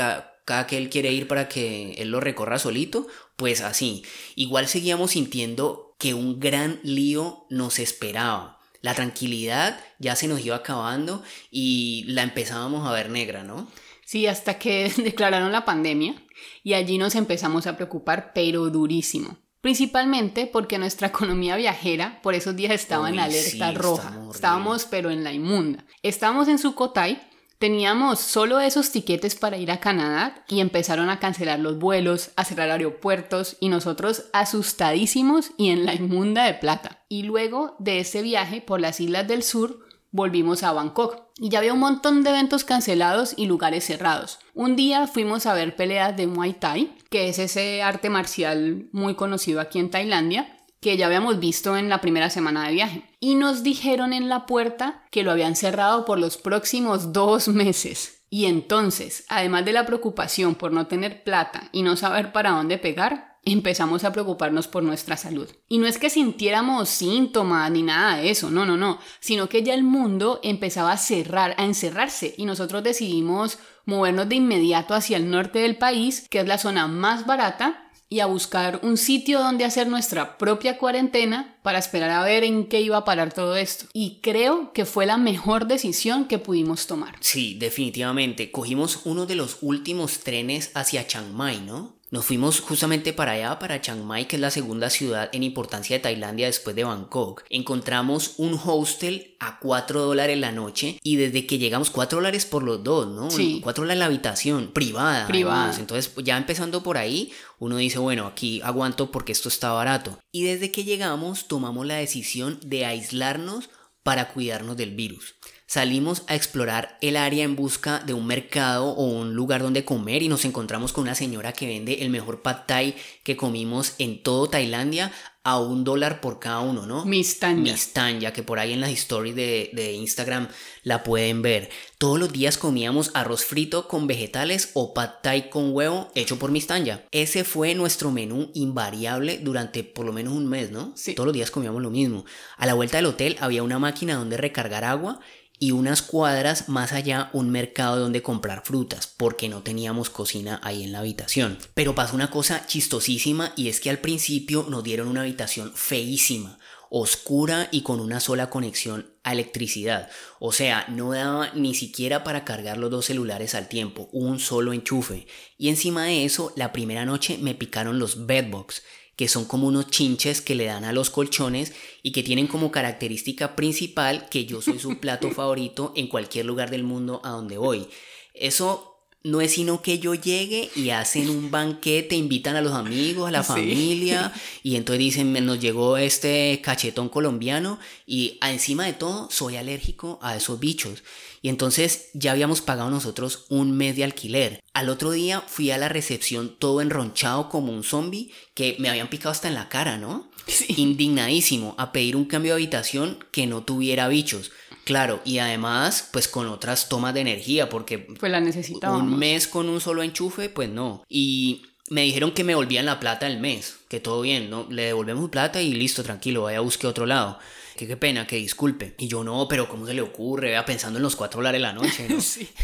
cada 0.45 0.67
que 0.67 0.77
él 0.77 0.89
quiere 0.89 1.11
ir 1.11 1.27
para 1.27 1.47
que 1.47 1.93
él 1.93 2.09
lo 2.09 2.19
recorra 2.19 2.59
solito, 2.59 3.07
pues 3.35 3.61
así. 3.61 4.03
Igual 4.35 4.67
seguíamos 4.67 5.11
sintiendo 5.11 5.92
que 6.03 6.13
un 6.13 6.37
gran 6.37 6.81
lío 6.83 7.45
nos 7.49 7.79
esperaba. 7.79 8.59
La 8.81 8.93
tranquilidad 8.93 9.79
ya 9.99 10.17
se 10.17 10.27
nos 10.27 10.45
iba 10.45 10.57
acabando 10.57 11.23
y 11.49 12.03
la 12.09 12.23
empezábamos 12.23 12.85
a 12.85 12.91
ver 12.91 13.09
negra, 13.09 13.45
¿no? 13.45 13.69
Sí, 14.03 14.27
hasta 14.27 14.59
que 14.59 14.91
declararon 14.97 15.53
la 15.53 15.63
pandemia 15.63 16.21
y 16.61 16.73
allí 16.73 16.97
nos 16.97 17.15
empezamos 17.15 17.67
a 17.67 17.77
preocupar, 17.77 18.33
pero 18.35 18.69
durísimo. 18.69 19.37
Principalmente 19.61 20.45
porque 20.45 20.77
nuestra 20.77 21.07
economía 21.13 21.55
viajera 21.55 22.19
por 22.21 22.33
esos 22.33 22.53
días 22.53 22.73
estaba 22.73 23.09
en 23.09 23.19
alerta 23.19 23.71
roja. 23.71 24.19
Estábamos, 24.29 24.83
pero 24.83 25.09
en 25.09 25.23
la 25.23 25.31
inmunda. 25.31 25.85
Estábamos 26.01 26.49
en 26.49 26.59
Sukhothai 26.59 27.21
Teníamos 27.63 28.19
solo 28.19 28.59
esos 28.59 28.91
tiquetes 28.91 29.35
para 29.35 29.55
ir 29.55 29.71
a 29.71 29.79
Canadá 29.79 30.43
y 30.49 30.59
empezaron 30.59 31.09
a 31.09 31.19
cancelar 31.19 31.59
los 31.59 31.79
vuelos, 31.79 32.31
a 32.35 32.43
cerrar 32.43 32.69
aeropuertos 32.69 33.55
y 33.61 33.69
nosotros 33.69 34.25
asustadísimos 34.33 35.51
y 35.55 35.69
en 35.69 35.85
la 35.85 35.93
inmunda 35.93 36.43
de 36.43 36.55
plata. 36.55 37.05
Y 37.07 37.23
luego 37.23 37.77
de 37.79 38.01
ese 38.01 38.21
viaje 38.21 38.59
por 38.59 38.81
las 38.81 38.99
islas 38.99 39.29
del 39.29 39.43
sur 39.43 39.79
volvimos 40.11 40.61
a 40.63 40.73
Bangkok 40.73 41.21
y 41.39 41.47
ya 41.47 41.59
había 41.59 41.71
un 41.71 41.79
montón 41.79 42.25
de 42.25 42.31
eventos 42.31 42.65
cancelados 42.65 43.33
y 43.37 43.45
lugares 43.45 43.85
cerrados. 43.85 44.39
Un 44.53 44.75
día 44.75 45.07
fuimos 45.07 45.45
a 45.45 45.53
ver 45.53 45.77
peleas 45.77 46.17
de 46.17 46.27
Muay 46.27 46.55
Thai, 46.55 46.93
que 47.09 47.29
es 47.29 47.39
ese 47.39 47.81
arte 47.81 48.09
marcial 48.09 48.89
muy 48.91 49.15
conocido 49.15 49.61
aquí 49.61 49.79
en 49.79 49.89
Tailandia, 49.89 50.53
que 50.83 50.97
ya 50.97 51.07
habíamos 51.07 51.39
visto 51.39 51.75
en 51.77 51.89
la 51.89 52.01
primera 52.01 52.29
semana 52.29 52.67
de 52.67 52.73
viaje. 52.73 53.03
Y 53.19 53.35
nos 53.35 53.63
dijeron 53.63 54.13
en 54.13 54.29
la 54.29 54.45
puerta 54.45 55.03
que 55.09 55.23
lo 55.23 55.31
habían 55.31 55.55
cerrado 55.55 56.05
por 56.05 56.19
los 56.19 56.37
próximos 56.37 57.13
dos 57.13 57.47
meses. 57.47 58.25
Y 58.29 58.45
entonces, 58.45 59.25
además 59.29 59.63
de 59.65 59.73
la 59.73 59.85
preocupación 59.85 60.55
por 60.55 60.71
no 60.71 60.87
tener 60.87 61.23
plata 61.23 61.69
y 61.71 61.83
no 61.83 61.95
saber 61.95 62.31
para 62.31 62.51
dónde 62.51 62.77
pegar, 62.77 63.37
empezamos 63.45 64.03
a 64.03 64.11
preocuparnos 64.11 64.67
por 64.67 64.83
nuestra 64.83 65.17
salud. 65.17 65.47
Y 65.67 65.77
no 65.77 65.87
es 65.87 65.97
que 65.97 66.09
sintiéramos 66.09 66.89
síntomas 66.89 67.69
ni 67.71 67.83
nada 67.83 68.17
de 68.17 68.29
eso, 68.29 68.49
no, 68.49 68.65
no, 68.65 68.77
no, 68.77 68.99
sino 69.19 69.49
que 69.49 69.63
ya 69.63 69.73
el 69.73 69.83
mundo 69.83 70.39
empezaba 70.43 70.91
a 70.91 70.97
cerrar, 70.97 71.55
a 71.57 71.65
encerrarse 71.65 72.33
y 72.37 72.45
nosotros 72.45 72.83
decidimos 72.83 73.59
movernos 73.85 74.29
de 74.29 74.35
inmediato 74.35 74.93
hacia 74.93 75.17
el 75.17 75.29
norte 75.29 75.59
del 75.59 75.77
país, 75.77 76.27
que 76.29 76.39
es 76.39 76.47
la 76.47 76.57
zona 76.57 76.87
más 76.87 77.25
barata 77.25 77.89
y 78.13 78.19
a 78.19 78.27
buscar 78.27 78.79
un 78.83 78.97
sitio 78.97 79.39
donde 79.39 79.65
hacer 79.65 79.87
nuestra 79.87 80.37
propia 80.37 80.77
cuarentena 80.77 81.57
para 81.63 81.79
esperar 81.79 82.11
a 82.11 82.23
ver 82.23 82.43
en 82.43 82.67
qué 82.67 82.79
iba 82.79 82.97
a 82.97 83.05
parar 83.05 83.33
todo 83.33 83.55
esto. 83.55 83.85
Y 83.91 84.19
creo 84.21 84.71
que 84.71 84.85
fue 84.85 85.07
la 85.07 85.17
mejor 85.17 85.65
decisión 85.65 86.25
que 86.25 86.37
pudimos 86.37 86.85
tomar. 86.85 87.15
Sí, 87.21 87.55
definitivamente. 87.55 88.51
Cogimos 88.51 88.99
uno 89.05 89.25
de 89.25 89.33
los 89.33 89.57
últimos 89.61 90.19
trenes 90.19 90.69
hacia 90.75 91.07
Chiang 91.07 91.33
Mai, 91.33 91.59
¿no? 91.61 91.95
Nos 92.13 92.25
fuimos 92.25 92.59
justamente 92.59 93.11
para 93.11 93.31
allá, 93.31 93.57
para 93.57 93.81
Chiang 93.81 94.03
Mai, 94.03 94.27
que 94.27 94.35
es 94.35 94.39
la 94.39 94.51
segunda 94.51 94.91
ciudad 94.91 95.31
en 95.33 95.41
importancia 95.41 95.95
de 95.95 96.03
Tailandia 96.03 96.45
después 96.45 96.75
de 96.75 96.83
Bangkok. 96.83 97.43
Encontramos 97.49 98.35
un 98.37 98.53
hostel 98.63 99.35
a 99.39 99.57
4 99.57 99.99
dólares 99.99 100.37
la 100.37 100.51
noche 100.51 100.99
y 101.01 101.15
desde 101.15 101.47
que 101.47 101.57
llegamos 101.57 101.89
4 101.89 102.19
dólares 102.19 102.45
por 102.45 102.61
los 102.61 102.83
dos, 102.83 103.07
¿no? 103.07 103.31
Sí. 103.31 103.61
4 103.63 103.81
dólares 103.81 103.97
la 103.97 104.05
habitación, 104.05 104.67
privada. 104.73 105.25
Privada. 105.25 105.75
Entonces 105.79 106.13
ya 106.17 106.37
empezando 106.37 106.83
por 106.83 106.99
ahí, 106.99 107.33
uno 107.57 107.77
dice, 107.77 107.97
bueno, 107.97 108.27
aquí 108.27 108.61
aguanto 108.61 109.09
porque 109.09 109.31
esto 109.31 109.49
está 109.49 109.71
barato. 109.71 110.19
Y 110.31 110.43
desde 110.43 110.71
que 110.71 110.83
llegamos 110.83 111.47
tomamos 111.47 111.87
la 111.87 111.95
decisión 111.95 112.59
de 112.63 112.85
aislarnos 112.85 113.71
para 114.03 114.31
cuidarnos 114.31 114.77
del 114.77 114.91
virus. 114.91 115.33
Salimos 115.73 116.21
a 116.27 116.35
explorar 116.35 116.99
el 117.01 117.17
área 117.17 117.43
en 117.43 117.55
busca 117.55 117.97
de 117.97 118.13
un 118.13 118.27
mercado 118.27 118.89
o 118.89 119.05
un 119.05 119.33
lugar 119.33 119.63
donde 119.63 119.83
comer 119.83 120.21
y 120.21 120.27
nos 120.27 120.45
encontramos 120.45 120.93
con 120.93 121.01
una 121.01 121.15
señora 121.15 121.51
que 121.51 121.65
vende 121.65 122.03
el 122.03 122.11
mejor 122.11 122.43
pad 122.43 122.67
thai 122.67 122.95
que 123.23 123.35
comimos 123.35 123.95
en 123.97 124.21
todo 124.21 124.47
Tailandia 124.47 125.11
a 125.43 125.59
un 125.59 125.83
dólar 125.83 126.21
por 126.21 126.39
cada 126.39 126.59
uno, 126.59 126.85
¿no? 126.85 127.03
Mistanya. 127.05 127.73
Mistanya, 127.73 128.31
que 128.31 128.43
por 128.43 128.59
ahí 128.59 128.71
en 128.71 128.79
las 128.81 128.91
stories 128.91 129.35
de, 129.35 129.71
de, 129.73 129.93
Instagram 129.93 130.47
la 130.83 131.03
pueden 131.03 131.41
ver. 131.41 131.69
Todos 131.97 132.17
los 132.17 132.31
días 132.31 132.57
comíamos 132.57 133.11
arroz 133.13 133.43
frito 133.43 133.87
con 133.87 134.07
vegetales 134.07 134.69
o 134.73 134.93
pad 134.93 135.09
thai 135.21 135.49
con 135.49 135.73
huevo 135.73 136.11
hecho 136.13 136.37
por 136.37 136.51
Mistanya. 136.51 137.03
Ese 137.11 137.43
fue 137.43 137.73
nuestro 137.73 138.11
menú 138.11 138.51
invariable 138.53 139.39
durante 139.39 139.83
por 139.83 140.05
lo 140.05 140.13
menos 140.13 140.33
un 140.33 140.47
mes, 140.47 140.69
¿no? 140.71 140.93
Sí. 140.95 141.15
Todos 141.15 141.25
los 141.25 141.33
días 141.33 141.51
comíamos 141.51 141.81
lo 141.81 141.89
mismo. 141.89 142.25
A 142.57 142.67
la 142.67 142.75
vuelta 142.75 142.97
del 142.97 143.07
hotel 143.07 143.37
había 143.41 143.63
una 143.63 143.79
máquina 143.79 144.15
donde 144.15 144.37
recargar 144.37 144.85
agua 144.85 145.19
y 145.59 145.71
unas 145.71 146.01
cuadras 146.01 146.67
más 146.67 146.91
allá 146.91 147.29
un 147.33 147.49
mercado 147.49 147.99
donde 147.99 148.21
comprar 148.21 148.63
frutas, 148.65 149.07
porque 149.07 149.49
no 149.49 149.61
teníamos 149.61 150.09
cocina 150.09 150.59
ahí 150.63 150.83
en 150.83 150.91
la 150.91 150.99
habitación. 150.99 151.57
Pero 151.73 151.95
pasó 151.95 152.15
una 152.15 152.29
cosa 152.29 152.65
chistosísima 152.65 153.53
y 153.55 153.69
es 153.69 153.79
que 153.79 153.89
al 153.89 153.99
principio 153.99 154.65
nos 154.69 154.83
dieron 154.83 155.07
una 155.07 155.21
habitación 155.21 155.71
feísima, 155.73 156.59
oscura 156.95 157.69
y 157.71 157.81
con 157.81 157.99
una 157.99 158.19
sola 158.19 158.51
conexión 158.51 159.15
a 159.23 159.31
electricidad. 159.31 160.11
O 160.39 160.51
sea, 160.51 160.85
no 160.89 161.11
daba 161.11 161.51
ni 161.55 161.73
siquiera 161.73 162.23
para 162.23 162.45
cargar 162.45 162.77
los 162.77 162.91
dos 162.91 163.05
celulares 163.05 163.55
al 163.55 163.67
tiempo, 163.67 164.09
un 164.11 164.39
solo 164.39 164.73
enchufe. 164.73 165.25
Y 165.57 165.69
encima 165.69 166.05
de 166.05 166.23
eso, 166.23 166.53
la 166.55 166.71
primera 166.71 167.03
noche 167.03 167.39
me 167.41 167.55
picaron 167.55 167.97
los 167.97 168.27
bedbugs 168.27 168.83
que 169.15 169.27
son 169.27 169.45
como 169.45 169.67
unos 169.67 169.89
chinches 169.89 170.41
que 170.41 170.53
le 170.53 170.65
dan 170.65 170.83
a 170.83 170.93
los 170.93 171.09
colchones 171.09 171.73
y 172.03 172.11
que 172.11 172.21
tienen 172.21 172.45
como 172.45 172.71
característica 172.71 173.55
principal 173.55 174.29
que 174.29 174.45
yo 174.45 174.61
soy 174.61 174.77
su 174.77 174.99
plato 174.99 175.31
favorito 175.35 175.93
en 175.95 176.07
cualquier 176.07 176.45
lugar 176.45 176.69
del 176.69 176.83
mundo 176.83 177.21
a 177.23 177.29
donde 177.29 177.57
voy. 177.57 177.87
Eso 178.35 178.92
no 179.23 179.39
es 179.39 179.53
sino 179.53 179.81
que 179.81 179.99
yo 179.99 180.15
llegue 180.15 180.69
y 180.75 180.89
hacen 180.89 181.29
un 181.29 181.49
banquete, 181.49 182.15
invitan 182.15 182.55
a 182.55 182.61
los 182.61 182.73
amigos, 182.73 183.27
a 183.27 183.31
la 183.31 183.43
familia, 183.43 184.33
y 184.61 184.75
entonces 184.75 184.99
dicen, 184.99 185.45
nos 185.45 185.59
llegó 185.59 185.97
este 185.97 186.59
cachetón 186.61 187.09
colombiano, 187.09 187.79
y 188.05 188.37
encima 188.41 188.85
de 188.85 188.93
todo, 188.93 189.29
soy 189.31 189.55
alérgico 189.55 190.19
a 190.21 190.35
esos 190.35 190.59
bichos. 190.59 191.03
Y 191.41 191.49
entonces 191.49 192.09
ya 192.13 192.31
habíamos 192.31 192.61
pagado 192.61 192.89
nosotros 192.89 193.45
un 193.49 193.75
mes 193.75 193.97
de 193.97 194.05
alquiler. 194.05 194.63
Al 194.73 194.87
otro 194.87 195.11
día 195.11 195.41
fui 195.41 195.71
a 195.71 195.77
la 195.77 195.89
recepción 195.89 196.55
todo 196.57 196.79
enronchado 196.79 197.49
como 197.49 197.73
un 197.73 197.83
zombie 197.83 198.31
que 198.53 198.77
me 198.79 198.89
habían 198.89 199.09
picado 199.09 199.31
hasta 199.31 199.49
en 199.49 199.55
la 199.55 199.67
cara, 199.67 199.97
¿no? 199.97 200.31
Indignadísimo 200.69 201.75
a 201.77 201.91
pedir 201.91 202.15
un 202.15 202.25
cambio 202.25 202.53
de 202.53 202.61
habitación 202.61 203.25
que 203.31 203.45
no 203.45 203.63
tuviera 203.63 204.07
bichos. 204.07 204.51
Claro, 204.83 205.21
y 205.23 205.39
además, 205.39 206.09
pues 206.11 206.27
con 206.27 206.47
otras 206.47 206.89
tomas 206.89 207.13
de 207.13 207.21
energía, 207.21 207.69
porque 207.69 207.99
pues 207.99 208.31
la. 208.31 208.43
Un 208.91 209.17
mes 209.17 209.47
con 209.47 209.69
un 209.69 209.79
solo 209.79 210.03
enchufe, 210.03 210.49
pues 210.49 210.69
no. 210.69 211.03
Y 211.07 211.63
me 211.89 212.01
dijeron 212.01 212.31
que 212.31 212.43
me 212.43 212.55
volvían 212.55 212.85
la 212.85 212.99
plata 212.99 213.27
el 213.27 213.39
mes, 213.39 213.77
que 213.87 213.99
todo 213.99 214.21
bien, 214.21 214.49
¿no? 214.49 214.67
Le 214.69 214.83
devolvemos 214.83 215.29
plata 215.29 215.61
y 215.61 215.73
listo, 215.73 216.03
tranquilo, 216.03 216.43
vaya 216.43 216.57
a 216.57 216.61
buscar 216.61 216.89
otro 216.89 217.05
lado 217.05 217.39
que 217.75 217.87
qué 217.87 217.97
pena, 217.97 218.27
que 218.27 218.35
disculpe. 218.37 218.95
Y 218.97 219.07
yo, 219.07 219.23
no, 219.23 219.47
pero 219.47 219.67
¿cómo 219.67 219.85
se 219.85 219.93
le 219.93 220.01
ocurre? 220.01 220.49
Vea, 220.49 220.65
pensando 220.65 220.99
en 220.99 221.03
los 221.03 221.15
cuatro 221.15 221.39
dólares 221.39 221.61
la 221.61 221.73
noche, 221.73 222.07
¿no? 222.09 222.21
sí. 222.21 222.47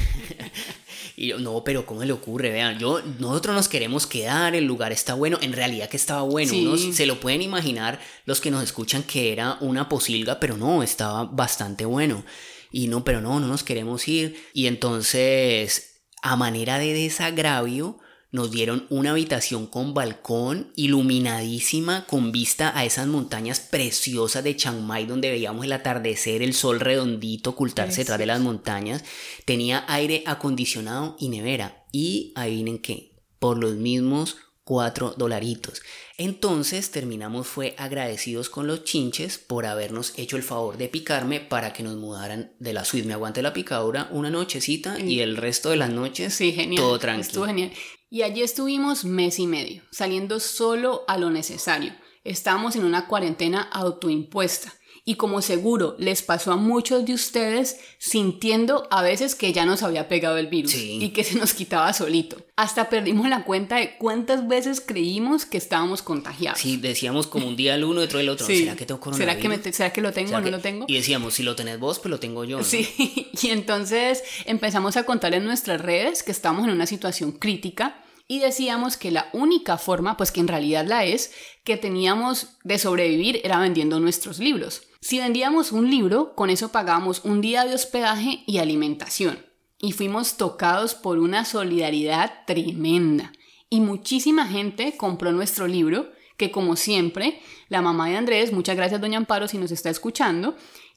y 1.22 1.28
yo, 1.28 1.38
no, 1.38 1.66
pero 1.66 1.86
¿cómo 1.86 2.02
le 2.06 2.14
ocurre? 2.14 2.50
Vean, 2.50 2.80
yo, 2.80 3.02
nosotros 3.20 3.54
nos 3.54 3.68
queremos 3.68 4.08
quedar, 4.08 4.56
el 4.56 4.64
lugar 4.64 4.94
está 4.94 5.16
bueno, 5.16 5.38
en 5.42 5.52
realidad 5.52 5.90
que 5.90 5.98
estaba 5.98 6.22
bueno, 6.22 6.78
se 6.78 7.06
lo 7.06 7.20
pueden 7.20 7.42
imaginar 7.42 8.00
los 8.24 8.40
que 8.40 8.50
nos 8.50 8.64
escuchan 8.64 9.04
que 9.04 9.34
era 9.34 9.58
una 9.60 9.90
posilga, 9.90 10.40
pero 10.40 10.56
no, 10.56 10.82
estaba 10.82 11.26
bastante 11.26 11.84
bueno. 11.84 12.24
Y 12.72 12.88
no, 12.88 13.04
pero 13.04 13.20
no, 13.20 13.42
no 13.42 13.48
nos 13.48 13.64
queremos 13.64 14.08
ir. 14.08 14.42
Y 14.54 14.68
entonces, 14.68 16.04
a 16.22 16.38
manera 16.38 16.80
de 16.80 16.94
desagravio, 16.94 18.00
nos 18.32 18.52
dieron 18.52 18.86
una 18.90 19.12
habitación 19.12 19.66
con 19.66 19.94
balcón 19.94 20.72
iluminadísima 20.76 22.06
con 22.06 22.32
vista 22.32 22.78
a 22.78 22.86
esas 22.86 23.08
montañas 23.08 23.60
preciosas 23.60 24.44
de 24.44 24.56
Chiang 24.56 24.82
Mai 24.82 25.06
donde 25.06 25.32
veíamos 25.32 25.66
el 25.66 25.72
atardecer, 25.72 26.42
el 26.44 26.54
sol 26.54 26.80
redondito 26.80 27.52
ocultarse 27.52 28.02
detrás 28.02 28.20
de 28.20 28.28
las 28.28 28.40
montañas. 28.40 29.04
Tenía 29.46 29.84
aire 29.88 30.24
acondicionado 30.28 31.16
y 31.20 31.30
nevera. 31.30 31.86
Y 31.92 32.34
adivinen 32.36 32.78
qué, 32.78 33.16
por 33.40 33.58
los 33.58 33.76
mismos 33.76 34.38
cuatro 34.64 35.16
dolaritos. 35.18 35.82
Entonces 36.20 36.92
terminamos 36.92 37.48
fue 37.48 37.76
agradecidos 37.78 38.50
con 38.50 38.68
los 38.68 38.84
chinches 38.84 39.38
por 39.38 39.66
habernos 39.66 40.12
hecho 40.18 40.36
el 40.36 40.44
favor 40.44 40.76
de 40.78 40.90
picarme 40.90 41.40
para 41.40 41.72
que 41.72 41.82
nos 41.82 41.96
mudaran 41.96 42.52
de 42.60 42.74
la 42.74 42.84
suite. 42.84 43.08
Me 43.08 43.14
aguanté 43.14 43.42
la 43.42 43.54
picadura 43.54 44.10
una 44.12 44.30
nochecita 44.30 45.00
y 45.00 45.22
el 45.22 45.38
resto 45.38 45.70
de 45.70 45.78
las 45.78 45.90
noches 45.90 46.34
sí, 46.34 46.52
genial. 46.52 46.84
todo 46.84 47.00
tranquilo. 47.00 47.26
Estuvo 47.26 47.46
genial. 47.46 47.72
Y 48.10 48.24
allí 48.24 48.42
estuvimos 48.42 49.06
mes 49.06 49.40
y 49.40 49.48
medio, 49.48 49.82
saliendo 49.92 50.42
solo 50.42 51.06
a 51.08 51.18
lo 51.18 51.30
necesario. 51.30 51.94
Estábamos 52.26 52.76
en 52.76 52.84
una 52.84 53.08
cuarentena 53.08 53.62
autoimpuesta. 53.62 54.74
Y 55.10 55.16
como 55.16 55.42
seguro 55.42 55.96
les 55.98 56.22
pasó 56.22 56.52
a 56.52 56.56
muchos 56.56 57.04
de 57.04 57.16
ustedes, 57.16 57.80
sintiendo 57.98 58.88
a 58.92 59.02
veces 59.02 59.34
que 59.34 59.52
ya 59.52 59.66
nos 59.66 59.82
había 59.82 60.08
pegado 60.08 60.38
el 60.38 60.46
virus 60.46 60.76
y 60.76 61.10
que 61.10 61.24
se 61.24 61.36
nos 61.36 61.56
quitaba 61.56 61.92
solito. 61.94 62.38
Hasta 62.56 62.92
perdimos 62.92 63.28
la 63.28 63.44
cuenta 63.44 63.78
de 63.78 63.98
cuántas 63.98 64.48
veces 64.48 64.84
creímos 64.86 65.46
que 65.46 65.58
estábamos 65.58 66.04
contagiados. 66.04 66.60
Sí, 66.60 66.78
decíamos 66.78 67.26
como 67.26 67.48
un 67.48 67.56
día 67.56 67.74
el 67.74 67.86
uno, 67.86 68.02
otro 68.02 68.20
el 68.20 68.30
otro. 68.30 68.46
¿Será 68.46 68.76
que 68.76 68.86
tengo 68.86 69.00
coronavirus? 69.00 69.42
¿Será 69.42 69.62
que, 69.64 69.74
¿será 69.74 69.92
que 69.92 70.02
lo 70.02 70.14
tengo 70.14 70.36
o 70.36 70.42
no 70.42 70.52
lo 70.52 70.60
tengo? 70.60 70.86
Y 70.88 70.94
decíamos, 70.94 71.34
si 71.34 71.42
lo 71.42 71.56
tenés 71.56 71.80
vos, 71.80 71.98
pues 71.98 72.12
lo 72.12 72.20
tengo 72.20 72.44
yo. 72.44 72.64
Sí, 72.64 72.88
y 73.42 73.50
entonces 73.50 74.24
empezamos 74.46 74.96
a 74.96 75.08
contar 75.08 75.34
en 75.34 75.44
nuestras 75.44 75.82
redes 75.82 76.22
que 76.22 76.32
estamos 76.32 76.66
en 76.66 76.70
una 76.70 76.86
situación 76.86 77.32
crítica 77.32 78.04
y 78.28 78.42
decíamos 78.42 78.96
que 78.96 79.10
la 79.10 79.28
única 79.34 79.80
forma, 79.80 80.18
pues 80.18 80.32
que 80.32 80.40
en 80.40 80.48
realidad 80.48 80.86
la 80.86 81.04
es, 81.04 81.32
que 81.64 81.78
teníamos 81.78 82.50
de 82.64 82.78
sobrevivir 82.78 83.42
era 83.44 83.58
vendiendo 83.58 84.00
nuestros 84.00 84.38
libros. 84.38 84.84
Si 85.02 85.18
vendíamos 85.18 85.72
un 85.72 85.90
libro, 85.90 86.36
con 86.36 86.50
eso 86.50 86.70
pagábamos 86.70 87.24
un 87.24 87.40
día 87.40 87.64
de 87.64 87.74
hospedaje 87.74 88.44
y 88.46 88.58
alimentación. 88.58 89.46
Y 89.78 89.94
fuimos 89.94 90.36
tocados 90.36 90.94
por 90.94 91.20
una 91.20 91.46
solidaridad 91.46 92.44
tremenda. 92.46 93.32
Y 93.70 93.80
muchísima 93.80 94.46
gente 94.46 94.98
compró 94.98 95.32
nuestro 95.32 95.68
libro, 95.68 96.12
que 96.36 96.52
como 96.52 96.76
siempre, 96.76 97.40
la 97.70 97.82
mamá 97.82 98.10
de 98.10 98.18
Andrés, 98.18 98.52
muchas 98.52 98.76
gracias 98.76 99.00
doña 99.00 99.18
Amparo 99.18 99.48
si 99.48 99.58
nos 99.58 99.72
está 99.72 99.90
escuchando, 99.90 100.56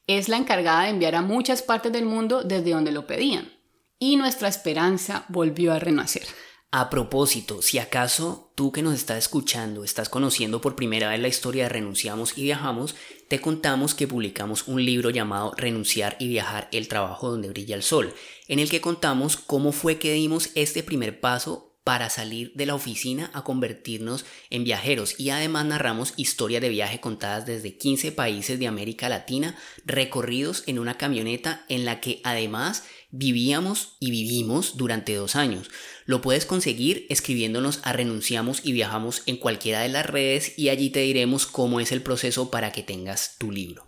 es 0.09 0.29
la 0.29 0.37
encargada 0.37 0.83
de 0.83 0.91
enviar 0.91 1.15
a 1.15 1.23
muchas 1.23 1.63
partes 1.63 1.93
del 1.93 2.07
mundo 2.07 2.43
desde 2.43 2.73
donde 2.73 2.91
lo 2.91 3.07
pedían. 3.07 3.53
Y 4.01 4.17
nuestra 4.17 4.49
esperanza 4.49 5.27
volvió 5.29 5.73
a 5.73 5.79
renacer. 5.79 6.27
A 6.75 6.89
propósito, 6.89 7.61
si 7.61 7.79
acaso 7.79 8.51
tú 8.55 8.73
que 8.73 8.81
nos 8.81 8.95
estás 8.95 9.19
escuchando 9.19 9.85
estás 9.85 10.09
conociendo 10.09 10.63
por 10.63 10.75
primera 10.75 11.11
vez 11.11 11.21
la 11.21 11.29
historia 11.29 11.65
de 11.65 11.69
Renunciamos 11.69 12.37
y 12.39 12.45
Viajamos, 12.45 12.97
te 13.33 13.41
contamos 13.41 13.95
que 13.95 14.07
publicamos 14.07 14.69
un 14.69 14.85
libro 14.85 15.09
llamado 15.09 15.55
Renunciar 15.57 16.17
y 16.19 16.29
Viajar, 16.29 16.69
el 16.71 16.87
trabajo 16.87 17.31
donde 17.31 17.49
brilla 17.49 17.75
el 17.75 17.83
sol, 17.83 18.13
en 18.47 18.59
el 18.59 18.69
que 18.69 18.83
contamos 18.83 19.39
cómo 19.39 19.73
fue 19.73 19.97
que 19.97 20.13
dimos 20.13 20.51
este 20.55 20.83
primer 20.83 21.19
paso 21.19 21.72
para 21.85 22.11
salir 22.11 22.53
de 22.55 22.67
la 22.67 22.75
oficina 22.75 23.31
a 23.35 23.43
convertirnos 23.43 24.25
en 24.51 24.65
viajeros 24.65 25.19
y 25.19 25.31
además 25.31 25.67
narramos 25.67 26.15
historias 26.17 26.63
de 26.63 26.69
viaje 26.69 27.01
contadas 27.01 27.45
desde 27.45 27.77
15 27.77 28.13
países 28.13 28.59
de 28.59 28.69
América 28.69 29.09
Latina, 29.09 29.57
recorridos 29.85 30.63
en 30.67 30.79
una 30.79 30.97
camioneta 30.97 31.65
en 31.69 31.85
la 31.85 32.01
que 32.01 32.21
además 32.25 32.85
vivíamos 33.11 33.97
y 34.01 34.11
vivimos 34.11 34.77
durante 34.77 35.15
dos 35.15 35.37
años. 35.37 35.71
Lo 36.07 36.23
puedes 36.23 36.47
conseguir 36.47 37.07
escribiéndonos 37.11 37.81
a 37.83 37.93
renunciamos 37.93 38.61
y 38.65 38.73
viajamos 38.73 39.23
en 39.27 39.37
cualquiera 39.37 39.81
de 39.81 39.89
las 39.89 40.07
redes 40.07 40.59
y 40.59 40.69
allí 40.69 40.91
te 40.91 41.01
diremos 41.01 41.47
cómo 41.47 41.81
es 41.81 41.93
el 41.93 42.03
proceso 42.03 42.51
para 42.51 42.73
que 42.73 42.83
tengas 42.83 43.37
tu 43.39 43.51
libro. 43.51 43.87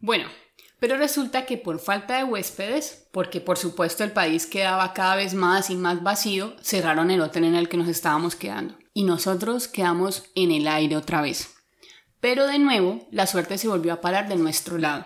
Bueno, 0.00 0.28
pero 0.78 0.96
resulta 0.96 1.46
que 1.46 1.56
por 1.56 1.78
falta 1.78 2.18
de 2.18 2.24
huéspedes, 2.24 3.08
porque 3.12 3.40
por 3.40 3.56
supuesto 3.56 4.04
el 4.04 4.12
país 4.12 4.46
quedaba 4.46 4.92
cada 4.92 5.16
vez 5.16 5.34
más 5.34 5.70
y 5.70 5.76
más 5.76 6.02
vacío, 6.02 6.54
cerraron 6.60 7.10
el 7.10 7.22
hotel 7.22 7.44
en 7.44 7.54
el 7.54 7.68
que 7.68 7.78
nos 7.78 7.88
estábamos 7.88 8.36
quedando. 8.36 8.76
Y 8.92 9.04
nosotros 9.04 9.68
quedamos 9.68 10.24
en 10.34 10.50
el 10.50 10.68
aire 10.68 10.96
otra 10.96 11.22
vez. 11.22 11.54
Pero 12.20 12.46
de 12.46 12.58
nuevo, 12.58 13.06
la 13.10 13.26
suerte 13.26 13.58
se 13.58 13.68
volvió 13.68 13.92
a 13.92 14.00
parar 14.00 14.28
de 14.28 14.36
nuestro 14.36 14.78
lado. 14.78 15.04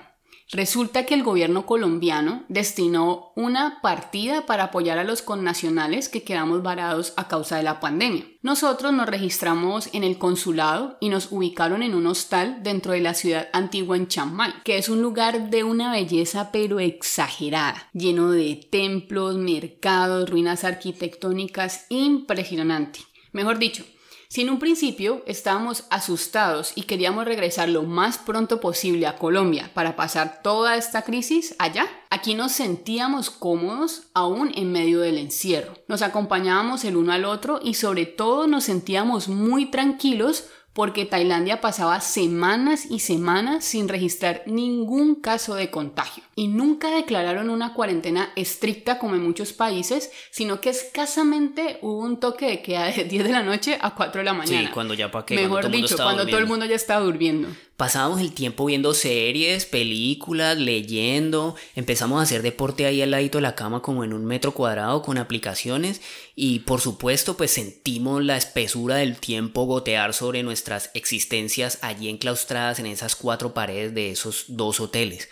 Resulta 0.53 1.07
que 1.07 1.15
el 1.15 1.23
gobierno 1.23 1.65
colombiano 1.65 2.45
destinó 2.49 3.33
una 3.37 3.81
partida 3.83 4.47
para 4.47 4.65
apoyar 4.65 4.99
a 4.99 5.05
los 5.05 5.23
connacionales 5.23 6.09
que 6.09 6.25
quedamos 6.25 6.65
varados 6.65 7.13
a 7.17 7.29
causa 7.29 7.57
de 7.57 7.63
la 7.63 7.79
pandemia. 7.79 8.27
Nosotros 8.43 8.93
nos 8.93 9.09
registramos 9.09 9.89
en 9.93 10.03
el 10.03 10.19
consulado 10.19 10.97
y 11.01 11.09
nos 11.09 11.31
ubicaron 11.31 11.85
en 11.85 11.95
un 11.95 12.07
hostal 12.09 12.65
dentro 12.65 12.93
de 12.93 13.01
la 13.01 13.15
ciudad 13.15 13.49
antigua 13.53 13.97
en 13.97 14.09
Chiang 14.09 14.35
Mai, 14.35 14.53
que 14.65 14.77
es 14.77 14.89
un 14.89 15.03
lugar 15.03 15.51
de 15.51 15.63
una 15.63 15.93
belleza 15.93 16.51
pero 16.51 16.81
exagerada, 16.81 17.89
lleno 17.93 18.33
de 18.33 18.57
templos, 18.57 19.37
mercados, 19.37 20.29
ruinas 20.29 20.65
arquitectónicas 20.65 21.87
impresionante. 21.91 23.01
Mejor 23.33 23.61
dicho, 23.61 23.85
si 24.31 24.43
en 24.43 24.51
un 24.51 24.61
principio 24.61 25.25
estábamos 25.27 25.83
asustados 25.91 26.71
y 26.77 26.83
queríamos 26.83 27.25
regresar 27.25 27.69
lo 27.69 27.83
más 27.83 28.17
pronto 28.17 28.61
posible 28.61 29.09
a 29.09 29.17
Colombia 29.17 29.73
para 29.75 29.97
pasar 29.97 30.41
toda 30.41 30.77
esta 30.77 31.03
crisis 31.03 31.57
allá, 31.59 31.89
aquí 32.11 32.35
nos 32.35 32.53
sentíamos 32.53 33.29
cómodos 33.29 34.05
aún 34.15 34.53
en 34.55 34.71
medio 34.71 35.01
del 35.01 35.19
encierro. 35.19 35.75
Nos 35.89 36.03
acompañábamos 36.03 36.85
el 36.85 36.97
uno 36.97 37.13
al 37.13 37.25
otro 37.25 37.59
y 37.61 37.75
sobre 37.75 38.07
todo 38.07 38.47
nos 38.47 38.63
sentíamos 38.63 39.27
muy 39.27 39.67
tranquilos 39.67 40.45
porque 40.73 41.05
Tailandia 41.05 41.61
pasaba 41.61 42.01
semanas 42.01 42.87
y 42.89 43.01
semanas 43.01 43.65
sin 43.65 43.89
registrar 43.89 44.43
ningún 44.47 45.17
caso 45.17 45.55
de 45.55 45.71
contagio. 45.71 46.23
Y 46.37 46.49
nunca 46.49 46.91
declararon 46.91 47.51
una 47.51 47.75
cuarentena 47.75 48.31
estricta 48.37 48.99
como 48.99 49.17
en 49.17 49.23
muchos 49.23 49.53
países, 49.53 50.11
sino 50.31 50.61
que 50.61 50.71
escasamente 50.71 51.79
hubo 51.83 51.99
un 51.99 52.21
toque 52.21 52.47
de 52.47 52.63
queda 52.63 52.87
de 52.87 53.05
10 53.11 53.25
de 53.25 53.33
la 53.33 53.43
noche 53.43 53.79
a 53.81 53.95
4 53.95 54.21
de 54.21 54.25
la 54.25 54.35
mañana. 54.35 54.69
Sí, 54.69 54.73
cuando 54.73 54.95
ya 54.95 55.11
para 55.11 55.27
qué. 55.27 55.35
Mejor 55.35 55.71
dicho, 55.71 55.97
cuando 55.97 56.27
todo 56.27 56.39
el 56.39 56.47
mundo 56.47 56.65
ya 56.67 56.77
estaba 56.77 57.05
durmiendo. 57.05 57.49
Pasábamos 57.81 58.21
el 58.21 58.35
tiempo 58.35 58.67
viendo 58.67 58.93
series, 58.93 59.65
películas, 59.65 60.59
leyendo, 60.59 61.57
empezamos 61.75 62.21
a 62.21 62.25
hacer 62.25 62.43
deporte 62.43 62.85
ahí 62.85 63.01
al 63.01 63.13
ladito 63.13 63.39
de 63.39 63.43
la 63.43 63.55
cama 63.55 63.81
como 63.81 64.05
en 64.05 64.13
un 64.13 64.27
metro 64.27 64.53
cuadrado 64.53 65.01
con 65.01 65.17
aplicaciones 65.17 66.03
y 66.37 66.59
por 66.59 66.83
supuesto 66.83 67.39
pues 67.39 67.53
sentimos 67.53 68.23
la 68.23 68.37
espesura 68.37 68.97
del 68.97 69.17
tiempo 69.17 69.65
gotear 69.65 70.13
sobre 70.13 70.43
nuestras 70.43 70.91
existencias 70.93 71.79
allí 71.81 72.11
enclaustradas 72.11 72.81
en 72.81 72.85
esas 72.85 73.17
cuatro 73.17 73.55
paredes 73.55 73.95
de 73.95 74.11
esos 74.11 74.45
dos 74.49 74.79
hoteles. 74.79 75.31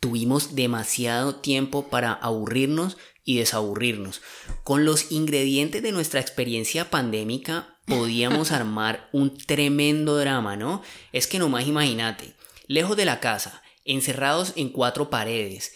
Tuvimos 0.00 0.54
demasiado 0.54 1.34
tiempo 1.34 1.90
para 1.90 2.14
aburrirnos 2.14 2.96
y 3.24 3.36
desaburrirnos. 3.36 4.22
Con 4.64 4.86
los 4.86 5.12
ingredientes 5.12 5.82
de 5.82 5.92
nuestra 5.92 6.20
experiencia 6.20 6.88
pandémica 6.88 7.78
podíamos 7.90 8.52
armar 8.52 9.10
un 9.12 9.36
tremendo 9.36 10.16
drama, 10.16 10.56
¿no? 10.56 10.82
Es 11.12 11.26
que 11.26 11.38
nomás 11.38 11.66
imagínate, 11.66 12.34
lejos 12.66 12.96
de 12.96 13.04
la 13.04 13.20
casa, 13.20 13.62
encerrados 13.84 14.54
en 14.56 14.70
cuatro 14.70 15.10
paredes, 15.10 15.72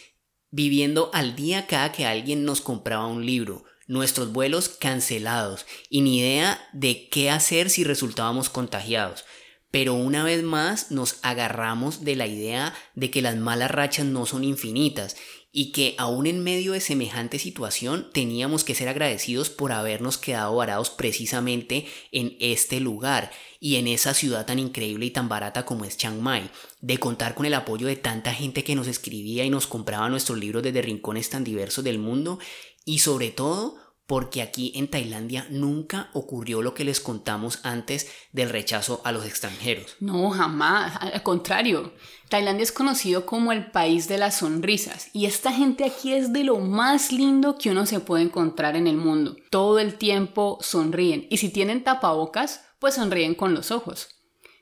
viviendo 0.50 1.10
al 1.12 1.36
día 1.36 1.66
cada 1.66 1.92
que 1.92 2.06
alguien 2.06 2.44
nos 2.44 2.60
compraba 2.60 3.06
un 3.06 3.26
libro, 3.26 3.64
nuestros 3.86 4.32
vuelos 4.32 4.68
cancelados 4.68 5.66
y 5.90 6.00
ni 6.00 6.20
idea 6.20 6.66
de 6.72 7.08
qué 7.08 7.30
hacer 7.30 7.68
si 7.68 7.84
resultábamos 7.84 8.48
contagiados. 8.48 9.24
Pero 9.70 9.94
una 9.94 10.22
vez 10.22 10.44
más 10.44 10.92
nos 10.92 11.18
agarramos 11.22 12.04
de 12.04 12.14
la 12.14 12.28
idea 12.28 12.72
de 12.94 13.10
que 13.10 13.22
las 13.22 13.34
malas 13.34 13.72
rachas 13.72 14.06
no 14.06 14.24
son 14.24 14.44
infinitas 14.44 15.16
y 15.56 15.70
que 15.70 15.94
aún 15.98 16.26
en 16.26 16.42
medio 16.42 16.72
de 16.72 16.80
semejante 16.80 17.38
situación 17.38 18.10
teníamos 18.12 18.64
que 18.64 18.74
ser 18.74 18.88
agradecidos 18.88 19.50
por 19.50 19.70
habernos 19.70 20.18
quedado 20.18 20.56
varados 20.56 20.90
precisamente 20.90 21.86
en 22.10 22.36
este 22.40 22.80
lugar 22.80 23.30
y 23.60 23.76
en 23.76 23.86
esa 23.86 24.14
ciudad 24.14 24.46
tan 24.46 24.58
increíble 24.58 25.06
y 25.06 25.12
tan 25.12 25.28
barata 25.28 25.64
como 25.64 25.84
es 25.84 25.96
Chiang 25.96 26.20
Mai, 26.20 26.50
de 26.80 26.98
contar 26.98 27.36
con 27.36 27.46
el 27.46 27.54
apoyo 27.54 27.86
de 27.86 27.94
tanta 27.94 28.34
gente 28.34 28.64
que 28.64 28.74
nos 28.74 28.88
escribía 28.88 29.44
y 29.44 29.50
nos 29.50 29.68
compraba 29.68 30.08
nuestros 30.08 30.38
libros 30.38 30.64
desde 30.64 30.82
rincones 30.82 31.30
tan 31.30 31.44
diversos 31.44 31.84
del 31.84 32.00
mundo 32.00 32.40
y 32.84 32.98
sobre 32.98 33.30
todo 33.30 33.76
porque 34.06 34.42
aquí 34.42 34.72
en 34.74 34.88
Tailandia 34.88 35.46
nunca 35.50 36.10
ocurrió 36.14 36.62
lo 36.62 36.74
que 36.74 36.84
les 36.84 37.00
contamos 37.00 37.60
antes 37.62 38.10
del 38.32 38.50
rechazo 38.50 39.00
a 39.04 39.12
los 39.12 39.24
extranjeros. 39.24 39.96
No, 40.00 40.30
jamás, 40.30 40.96
al 41.00 41.22
contrario. 41.22 41.94
Tailandia 42.28 42.64
es 42.64 42.72
conocido 42.72 43.26
como 43.26 43.52
el 43.52 43.70
país 43.70 44.08
de 44.08 44.18
las 44.18 44.38
sonrisas 44.38 45.08
y 45.12 45.26
esta 45.26 45.52
gente 45.52 45.84
aquí 45.84 46.12
es 46.12 46.32
de 46.32 46.44
lo 46.44 46.58
más 46.58 47.12
lindo 47.12 47.56
que 47.58 47.70
uno 47.70 47.86
se 47.86 48.00
puede 48.00 48.24
encontrar 48.24 48.76
en 48.76 48.86
el 48.86 48.96
mundo. 48.96 49.36
Todo 49.50 49.78
el 49.78 49.94
tiempo 49.94 50.58
sonríen 50.60 51.26
y 51.30 51.36
si 51.36 51.50
tienen 51.50 51.84
tapabocas, 51.84 52.64
pues 52.78 52.94
sonríen 52.94 53.34
con 53.34 53.54
los 53.54 53.70
ojos. 53.70 54.08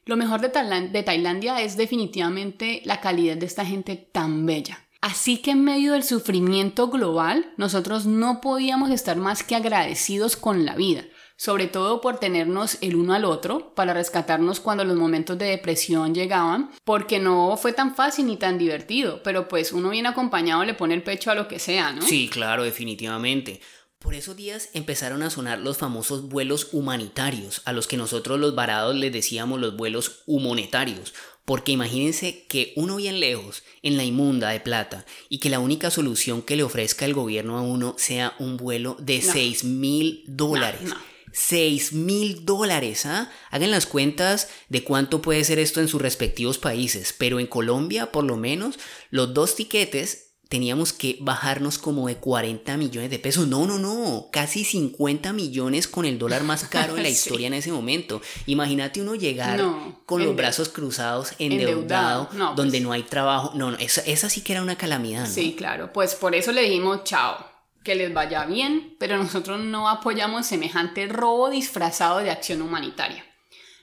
Lo 0.04 0.16
mejor 0.16 0.40
de, 0.40 1.02
Tailandia 1.02 1.60
es 1.60 1.76
definitivamente 1.76 2.82
la 2.84 3.00
calidad 3.00 3.36
de 3.36 3.46
esta 3.46 3.64
gente 3.64 3.96
tan 3.96 4.46
bella. 4.46 4.88
Así 5.00 5.38
que 5.38 5.52
en 5.52 5.64
medio 5.64 5.92
del 5.92 6.02
sufrimiento 6.02 6.88
global, 6.88 7.52
nosotros 7.56 8.06
no 8.06 8.40
podíamos 8.40 8.90
estar 8.90 9.16
más 9.16 9.42
que 9.42 9.56
agradecidos 9.56 10.36
con 10.36 10.64
la 10.64 10.76
vida, 10.76 11.04
sobre 11.36 11.66
todo 11.66 12.00
por 12.00 12.18
tenernos 12.18 12.78
el 12.80 12.96
uno 12.96 13.14
al 13.14 13.24
otro 13.24 13.74
para 13.74 13.94
rescatarnos 13.94 14.60
cuando 14.60 14.84
los 14.84 14.96
momentos 14.96 15.38
de 15.38 15.46
depresión 15.46 16.14
llegaban, 16.14 16.70
porque 16.84 17.18
no 17.18 17.56
fue 17.56 17.72
tan 17.72 17.94
fácil 17.94 18.26
ni 18.26 18.36
tan 18.36 18.58
divertido, 18.58 19.22
pero 19.22 19.48
pues 19.48 19.72
uno 19.72 19.90
bien 19.90 20.06
acompañado 20.06 20.64
le 20.64 20.74
pone 20.74 20.94
el 20.94 21.02
pecho 21.02 21.30
a 21.30 21.34
lo 21.34 21.48
que 21.48 21.58
sea, 21.58 21.92
¿no? 21.92 22.02
Sí, 22.02 22.28
claro, 22.28 22.64
definitivamente. 22.64 23.60
Por 24.02 24.14
esos 24.14 24.36
días 24.36 24.68
empezaron 24.72 25.22
a 25.22 25.30
sonar 25.30 25.60
los 25.60 25.78
famosos 25.78 26.28
vuelos 26.28 26.70
humanitarios, 26.72 27.62
a 27.64 27.72
los 27.72 27.86
que 27.86 27.96
nosotros 27.96 28.40
los 28.40 28.56
varados 28.56 28.96
les 28.96 29.12
decíamos 29.12 29.60
los 29.60 29.76
vuelos 29.76 30.22
humonetarios, 30.26 31.14
porque 31.44 31.70
imagínense 31.70 32.44
que 32.48 32.72
uno 32.74 32.96
bien 32.96 33.20
lejos, 33.20 33.62
en 33.80 33.96
la 33.96 34.02
inmunda 34.02 34.50
de 34.50 34.58
plata, 34.58 35.06
y 35.28 35.38
que 35.38 35.50
la 35.50 35.60
única 35.60 35.92
solución 35.92 36.42
que 36.42 36.56
le 36.56 36.64
ofrezca 36.64 37.04
el 37.04 37.14
gobierno 37.14 37.58
a 37.58 37.62
uno 37.62 37.94
sea 37.96 38.34
un 38.40 38.56
vuelo 38.56 38.96
de 38.98 39.22
6 39.22 39.62
mil 39.64 40.24
dólares. 40.26 40.92
6 41.32 41.92
mil 41.92 42.44
dólares, 42.44 43.06
¿ah? 43.06 43.30
Hagan 43.50 43.70
las 43.70 43.86
cuentas 43.86 44.48
de 44.68 44.84
cuánto 44.84 45.22
puede 45.22 45.44
ser 45.44 45.58
esto 45.58 45.80
en 45.80 45.88
sus 45.88 46.00
respectivos 46.00 46.58
países, 46.58 47.14
pero 47.16 47.40
en 47.40 47.46
Colombia, 47.46 48.12
por 48.12 48.24
lo 48.24 48.36
menos, 48.36 48.78
los 49.10 49.34
dos 49.34 49.56
tiquetes 49.56 50.32
teníamos 50.52 50.92
que 50.92 51.16
bajarnos 51.22 51.78
como 51.78 52.08
de 52.08 52.16
40 52.16 52.76
millones 52.76 53.08
de 53.08 53.18
pesos. 53.18 53.48
No, 53.48 53.66
no, 53.66 53.78
no, 53.78 54.28
casi 54.30 54.64
50 54.64 55.32
millones 55.32 55.88
con 55.88 56.04
el 56.04 56.18
dólar 56.18 56.42
más 56.42 56.64
caro 56.64 56.94
de 56.94 57.02
la 57.02 57.08
historia 57.08 57.46
en 57.46 57.54
ese 57.54 57.72
momento. 57.72 58.20
Imagínate 58.44 59.00
uno 59.00 59.14
llegar 59.14 59.64
con 60.04 60.22
los 60.22 60.36
brazos 60.36 60.68
cruzados, 60.68 61.32
endeudado, 61.38 62.28
donde 62.54 62.72
pues 62.72 62.82
no 62.82 62.92
hay 62.92 63.02
trabajo. 63.04 63.52
No, 63.54 63.70
no, 63.70 63.78
esa, 63.78 64.02
esa, 64.02 64.28
sí 64.28 64.42
que 64.42 64.52
era 64.52 64.60
una 64.60 64.76
calamidad. 64.76 65.26
Sí, 65.26 65.54
claro, 65.56 65.90
pues 65.90 66.14
por 66.14 66.34
eso 66.34 66.52
le 66.52 66.64
dijimos 66.64 67.02
chao. 67.04 67.51
Que 67.84 67.94
les 67.94 68.12
vaya 68.12 68.44
bien, 68.46 68.96
pero 68.98 69.16
nosotros 69.16 69.60
no 69.60 69.88
apoyamos 69.88 70.46
semejante 70.46 71.06
robo 71.06 71.50
disfrazado 71.50 72.18
de 72.18 72.30
acción 72.30 72.62
humanitaria. 72.62 73.24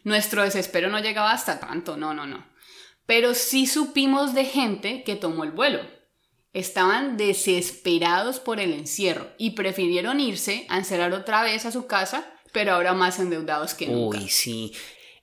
Nuestro 0.04 0.44
desespero 0.44 0.90
no 0.90 1.00
llegaba 1.00 1.32
hasta 1.32 1.60
tanto, 1.60 1.98
no, 1.98 2.14
no, 2.14 2.26
no. 2.26 2.48
Pero 3.06 3.34
sí 3.34 3.68
supimos 3.68 4.34
de 4.34 4.46
gente 4.46 5.04
que 5.04 5.16
tomó 5.16 5.44
el 5.44 5.52
vuelo 5.52 5.82
Estaban 6.54 7.16
desesperados 7.16 8.40
por 8.40 8.60
el 8.60 8.74
encierro 8.74 9.28
y 9.38 9.52
prefirieron 9.52 10.20
irse 10.20 10.66
a 10.70 10.80
encerrar 10.80 11.14
otra 11.14 11.44
vez 11.44 11.66
a 11.66 11.72
su 11.72 11.86
casa, 11.86 12.26
pero 12.52 12.74
ahora 12.74 12.94
más 12.94 13.20
endeudados 13.20 13.76
que 13.76 13.86
nunca. 13.86 14.18
Uy, 14.18 14.30
sí. 14.30 14.74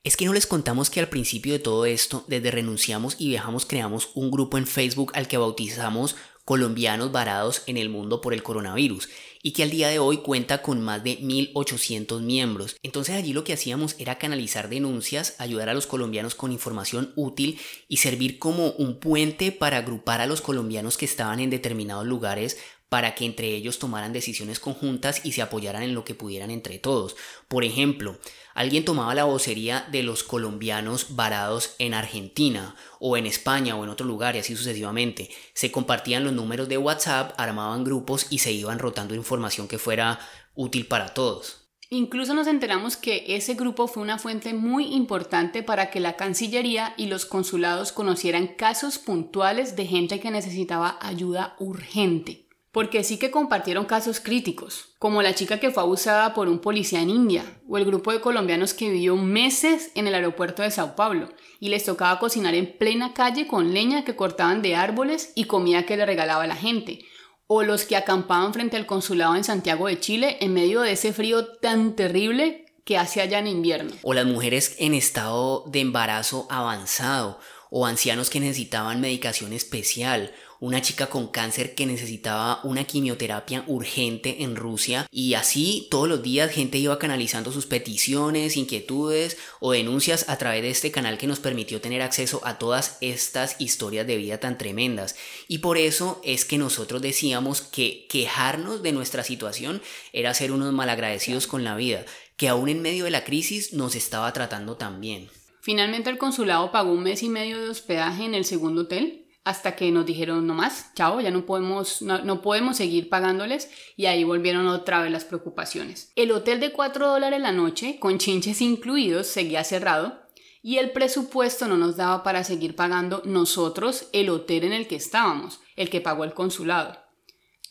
Es 0.04 0.16
que 0.16 0.24
no 0.24 0.32
les 0.32 0.46
contamos 0.46 0.88
que 0.88 1.00
al 1.00 1.08
principio 1.08 1.52
de 1.52 1.58
todo 1.58 1.84
esto, 1.84 2.24
desde 2.28 2.52
renunciamos 2.52 3.16
y 3.18 3.30
viajamos, 3.30 3.66
creamos 3.66 4.10
un 4.14 4.30
grupo 4.30 4.56
en 4.56 4.68
Facebook 4.68 5.10
al 5.16 5.26
que 5.26 5.36
bautizamos 5.36 6.14
colombianos 6.46 7.10
varados 7.10 7.64
en 7.66 7.76
el 7.76 7.88
mundo 7.88 8.20
por 8.20 8.32
el 8.32 8.44
coronavirus 8.44 9.08
y 9.42 9.50
que 9.50 9.64
al 9.64 9.70
día 9.70 9.88
de 9.88 9.98
hoy 9.98 10.18
cuenta 10.18 10.62
con 10.62 10.80
más 10.80 11.02
de 11.02 11.18
1.800 11.20 12.20
miembros. 12.20 12.76
Entonces 12.84 13.16
allí 13.16 13.32
lo 13.32 13.42
que 13.42 13.52
hacíamos 13.52 13.96
era 13.98 14.18
canalizar 14.18 14.68
denuncias, 14.68 15.34
ayudar 15.38 15.68
a 15.68 15.74
los 15.74 15.88
colombianos 15.88 16.36
con 16.36 16.52
información 16.52 17.12
útil 17.16 17.58
y 17.88 17.98
servir 17.98 18.38
como 18.38 18.70
un 18.70 18.98
puente 19.00 19.50
para 19.50 19.78
agrupar 19.78 20.20
a 20.20 20.26
los 20.26 20.40
colombianos 20.40 20.96
que 20.96 21.04
estaban 21.04 21.40
en 21.40 21.50
determinados 21.50 22.06
lugares 22.06 22.58
para 22.88 23.14
que 23.14 23.24
entre 23.24 23.48
ellos 23.48 23.78
tomaran 23.78 24.12
decisiones 24.12 24.60
conjuntas 24.60 25.24
y 25.24 25.32
se 25.32 25.42
apoyaran 25.42 25.82
en 25.82 25.94
lo 25.94 26.04
que 26.04 26.14
pudieran 26.14 26.50
entre 26.50 26.78
todos. 26.78 27.16
Por 27.48 27.64
ejemplo, 27.64 28.18
alguien 28.54 28.84
tomaba 28.84 29.14
la 29.14 29.24
vocería 29.24 29.86
de 29.90 30.02
los 30.02 30.22
colombianos 30.22 31.16
varados 31.16 31.74
en 31.78 31.94
Argentina 31.94 32.76
o 33.00 33.16
en 33.16 33.26
España 33.26 33.76
o 33.76 33.84
en 33.84 33.90
otro 33.90 34.06
lugar 34.06 34.36
y 34.36 34.38
así 34.38 34.54
sucesivamente. 34.54 35.30
Se 35.52 35.72
compartían 35.72 36.24
los 36.24 36.32
números 36.32 36.68
de 36.68 36.78
WhatsApp, 36.78 37.34
armaban 37.38 37.84
grupos 37.84 38.26
y 38.30 38.38
se 38.38 38.52
iban 38.52 38.78
rotando 38.78 39.14
información 39.14 39.66
que 39.66 39.78
fuera 39.78 40.20
útil 40.54 40.86
para 40.86 41.12
todos. 41.12 41.62
Incluso 41.88 42.34
nos 42.34 42.48
enteramos 42.48 42.96
que 42.96 43.24
ese 43.28 43.54
grupo 43.54 43.86
fue 43.86 44.02
una 44.02 44.18
fuente 44.18 44.54
muy 44.54 44.92
importante 44.94 45.62
para 45.62 45.90
que 45.90 46.00
la 46.00 46.16
Cancillería 46.16 46.94
y 46.96 47.06
los 47.06 47.26
consulados 47.26 47.92
conocieran 47.92 48.48
casos 48.48 48.98
puntuales 48.98 49.76
de 49.76 49.86
gente 49.86 50.18
que 50.18 50.32
necesitaba 50.32 50.98
ayuda 51.00 51.54
urgente 51.60 52.45
porque 52.76 53.04
sí 53.04 53.16
que 53.16 53.30
compartieron 53.30 53.86
casos 53.86 54.20
críticos, 54.20 54.90
como 54.98 55.22
la 55.22 55.34
chica 55.34 55.58
que 55.58 55.70
fue 55.70 55.82
abusada 55.82 56.34
por 56.34 56.46
un 56.46 56.58
policía 56.58 57.00
en 57.00 57.08
India, 57.08 57.58
o 57.66 57.78
el 57.78 57.86
grupo 57.86 58.12
de 58.12 58.20
colombianos 58.20 58.74
que 58.74 58.90
vivió 58.90 59.16
meses 59.16 59.92
en 59.94 60.06
el 60.06 60.14
aeropuerto 60.14 60.60
de 60.60 60.70
Sao 60.70 60.94
Paulo 60.94 61.30
y 61.58 61.70
les 61.70 61.86
tocaba 61.86 62.18
cocinar 62.18 62.54
en 62.54 62.76
plena 62.76 63.14
calle 63.14 63.46
con 63.46 63.72
leña 63.72 64.04
que 64.04 64.14
cortaban 64.14 64.60
de 64.60 64.74
árboles 64.74 65.32
y 65.34 65.44
comida 65.44 65.86
que 65.86 65.96
le 65.96 66.04
regalaba 66.04 66.46
la 66.46 66.54
gente, 66.54 66.98
o 67.46 67.62
los 67.62 67.86
que 67.86 67.96
acampaban 67.96 68.52
frente 68.52 68.76
al 68.76 68.84
consulado 68.84 69.36
en 69.36 69.44
Santiago 69.44 69.86
de 69.86 69.98
Chile 69.98 70.36
en 70.42 70.52
medio 70.52 70.82
de 70.82 70.92
ese 70.92 71.14
frío 71.14 71.46
tan 71.46 71.96
terrible 71.96 72.66
que 72.84 72.98
hace 72.98 73.22
allá 73.22 73.38
en 73.38 73.46
invierno. 73.46 73.92
O 74.02 74.12
las 74.12 74.26
mujeres 74.26 74.76
en 74.78 74.92
estado 74.92 75.64
de 75.68 75.80
embarazo 75.80 76.46
avanzado, 76.50 77.40
o 77.70 77.86
ancianos 77.86 78.28
que 78.28 78.38
necesitaban 78.38 79.00
medicación 79.00 79.54
especial, 79.54 80.34
una 80.66 80.82
chica 80.82 81.06
con 81.06 81.28
cáncer 81.28 81.76
que 81.76 81.86
necesitaba 81.86 82.58
una 82.64 82.82
quimioterapia 82.82 83.62
urgente 83.68 84.42
en 84.42 84.56
Rusia 84.56 85.06
y 85.12 85.34
así 85.34 85.86
todos 85.92 86.08
los 86.08 86.24
días 86.24 86.50
gente 86.50 86.78
iba 86.78 86.98
canalizando 86.98 87.52
sus 87.52 87.66
peticiones, 87.66 88.56
inquietudes 88.56 89.38
o 89.60 89.70
denuncias 89.70 90.28
a 90.28 90.38
través 90.38 90.62
de 90.62 90.70
este 90.70 90.90
canal 90.90 91.18
que 91.18 91.28
nos 91.28 91.38
permitió 91.38 91.80
tener 91.80 92.02
acceso 92.02 92.40
a 92.42 92.58
todas 92.58 92.98
estas 93.00 93.60
historias 93.60 94.08
de 94.08 94.16
vida 94.16 94.40
tan 94.40 94.58
tremendas. 94.58 95.14
Y 95.46 95.58
por 95.58 95.78
eso 95.78 96.20
es 96.24 96.44
que 96.44 96.58
nosotros 96.58 97.00
decíamos 97.00 97.60
que 97.60 98.08
quejarnos 98.10 98.82
de 98.82 98.90
nuestra 98.90 99.22
situación 99.22 99.80
era 100.12 100.34
ser 100.34 100.50
unos 100.50 100.72
malagradecidos 100.72 101.46
con 101.46 101.62
la 101.62 101.76
vida, 101.76 102.04
que 102.36 102.48
aún 102.48 102.68
en 102.68 102.82
medio 102.82 103.04
de 103.04 103.12
la 103.12 103.22
crisis 103.22 103.72
nos 103.72 103.94
estaba 103.94 104.32
tratando 104.32 104.76
tan 104.76 105.00
bien. 105.00 105.28
Finalmente 105.60 106.10
el 106.10 106.18
consulado 106.18 106.72
pagó 106.72 106.90
un 106.90 107.04
mes 107.04 107.22
y 107.22 107.28
medio 107.28 107.60
de 107.60 107.68
hospedaje 107.68 108.24
en 108.24 108.34
el 108.34 108.44
segundo 108.44 108.82
hotel 108.82 109.25
hasta 109.46 109.76
que 109.76 109.92
nos 109.92 110.04
dijeron 110.04 110.44
no 110.44 110.54
más, 110.54 110.92
chao, 110.96 111.20
ya 111.20 111.30
no 111.30 111.46
podemos, 111.46 112.02
no, 112.02 112.42
podemos 112.42 112.78
seguir 112.78 113.08
pagándoles 113.08 113.70
y 113.96 114.06
ahí 114.06 114.24
volvieron 114.24 114.66
otra 114.66 115.00
vez 115.00 115.12
las 115.12 115.24
preocupaciones. 115.24 116.10
El 116.16 116.32
hotel 116.32 116.58
de 116.58 116.72
4 116.72 117.06
dólares 117.06 117.40
la 117.40 117.52
noche, 117.52 118.00
con 118.00 118.18
chinches 118.18 118.60
incluidos, 118.60 119.28
seguía 119.28 119.62
cerrado 119.62 120.20
y 120.62 120.78
el 120.78 120.90
presupuesto 120.90 121.68
no 121.68 121.76
nos 121.76 121.96
daba 121.96 122.24
para 122.24 122.42
seguir 122.42 122.74
pagando 122.74 123.22
nosotros 123.24 124.08
el 124.12 124.30
hotel 124.30 124.64
en 124.64 124.72
el 124.72 124.88
que 124.88 124.96
estábamos, 124.96 125.60
el 125.76 125.90
que 125.90 126.00
pagó 126.00 126.24
el 126.24 126.34
consulado. 126.34 127.05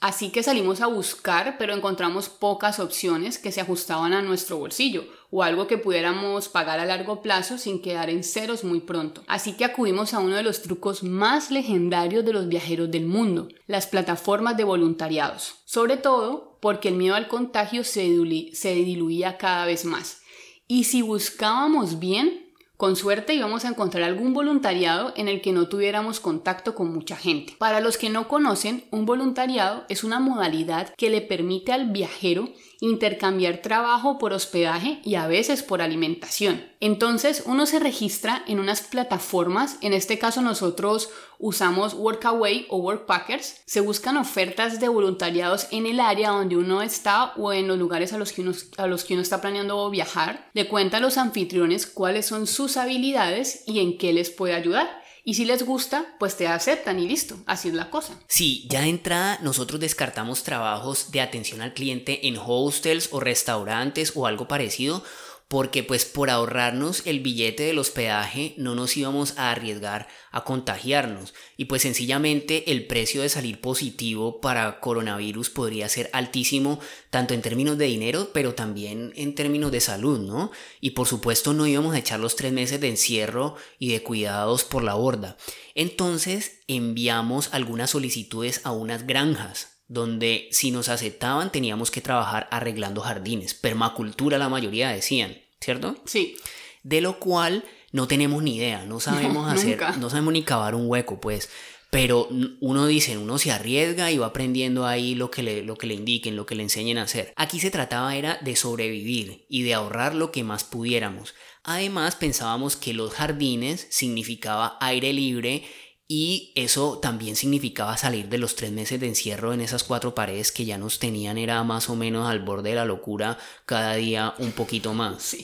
Así 0.05 0.29
que 0.29 0.43
salimos 0.43 0.81
a 0.81 0.85
buscar, 0.85 1.55
pero 1.57 1.73
encontramos 1.73 2.29
pocas 2.29 2.79
opciones 2.79 3.39
que 3.39 3.51
se 3.51 3.59
ajustaban 3.59 4.13
a 4.13 4.21
nuestro 4.21 4.59
bolsillo 4.59 5.03
o 5.31 5.41
algo 5.41 5.65
que 5.65 5.79
pudiéramos 5.79 6.47
pagar 6.47 6.79
a 6.79 6.85
largo 6.85 7.23
plazo 7.23 7.57
sin 7.57 7.81
quedar 7.81 8.11
en 8.11 8.23
ceros 8.23 8.63
muy 8.63 8.81
pronto. 8.81 9.23
Así 9.25 9.53
que 9.53 9.65
acudimos 9.65 10.13
a 10.13 10.19
uno 10.19 10.35
de 10.35 10.43
los 10.43 10.61
trucos 10.61 11.01
más 11.01 11.49
legendarios 11.49 12.23
de 12.23 12.33
los 12.33 12.47
viajeros 12.47 12.91
del 12.91 13.07
mundo, 13.07 13.47
las 13.65 13.87
plataformas 13.87 14.55
de 14.57 14.63
voluntariados. 14.63 15.55
Sobre 15.65 15.97
todo 15.97 16.59
porque 16.61 16.89
el 16.89 16.97
miedo 16.97 17.15
al 17.15 17.27
contagio 17.27 17.83
se, 17.83 18.03
diluía 18.03 19.37
cada 19.39 19.65
vez 19.65 19.85
más. 19.85 20.21
Y 20.67 20.83
si 20.83 21.01
buscábamos 21.01 21.97
bien, 21.97 22.44
con 22.77 22.95
suerte 22.95 23.33
íbamos 23.33 23.65
a 23.65 23.69
encontrar 23.69 24.03
algún 24.03 24.33
voluntariado 24.33 25.13
en 25.15 25.27
el 25.27 25.41
que 25.41 25.51
no 25.51 25.67
tuviéramos 25.67 26.19
contacto 26.19 26.75
con 26.75 26.93
mucha 26.93 27.15
gente. 27.15 27.55
Para 27.57 27.79
los 27.79 27.97
que 27.97 28.09
no 28.09 28.27
conocen, 28.27 28.83
un 28.91 29.05
voluntariado 29.05 29.85
es 29.89 30.03
una 30.03 30.19
modalidad 30.19 30.93
que 30.97 31.09
le 31.09 31.21
permite 31.21 31.71
al 31.71 31.91
viajero 31.91 32.49
intercambiar 32.85 33.57
trabajo 33.57 34.17
por 34.17 34.33
hospedaje 34.33 34.99
y 35.03 35.15
a 35.15 35.27
veces 35.27 35.63
por 35.63 35.81
alimentación. 35.81 36.63
Entonces 36.79 37.43
uno 37.45 37.65
se 37.65 37.79
registra 37.79 38.43
en 38.47 38.59
unas 38.59 38.81
plataformas, 38.81 39.77
en 39.81 39.93
este 39.93 40.19
caso 40.19 40.41
nosotros 40.41 41.09
usamos 41.39 41.93
Workaway 41.93 42.67
o 42.69 42.77
Workpackers, 42.77 43.61
se 43.65 43.79
buscan 43.79 44.17
ofertas 44.17 44.79
de 44.79 44.87
voluntariados 44.87 45.67
en 45.71 45.85
el 45.87 45.99
área 45.99 46.29
donde 46.29 46.57
uno 46.57 46.81
está 46.81 47.33
o 47.37 47.51
en 47.53 47.67
los 47.67 47.77
lugares 47.77 48.13
a 48.13 48.17
los 48.17 48.31
que 48.31 48.41
uno, 48.41 48.53
a 48.77 48.87
los 48.87 49.03
que 49.03 49.13
uno 49.13 49.23
está 49.23 49.41
planeando 49.41 49.89
viajar, 49.89 50.49
le 50.53 50.67
cuenta 50.67 50.97
a 50.97 51.01
los 51.01 51.17
anfitriones 51.17 51.87
cuáles 51.87 52.25
son 52.25 52.47
sus 52.47 52.77
habilidades 52.77 53.63
y 53.65 53.79
en 53.79 53.97
qué 53.97 54.13
les 54.13 54.29
puede 54.29 54.53
ayudar. 54.53 55.04
Y 55.27 55.33
si 55.33 55.45
les 55.45 55.65
gusta, 55.65 56.05
pues 56.19 56.37
te 56.37 56.47
aceptan 56.47 56.99
y 56.99 57.07
listo, 57.07 57.35
así 57.47 57.69
es 57.69 57.73
la 57.73 57.89
cosa. 57.89 58.13
Sí, 58.27 58.67
ya 58.69 58.81
de 58.81 58.89
entrada 58.89 59.39
nosotros 59.41 59.79
descartamos 59.79 60.43
trabajos 60.43 61.11
de 61.11 61.19
atención 61.19 61.63
al 61.63 61.73
cliente 61.73 62.27
en 62.27 62.37
hostels 62.37 63.09
o 63.11 63.19
restaurantes 63.19 64.11
o 64.13 64.27
algo 64.27 64.47
parecido 64.47 65.03
porque 65.47 65.83
pues 65.83 66.05
por 66.05 66.29
ahorrarnos 66.29 67.05
el 67.05 67.19
billete 67.19 67.63
del 67.63 67.77
hospedaje 67.77 68.55
no 68.57 68.73
nos 68.73 68.97
íbamos 68.97 69.37
a 69.37 69.51
arriesgar 69.51 70.07
a 70.31 70.43
contagiarnos 70.43 71.33
y 71.55 71.65
pues 71.65 71.83
sencillamente 71.83 72.71
el 72.71 72.87
precio 72.87 73.21
de 73.21 73.29
salir 73.29 73.61
positivo 73.61 74.41
para 74.41 74.79
coronavirus 74.79 75.51
podría 75.51 75.87
ser 75.87 76.09
altísimo 76.13 76.79
tanto 77.11 77.35
en 77.35 77.43
términos 77.43 77.77
de 77.77 77.85
dinero 77.85 78.31
pero 78.33 78.55
también 78.55 79.13
en 79.15 79.35
términos 79.35 79.71
de 79.71 79.81
salud, 79.81 80.19
¿no? 80.19 80.51
Y 80.81 80.91
por 80.91 81.07
supuesto 81.07 81.53
no 81.53 81.67
íbamos 81.67 81.93
a 81.93 81.99
echar 81.99 82.19
los 82.19 82.35
tres 82.35 82.51
meses 82.51 82.81
de 82.81 82.89
encierro 82.89 83.55
y 83.77 83.91
de 83.91 84.01
cuidados 84.01 84.63
por 84.63 84.83
la 84.83 84.95
borda. 84.95 85.37
Entonces 85.75 86.61
enviamos 86.67 87.49
algunas 87.53 87.91
solicitudes 87.91 88.61
a 88.63 88.71
unas 88.71 89.05
granjas 89.05 89.74
donde 89.87 90.47
si 90.51 90.71
nos 90.71 90.89
aceptaban 90.89 91.51
teníamos 91.51 91.91
que 91.91 92.01
trabajar 92.01 92.47
arreglando 92.51 93.01
jardines, 93.01 93.53
permacultura 93.53 94.37
la 94.37 94.49
mayoría 94.49 94.89
decían, 94.89 95.37
¿cierto? 95.59 95.97
Sí. 96.05 96.35
De 96.83 97.01
lo 97.01 97.19
cual 97.19 97.63
no 97.91 98.07
tenemos 98.07 98.43
ni 98.43 98.57
idea, 98.57 98.85
no 98.85 98.99
sabemos 98.99 99.47
hacer, 99.51 99.79
no 99.97 100.09
sabemos 100.09 100.33
ni 100.33 100.43
cavar 100.43 100.75
un 100.75 100.89
hueco, 100.89 101.19
pues. 101.19 101.49
Pero 101.91 102.27
uno 102.59 102.87
dice, 102.87 103.17
uno 103.17 103.37
se 103.37 103.51
arriesga 103.51 104.11
y 104.11 104.17
va 104.17 104.25
aprendiendo 104.25 104.85
ahí 104.85 105.15
lo 105.15 105.31
que, 105.31 105.43
le, 105.43 105.63
lo 105.63 105.77
que 105.77 105.87
le 105.87 105.93
indiquen, 105.93 106.35
lo 106.35 106.45
que 106.45 106.55
le 106.55 106.63
enseñen 106.63 106.97
a 106.97 107.03
hacer. 107.03 107.31
Aquí 107.37 107.61
se 107.61 107.71
trataba 107.71 108.17
era 108.17 108.37
de 108.41 108.57
sobrevivir 108.57 109.45
y 109.47 109.63
de 109.63 109.75
ahorrar 109.75 110.13
lo 110.13 110.31
que 110.31 110.43
más 110.43 110.65
pudiéramos. 110.65 111.35
Además 111.63 112.15
pensábamos 112.15 112.75
que 112.75 112.93
los 112.93 113.13
jardines 113.13 113.87
significaba 113.89 114.77
aire 114.81 115.13
libre 115.13 115.63
y 116.07 116.51
eso 116.55 116.99
también 116.99 117.35
significaba 117.35 117.97
salir 117.97 118.29
de 118.29 118.37
los 118.37 118.55
tres 118.55 118.71
meses 118.71 118.99
de 118.99 119.07
encierro 119.07 119.53
en 119.53 119.61
esas 119.61 119.83
cuatro 119.83 120.13
paredes 120.13 120.51
que 120.51 120.65
ya 120.65 120.77
nos 120.77 120.99
tenían, 120.99 121.37
era 121.37 121.63
más 121.63 121.89
o 121.89 121.95
menos 121.95 122.29
al 122.29 122.39
borde 122.39 122.69
de 122.69 122.75
la 122.75 122.85
locura, 122.85 123.39
cada 123.65 123.95
día 123.95 124.35
un 124.37 124.51
poquito 124.51 124.93
más. 124.93 125.35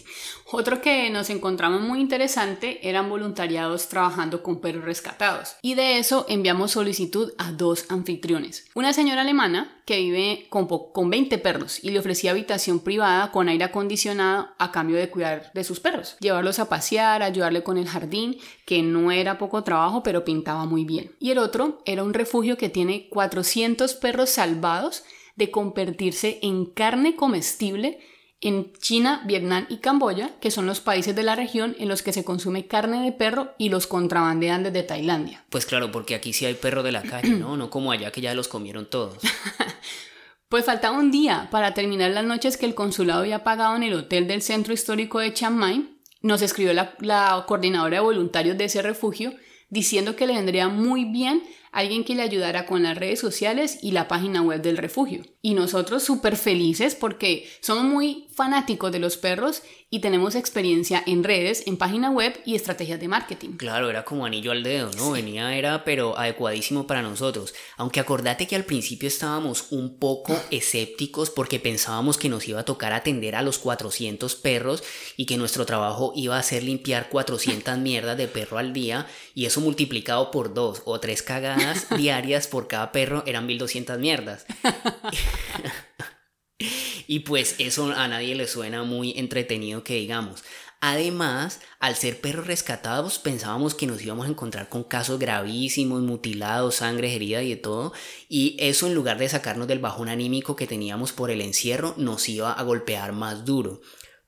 Otro 0.54 0.82
que 0.82 1.10
nos 1.10 1.30
encontramos 1.30 1.82
muy 1.82 2.02
interesante 2.02 2.88
eran 2.88 3.10
voluntariados 3.10 3.88
trabajando 3.88 4.44
con 4.44 4.60
perros 4.60 4.84
rescatados. 4.84 5.56
Y 5.62 5.76
de 5.76 5.98
eso 5.98 6.26
enviamos 6.28 6.72
solicitud 6.72 7.32
a 7.38 7.54
dos 7.54 7.86
anfitriones. 7.88 8.66
Una 8.76 8.92
señora 8.92 9.22
alemana 9.22 9.82
que 9.86 10.00
vive 10.00 10.48
con, 10.50 10.68
con 10.68 11.10
20 11.10 11.38
perros 11.38 11.82
y 11.82 11.92
le 11.92 12.00
ofrecía 12.00 12.32
habitación 12.32 12.82
privada 12.82 13.32
con 13.32 13.48
aire 13.48 13.64
acondicionado 13.64 14.50
a 14.58 14.72
cambio 14.74 14.98
de 14.98 15.10
cuidar 15.10 15.52
de 15.54 15.64
sus 15.64 15.80
perros. 15.80 16.18
Llevarlos 16.20 16.60
a 16.60 16.68
pasear, 16.68 17.24
ayudarle 17.24 17.64
con 17.64 17.78
el 17.78 17.88
jardín, 17.88 18.38
que 18.66 18.84
no 18.84 19.12
era 19.14 19.38
poco 19.38 19.64
trabajo, 19.64 20.04
pero 20.04 20.26
pintaba 20.26 20.66
muy 20.66 20.84
bien. 20.84 21.16
Y 21.20 21.32
el 21.32 21.38
otro 21.38 21.82
era 21.86 22.04
un 22.04 22.14
refugio 22.14 22.58
que 22.58 22.68
tiene 22.68 23.08
400 23.10 23.94
perros 23.94 24.32
salvados 24.32 25.06
de 25.38 25.50
convertirse 25.50 26.40
en 26.42 26.66
carne 26.66 27.16
comestible 27.16 28.00
en 28.42 28.74
China, 28.74 29.22
Vietnam 29.26 29.68
y 29.70 29.78
Camboya, 29.78 30.32
que 30.42 30.50
son 30.50 30.66
los 30.66 30.80
países 30.80 31.16
de 31.16 31.22
la 31.22 31.36
región 31.36 31.76
en 31.80 31.88
los 31.88 32.02
que 32.02 32.12
se 32.12 32.24
consume 32.24 32.66
carne 32.66 33.04
de 33.04 33.12
perro 33.12 33.54
y 33.60 33.70
los 33.70 33.86
contrabandean 33.86 34.64
desde 34.64 34.82
Tailandia. 34.82 35.46
Pues 35.50 35.68
claro, 35.68 35.92
porque 35.92 36.16
aquí 36.16 36.34
sí 36.34 36.46
hay 36.46 36.56
perro 36.56 36.82
de 36.82 36.92
la 36.92 37.04
calle, 37.04 37.30
¿no? 37.30 37.56
No 37.56 37.70
como 37.70 37.92
allá 37.92 38.12
que 38.12 38.20
ya 38.20 38.34
los 38.34 38.48
comieron 38.48 38.90
todos. 38.90 39.18
pues 40.50 40.66
faltaba 40.66 40.98
un 40.98 41.12
día 41.12 41.50
para 41.52 41.76
terminar 41.76 42.10
las 42.12 42.26
noches 42.26 42.58
que 42.58 42.66
el 42.66 42.74
consulado 42.74 43.22
había 43.22 43.44
pagado 43.44 43.76
en 43.76 43.84
el 43.84 43.94
hotel 43.94 44.28
del 44.28 44.42
centro 44.42 44.74
histórico 44.74 45.20
de 45.20 45.34
Chiang 45.34 45.56
Mai. 45.56 45.98
Nos 46.24 46.42
escribió 46.42 46.74
la, 46.74 46.96
la 47.00 47.46
coordinadora 47.48 47.98
de 47.98 48.04
voluntarios 48.04 48.58
de 48.58 48.66
ese 48.66 48.82
refugio 48.82 49.34
diciendo 49.70 50.16
que 50.16 50.26
le 50.26 50.34
vendría 50.34 50.68
muy 50.68 51.06
bien 51.06 51.44
alguien 51.72 52.04
que 52.04 52.16
le 52.16 52.22
ayudara 52.22 52.66
con 52.66 52.84
las 52.84 52.98
redes 52.98 53.20
sociales 53.20 53.80
y 53.82 53.92
la 53.92 54.08
página 54.08 54.42
web 54.42 54.62
del 54.62 54.78
refugio. 54.78 55.24
Y 55.42 55.54
nosotros 55.54 56.04
súper 56.04 56.36
felices 56.36 56.96
porque 56.96 57.50
somos 57.62 57.86
muy 57.86 58.28
fanáticos 58.36 58.92
de 58.92 59.00
los 59.00 59.18
perros 59.18 59.64
y 59.90 60.00
tenemos 60.00 60.36
experiencia 60.36 61.04
en 61.06 61.24
redes, 61.24 61.64
en 61.68 61.76
página 61.76 62.10
web 62.12 62.40
y 62.46 62.56
estrategias 62.56 63.00
de 63.00 63.10
marketing. 63.10 63.58
Claro, 63.58 63.90
era 63.90 64.06
como 64.06 64.26
anillo 64.26 64.52
al 64.52 64.64
dedo, 64.64 64.90
¿no? 64.96 65.12
Venía, 65.12 65.56
era, 65.58 65.84
pero 65.84 66.18
adecuadísimo 66.18 66.88
para 66.88 67.02
nosotros. 67.02 67.54
Aunque 67.76 68.00
acordate 68.00 68.48
que 68.48 68.56
al 68.56 68.64
principio 68.64 69.08
estábamos 69.08 69.72
un 69.72 69.98
poco 69.98 70.34
escépticos 70.50 71.30
porque 71.30 71.60
pensábamos 71.60 72.18
que 72.18 72.30
nos 72.30 72.48
iba 72.48 72.62
a 72.62 72.66
tocar 72.66 72.94
atender 72.94 73.36
a 73.36 73.42
los 73.42 73.60
400 73.60 74.36
perros 74.36 74.82
y 75.18 75.26
que 75.26 75.38
nuestro 75.38 75.66
trabajo 75.66 76.14
iba 76.16 76.38
a 76.38 76.44
ser 76.44 76.64
limpiar 76.64 77.10
400 77.10 77.78
mierdas 77.78 78.18
de 78.18 78.30
perro 78.30 78.60
al 78.60 78.72
día 78.72 79.08
y 79.36 79.46
eso 79.46 79.60
multiplicado 79.60 80.32
por 80.32 80.54
dos 80.54 80.84
o 80.86 81.00
tres 81.02 81.22
cagadas 81.22 81.61
diarias 81.97 82.47
por 82.47 82.67
cada 82.67 82.91
perro 82.91 83.24
eran 83.26 83.45
1200 83.45 84.00
mierdas. 84.00 84.45
y 87.08 87.19
pues 87.19 87.56
eso 87.60 87.91
a 87.91 88.08
nadie 88.08 88.36
le 88.36 88.47
suena 88.47 88.84
muy 88.84 89.13
entretenido 89.17 89.84
que 89.84 89.95
digamos. 89.95 90.43
Además, 90.84 91.60
al 91.80 91.95
ser 91.95 92.21
perros 92.21 92.47
rescatados, 92.47 93.19
pensábamos 93.19 93.76
que 93.76 93.86
nos 93.86 94.02
íbamos 94.02 94.26
a 94.26 94.30
encontrar 94.30 94.67
con 94.67 94.84
casos 94.84 95.19
gravísimos, 95.19 96.02
mutilados, 96.02 96.78
sangre, 96.78 97.15
herida 97.15 97.43
y 97.43 97.50
de 97.50 97.56
todo. 97.56 97.93
Y 98.28 98.58
eso 98.60 98.88
en 98.88 98.95
lugar 98.95 99.19
de 99.19 99.30
sacarnos 99.30 99.67
del 99.67 99.78
bajón 99.78 100.10
anímico 100.10 100.56
que 100.56 100.65
teníamos 100.65 101.12
por 101.12 101.30
el 101.30 101.41
encierro, 101.41 101.93
nos 101.97 102.28
iba 102.28 102.52
a 102.52 102.63
golpear 102.63 103.12
más 103.12 103.45
duro. 103.45 103.82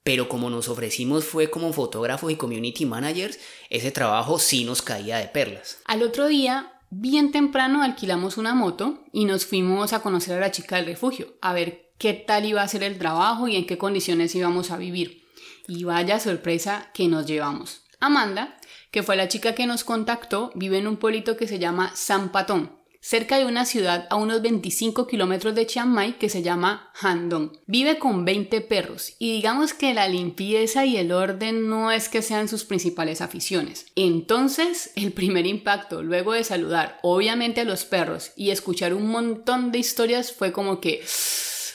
Pero 0.04 0.30
como 0.30 0.52
nos 0.52 0.70
ofrecimos 0.70 1.26
fue 1.26 1.50
como 1.50 1.74
fotógrafos 1.74 2.32
y 2.32 2.36
community 2.36 2.86
managers, 2.86 3.40
ese 3.72 3.92
trabajo 3.92 4.38
sí 4.38 4.64
nos 4.64 4.84
caía 4.84 5.18
de 5.18 5.30
perlas. 5.30 5.80
Al 5.86 6.04
otro 6.04 6.28
día 6.28 6.73
bien 6.96 7.32
temprano 7.32 7.82
alquilamos 7.82 8.38
una 8.38 8.54
moto 8.54 9.04
y 9.12 9.26
nos 9.26 9.46
fuimos 9.46 9.94
a 9.94 10.02
conocer 10.02 10.38
a 10.38 10.42
la 10.42 10.52
chica 10.52 10.76
del 10.76 10.86
refugio, 10.86 11.36
a 11.42 11.54
ver 11.54 11.92
qué 11.98 12.14
tal 12.14 12.46
iba 12.46 12.62
a 12.62 12.68
ser 12.68 12.84
el 12.84 12.98
trabajo 12.98 13.48
y 13.48 13.56
en 13.56 13.66
qué 13.66 13.78
condiciones 13.78 14.36
íbamos 14.36 14.72
a 14.72 14.78
vivir. 14.78 15.24
Y 15.68 15.84
vaya 15.86 16.20
sorpresa 16.20 16.92
que 16.94 17.08
nos 17.08 17.26
llevamos. 17.26 17.84
Amanda, 18.00 18.58
que 18.92 19.02
fue 19.02 19.16
la 19.16 19.28
chica 19.28 19.56
que 19.56 19.66
nos 19.66 19.84
contactó, 19.84 20.52
vive 20.56 20.78
en 20.78 20.88
un 20.88 20.98
pueblito 20.98 21.38
que 21.38 21.48
se 21.48 21.60
llama 21.60 21.92
San 21.96 22.32
Patón, 22.32 22.83
cerca 23.04 23.38
de 23.38 23.46
una 23.46 23.66
ciudad 23.66 24.08
a 24.10 24.16
unos 24.16 24.42
25 24.42 25.08
kilómetros 25.08 25.54
de 25.54 25.68
Chiang 25.68 25.90
Mai 25.90 26.18
que 26.18 26.30
se 26.30 26.42
llama 26.42 26.90
Handong. 27.02 27.52
Vive 27.68 28.00
con 28.00 28.24
20 28.24 28.62
perros 28.62 29.16
y 29.20 29.34
digamos 29.34 29.74
que 29.74 29.94
la 29.94 30.08
limpieza 30.08 30.86
y 30.86 30.96
el 30.96 31.12
orden 31.12 31.68
no 31.68 31.92
es 31.92 32.08
que 32.08 32.22
sean 32.22 32.48
sus 32.48 32.64
principales 32.64 33.20
aficiones. 33.20 33.88
Entonces, 33.98 34.92
el 34.96 35.12
primer 35.12 35.46
impacto 35.46 36.02
luego 36.02 36.32
de 36.32 36.46
saludar 36.46 37.00
obviamente 37.04 37.60
a 37.62 37.66
los 37.66 37.84
perros 37.84 38.32
y 38.38 38.52
escuchar 38.52 38.94
un 38.94 39.10
montón 39.10 39.74
de 39.74 39.80
historias 39.80 40.32
fue 40.32 40.54
como 40.54 40.80
que... 40.80 41.04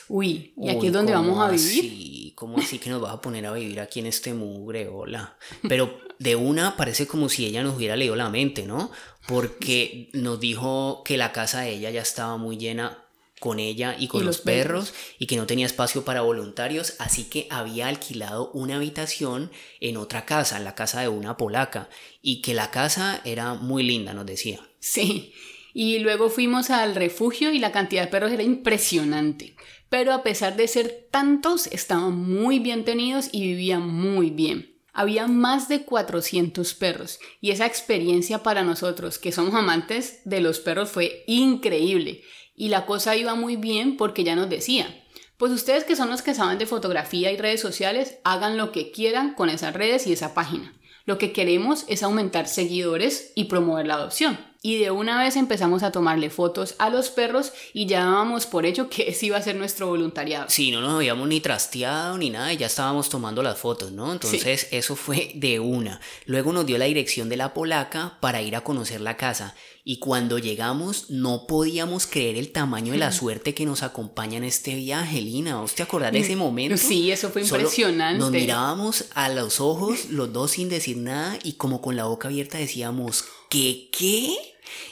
Uy, 0.07 0.55
¿y 0.57 0.69
aquí 0.69 0.87
es 0.87 0.93
donde 0.93 1.13
vamos 1.13 1.39
a 1.39 1.51
vivir? 1.51 2.33
¿Cómo 2.33 2.57
así 2.57 2.79
que 2.79 2.89
nos 2.89 2.99
vas 2.99 3.13
a 3.13 3.21
poner 3.21 3.45
a 3.45 3.53
vivir 3.53 3.79
aquí 3.79 3.99
en 3.99 4.07
este 4.07 4.33
mugre? 4.33 4.87
Hola. 4.87 5.37
Pero 5.67 5.99
de 6.17 6.35
una 6.35 6.75
parece 6.75 7.05
como 7.05 7.29
si 7.29 7.45
ella 7.45 7.61
nos 7.61 7.75
hubiera 7.75 7.95
leído 7.95 8.15
la 8.15 8.31
mente, 8.31 8.65
¿no? 8.65 8.89
Porque 9.29 10.09
nos 10.13 10.39
dijo 10.39 11.03
que 11.05 11.15
la 11.17 11.31
casa 11.31 11.61
de 11.61 11.75
ella 11.75 11.91
ya 11.91 12.01
estaba 12.01 12.37
muy 12.37 12.57
llena 12.57 13.05
con 13.39 13.59
ella 13.59 13.95
y 13.97 14.07
con 14.07 14.25
los, 14.25 14.39
perros, 14.39 14.93
y 15.17 15.25
que 15.25 15.37
no 15.37 15.47
tenía 15.47 15.65
espacio 15.65 16.03
para 16.03 16.21
voluntarios, 16.21 16.95
así 16.99 17.25
que 17.25 17.47
había 17.49 17.87
alquilado 17.87 18.51
una 18.51 18.75
habitación 18.75 19.49
en 19.79 19.97
otra 19.97 20.25
casa, 20.25 20.57
en 20.57 20.65
la 20.65 20.75
casa 20.75 21.01
de 21.01 21.07
una 21.07 21.37
polaca, 21.37 21.89
y 22.21 22.41
que 22.41 22.53
la 22.53 22.69
casa 22.69 23.21
era 23.23 23.53
muy 23.53 23.83
linda, 23.83 24.13
nos 24.13 24.25
decía. 24.25 24.59
Sí, 24.79 25.33
y 25.73 25.99
luego 25.99 26.29
fuimos 26.29 26.69
al 26.69 26.95
refugio 26.95 27.51
y 27.51 27.59
la 27.59 27.71
cantidad 27.71 28.03
de 28.03 28.11
perros 28.11 28.31
era 28.31 28.43
impresionante. 28.43 29.55
Pero 29.89 30.13
a 30.13 30.23
pesar 30.23 30.55
de 30.55 30.67
ser 30.67 31.07
tantos, 31.09 31.67
estaban 31.67 32.15
muy 32.15 32.59
bien 32.59 32.83
tenidos 32.83 33.29
y 33.31 33.41
vivían 33.41 33.87
muy 33.87 34.29
bien. 34.29 34.78
Había 34.99 35.27
más 35.27 35.69
de 35.69 35.85
400 35.85 36.73
perros 36.73 37.19
y 37.39 37.51
esa 37.51 37.65
experiencia 37.65 38.43
para 38.43 38.63
nosotros 38.63 39.17
que 39.17 39.31
somos 39.31 39.55
amantes 39.55 40.19
de 40.25 40.41
los 40.41 40.59
perros 40.59 40.89
fue 40.89 41.23
increíble. 41.25 42.21
Y 42.53 42.67
la 42.67 42.85
cosa 42.85 43.15
iba 43.15 43.33
muy 43.33 43.55
bien 43.55 43.95
porque 43.95 44.25
ya 44.25 44.35
nos 44.35 44.49
decía, 44.49 45.05
pues 45.37 45.53
ustedes 45.53 45.85
que 45.85 45.95
son 45.95 46.09
los 46.09 46.21
que 46.21 46.35
saben 46.35 46.57
de 46.57 46.65
fotografía 46.65 47.31
y 47.31 47.37
redes 47.37 47.61
sociales, 47.61 48.17
hagan 48.25 48.57
lo 48.57 48.73
que 48.73 48.91
quieran 48.91 49.35
con 49.35 49.49
esas 49.49 49.73
redes 49.73 50.05
y 50.05 50.11
esa 50.11 50.33
página. 50.33 50.73
Lo 51.05 51.17
que 51.17 51.31
queremos 51.31 51.85
es 51.87 52.03
aumentar 52.03 52.49
seguidores 52.49 53.31
y 53.35 53.45
promover 53.45 53.87
la 53.87 53.93
adopción 53.93 54.48
y 54.61 54.77
de 54.77 54.91
una 54.91 55.21
vez 55.23 55.37
empezamos 55.37 55.83
a 55.83 55.91
tomarle 55.91 56.29
fotos 56.29 56.75
a 56.79 56.89
los 56.89 57.09
perros 57.09 57.53
y 57.73 57.85
ya 57.85 58.03
dábamos 58.03 58.45
por 58.45 58.65
hecho 58.65 58.89
que 58.89 59.09
ese 59.09 59.27
iba 59.27 59.37
a 59.37 59.41
ser 59.41 59.55
nuestro 59.55 59.87
voluntariado. 59.87 60.49
Sí, 60.49 60.69
no 60.71 60.81
nos 60.81 60.95
habíamos 60.95 61.27
ni 61.29 61.39
trasteado 61.39 62.17
ni 62.17 62.29
nada 62.29 62.51
y 62.51 62.57
ya 62.57 62.65
estábamos 62.65 63.09
tomando 63.09 63.41
las 63.41 63.57
fotos, 63.57 63.93
¿no? 63.93 64.11
Entonces 64.11 64.67
eso 64.71 64.95
fue 64.97 65.31
de 65.35 65.61
una. 65.61 66.01
Luego 66.25 66.51
nos 66.51 66.65
dio 66.65 66.77
la 66.77 66.85
dirección 66.85 67.29
de 67.29 67.37
la 67.37 67.53
polaca 67.53 68.17
para 68.19 68.41
ir 68.41 68.55
a 68.55 68.61
conocer 68.61 68.99
la 68.99 69.15
casa 69.15 69.55
y 69.89 69.97
cuando 69.97 70.37
llegamos 70.37 71.09
no 71.09 71.47
podíamos 71.47 72.05
creer 72.05 72.37
el 72.37 72.51
tamaño 72.51 72.91
de 72.91 72.99
la 72.99 73.11
suerte 73.11 73.55
que 73.55 73.65
nos 73.65 73.81
acompaña 73.81 74.37
en 74.37 74.43
este 74.43 74.75
viaje, 74.75 75.19
Lina. 75.19 75.61
¿Vos 75.61 75.73
te 75.73 75.81
acordás 75.81 76.11
de 76.11 76.19
ese 76.19 76.35
momento? 76.35 76.77
Sí, 76.77 77.09
eso 77.09 77.31
fue 77.31 77.41
impresionante. 77.41 78.19
nos 78.19 78.29
mirábamos 78.29 79.05
a 79.15 79.29
los 79.29 79.59
ojos, 79.59 80.11
los 80.11 80.31
dos 80.31 80.51
sin 80.51 80.69
decir 80.69 80.97
nada 80.97 81.39
y 81.43 81.53
como 81.53 81.81
con 81.81 81.95
la 81.95 82.05
boca 82.05 82.27
abierta 82.27 82.59
decíamos, 82.59 83.25
¿qué 83.49 83.89
qué? 83.91 84.37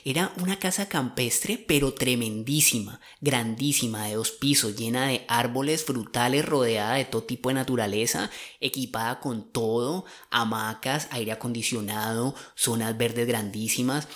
Era 0.03 0.33
una 0.41 0.57
casa 0.57 0.89
campestre 0.89 1.63
pero 1.67 1.93
tremendísima, 1.93 2.99
grandísima, 3.21 4.07
de 4.07 4.15
dos 4.15 4.31
pisos, 4.31 4.75
llena 4.75 5.09
de 5.09 5.25
árboles 5.27 5.83
frutales, 5.83 6.43
rodeada 6.43 6.95
de 6.95 7.05
todo 7.05 7.21
tipo 7.21 7.49
de 7.49 7.55
naturaleza, 7.55 8.31
equipada 8.59 9.19
con 9.19 9.51
todo, 9.51 10.05
hamacas, 10.31 11.07
aire 11.11 11.33
acondicionado, 11.33 12.33
zonas 12.55 12.97
verdes 12.97 13.27
grandísimas. 13.27 14.07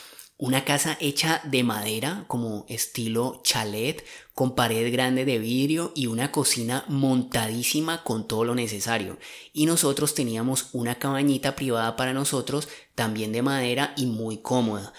Una 0.42 0.66
casa 0.66 0.98
hecha 1.00 1.40
de 1.44 1.62
madera, 1.62 2.26
como 2.28 2.66
estilo 2.68 3.42
chalet, 3.44 4.04
con 4.34 4.56
pared 4.56 4.92
grande 4.92 5.24
de 5.24 5.38
vidrio 5.38 5.92
y 5.94 6.08
una 6.08 6.32
cocina 6.32 6.84
montadísima 6.88 8.04
con 8.04 8.28
todo 8.28 8.44
lo 8.44 8.56
necesario. 8.56 9.20
Y 9.54 9.68
nosotros 9.68 10.16
teníamos 10.16 10.70
una 10.72 10.96
cabañita 10.96 11.56
privada 11.56 11.96
para 11.96 12.14
nosotros, 12.14 12.70
también 12.96 13.32
de 13.34 13.44
madera 13.44 13.94
y 13.96 14.08
muy 14.08 14.40
cómoda. 14.40 14.94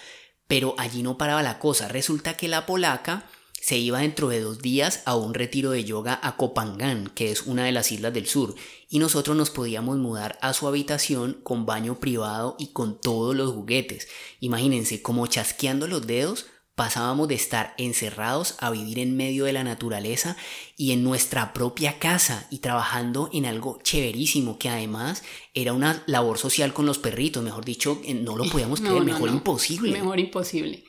Pero 0.47 0.75
allí 0.77 1.03
no 1.03 1.17
paraba 1.17 1.43
la 1.43 1.59
cosa. 1.59 1.89
Resulta 1.89 2.37
que 2.37 2.47
la 2.47 2.65
polaca 2.65 3.25
se 3.63 3.77
iba 3.77 3.99
dentro 3.99 4.27
de 4.27 4.41
dos 4.41 4.61
días 4.61 5.03
a 5.05 5.15
un 5.15 5.33
retiro 5.33 5.71
de 5.71 5.85
yoga 5.85 6.19
a 6.21 6.35
Copangán, 6.35 7.09
que 7.15 7.31
es 7.31 7.43
una 7.43 7.63
de 7.63 7.71
las 7.71 7.93
islas 7.93 8.13
del 8.13 8.27
sur, 8.27 8.55
y 8.89 8.99
nosotros 8.99 9.37
nos 9.37 9.51
podíamos 9.51 9.97
mudar 9.99 10.37
a 10.41 10.51
su 10.51 10.67
habitación 10.67 11.39
con 11.43 11.65
baño 11.65 11.97
privado 11.97 12.57
y 12.59 12.73
con 12.73 12.99
todos 12.99 13.33
los 13.33 13.53
juguetes. 13.53 14.09
Imagínense, 14.41 15.01
como 15.01 15.27
chasqueando 15.27 15.87
los 15.87 16.05
dedos, 16.05 16.47
pasábamos 16.75 17.29
de 17.29 17.35
estar 17.35 17.73
encerrados 17.77 18.55
a 18.59 18.69
vivir 18.69 18.99
en 18.99 19.15
medio 19.15 19.45
de 19.45 19.53
la 19.53 19.63
naturaleza 19.63 20.35
y 20.75 20.91
en 20.91 21.01
nuestra 21.01 21.53
propia 21.53 21.99
casa 21.99 22.47
y 22.51 22.57
trabajando 22.57 23.29
en 23.31 23.45
algo 23.45 23.79
chéverísimo 23.81 24.59
que 24.59 24.67
además 24.67 25.23
era 25.53 25.71
una 25.71 26.03
labor 26.05 26.37
social 26.37 26.73
con 26.73 26.85
los 26.85 26.97
perritos, 26.97 27.41
mejor 27.41 27.63
dicho, 27.63 28.01
no 28.13 28.35
lo 28.35 28.43
podíamos 28.43 28.81
creer, 28.81 29.05
mejor 29.05 29.29
imposible. 29.29 29.93
Mejor 29.93 30.19
imposible. 30.19 30.83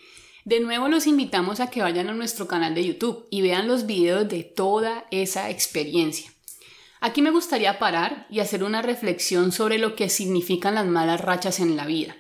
De 0.45 0.61
nuevo 0.61 0.89
los 0.89 1.07
invitamos 1.07 1.61
a 1.61 1.71
que 1.71 1.81
vayan 1.81 2.11
a 2.11 2.13
nuestro 2.13 2.47
canal 2.47 2.75
de 2.75 2.85
YouTube 2.85 3.27
y 3.31 3.41
vean 3.41 3.67
los 3.67 3.87
videos 3.87 4.29
de 4.29 4.43
toda 4.43 5.07
esa 5.11 5.49
experiencia. 5.49 6.31
Aquí 7.01 7.23
me 7.23 7.31
gustaría 7.31 7.79
parar 7.79 8.27
y 8.29 8.41
hacer 8.41 8.63
una 8.63 8.83
reflexión 8.83 9.53
sobre 9.53 9.79
lo 9.79 9.97
que 9.97 10.11
significan 10.11 10.75
las 10.75 10.85
malas 10.85 11.23
rachas 11.23 11.61
en 11.61 11.77
la 11.77 11.87
vida. 11.87 12.15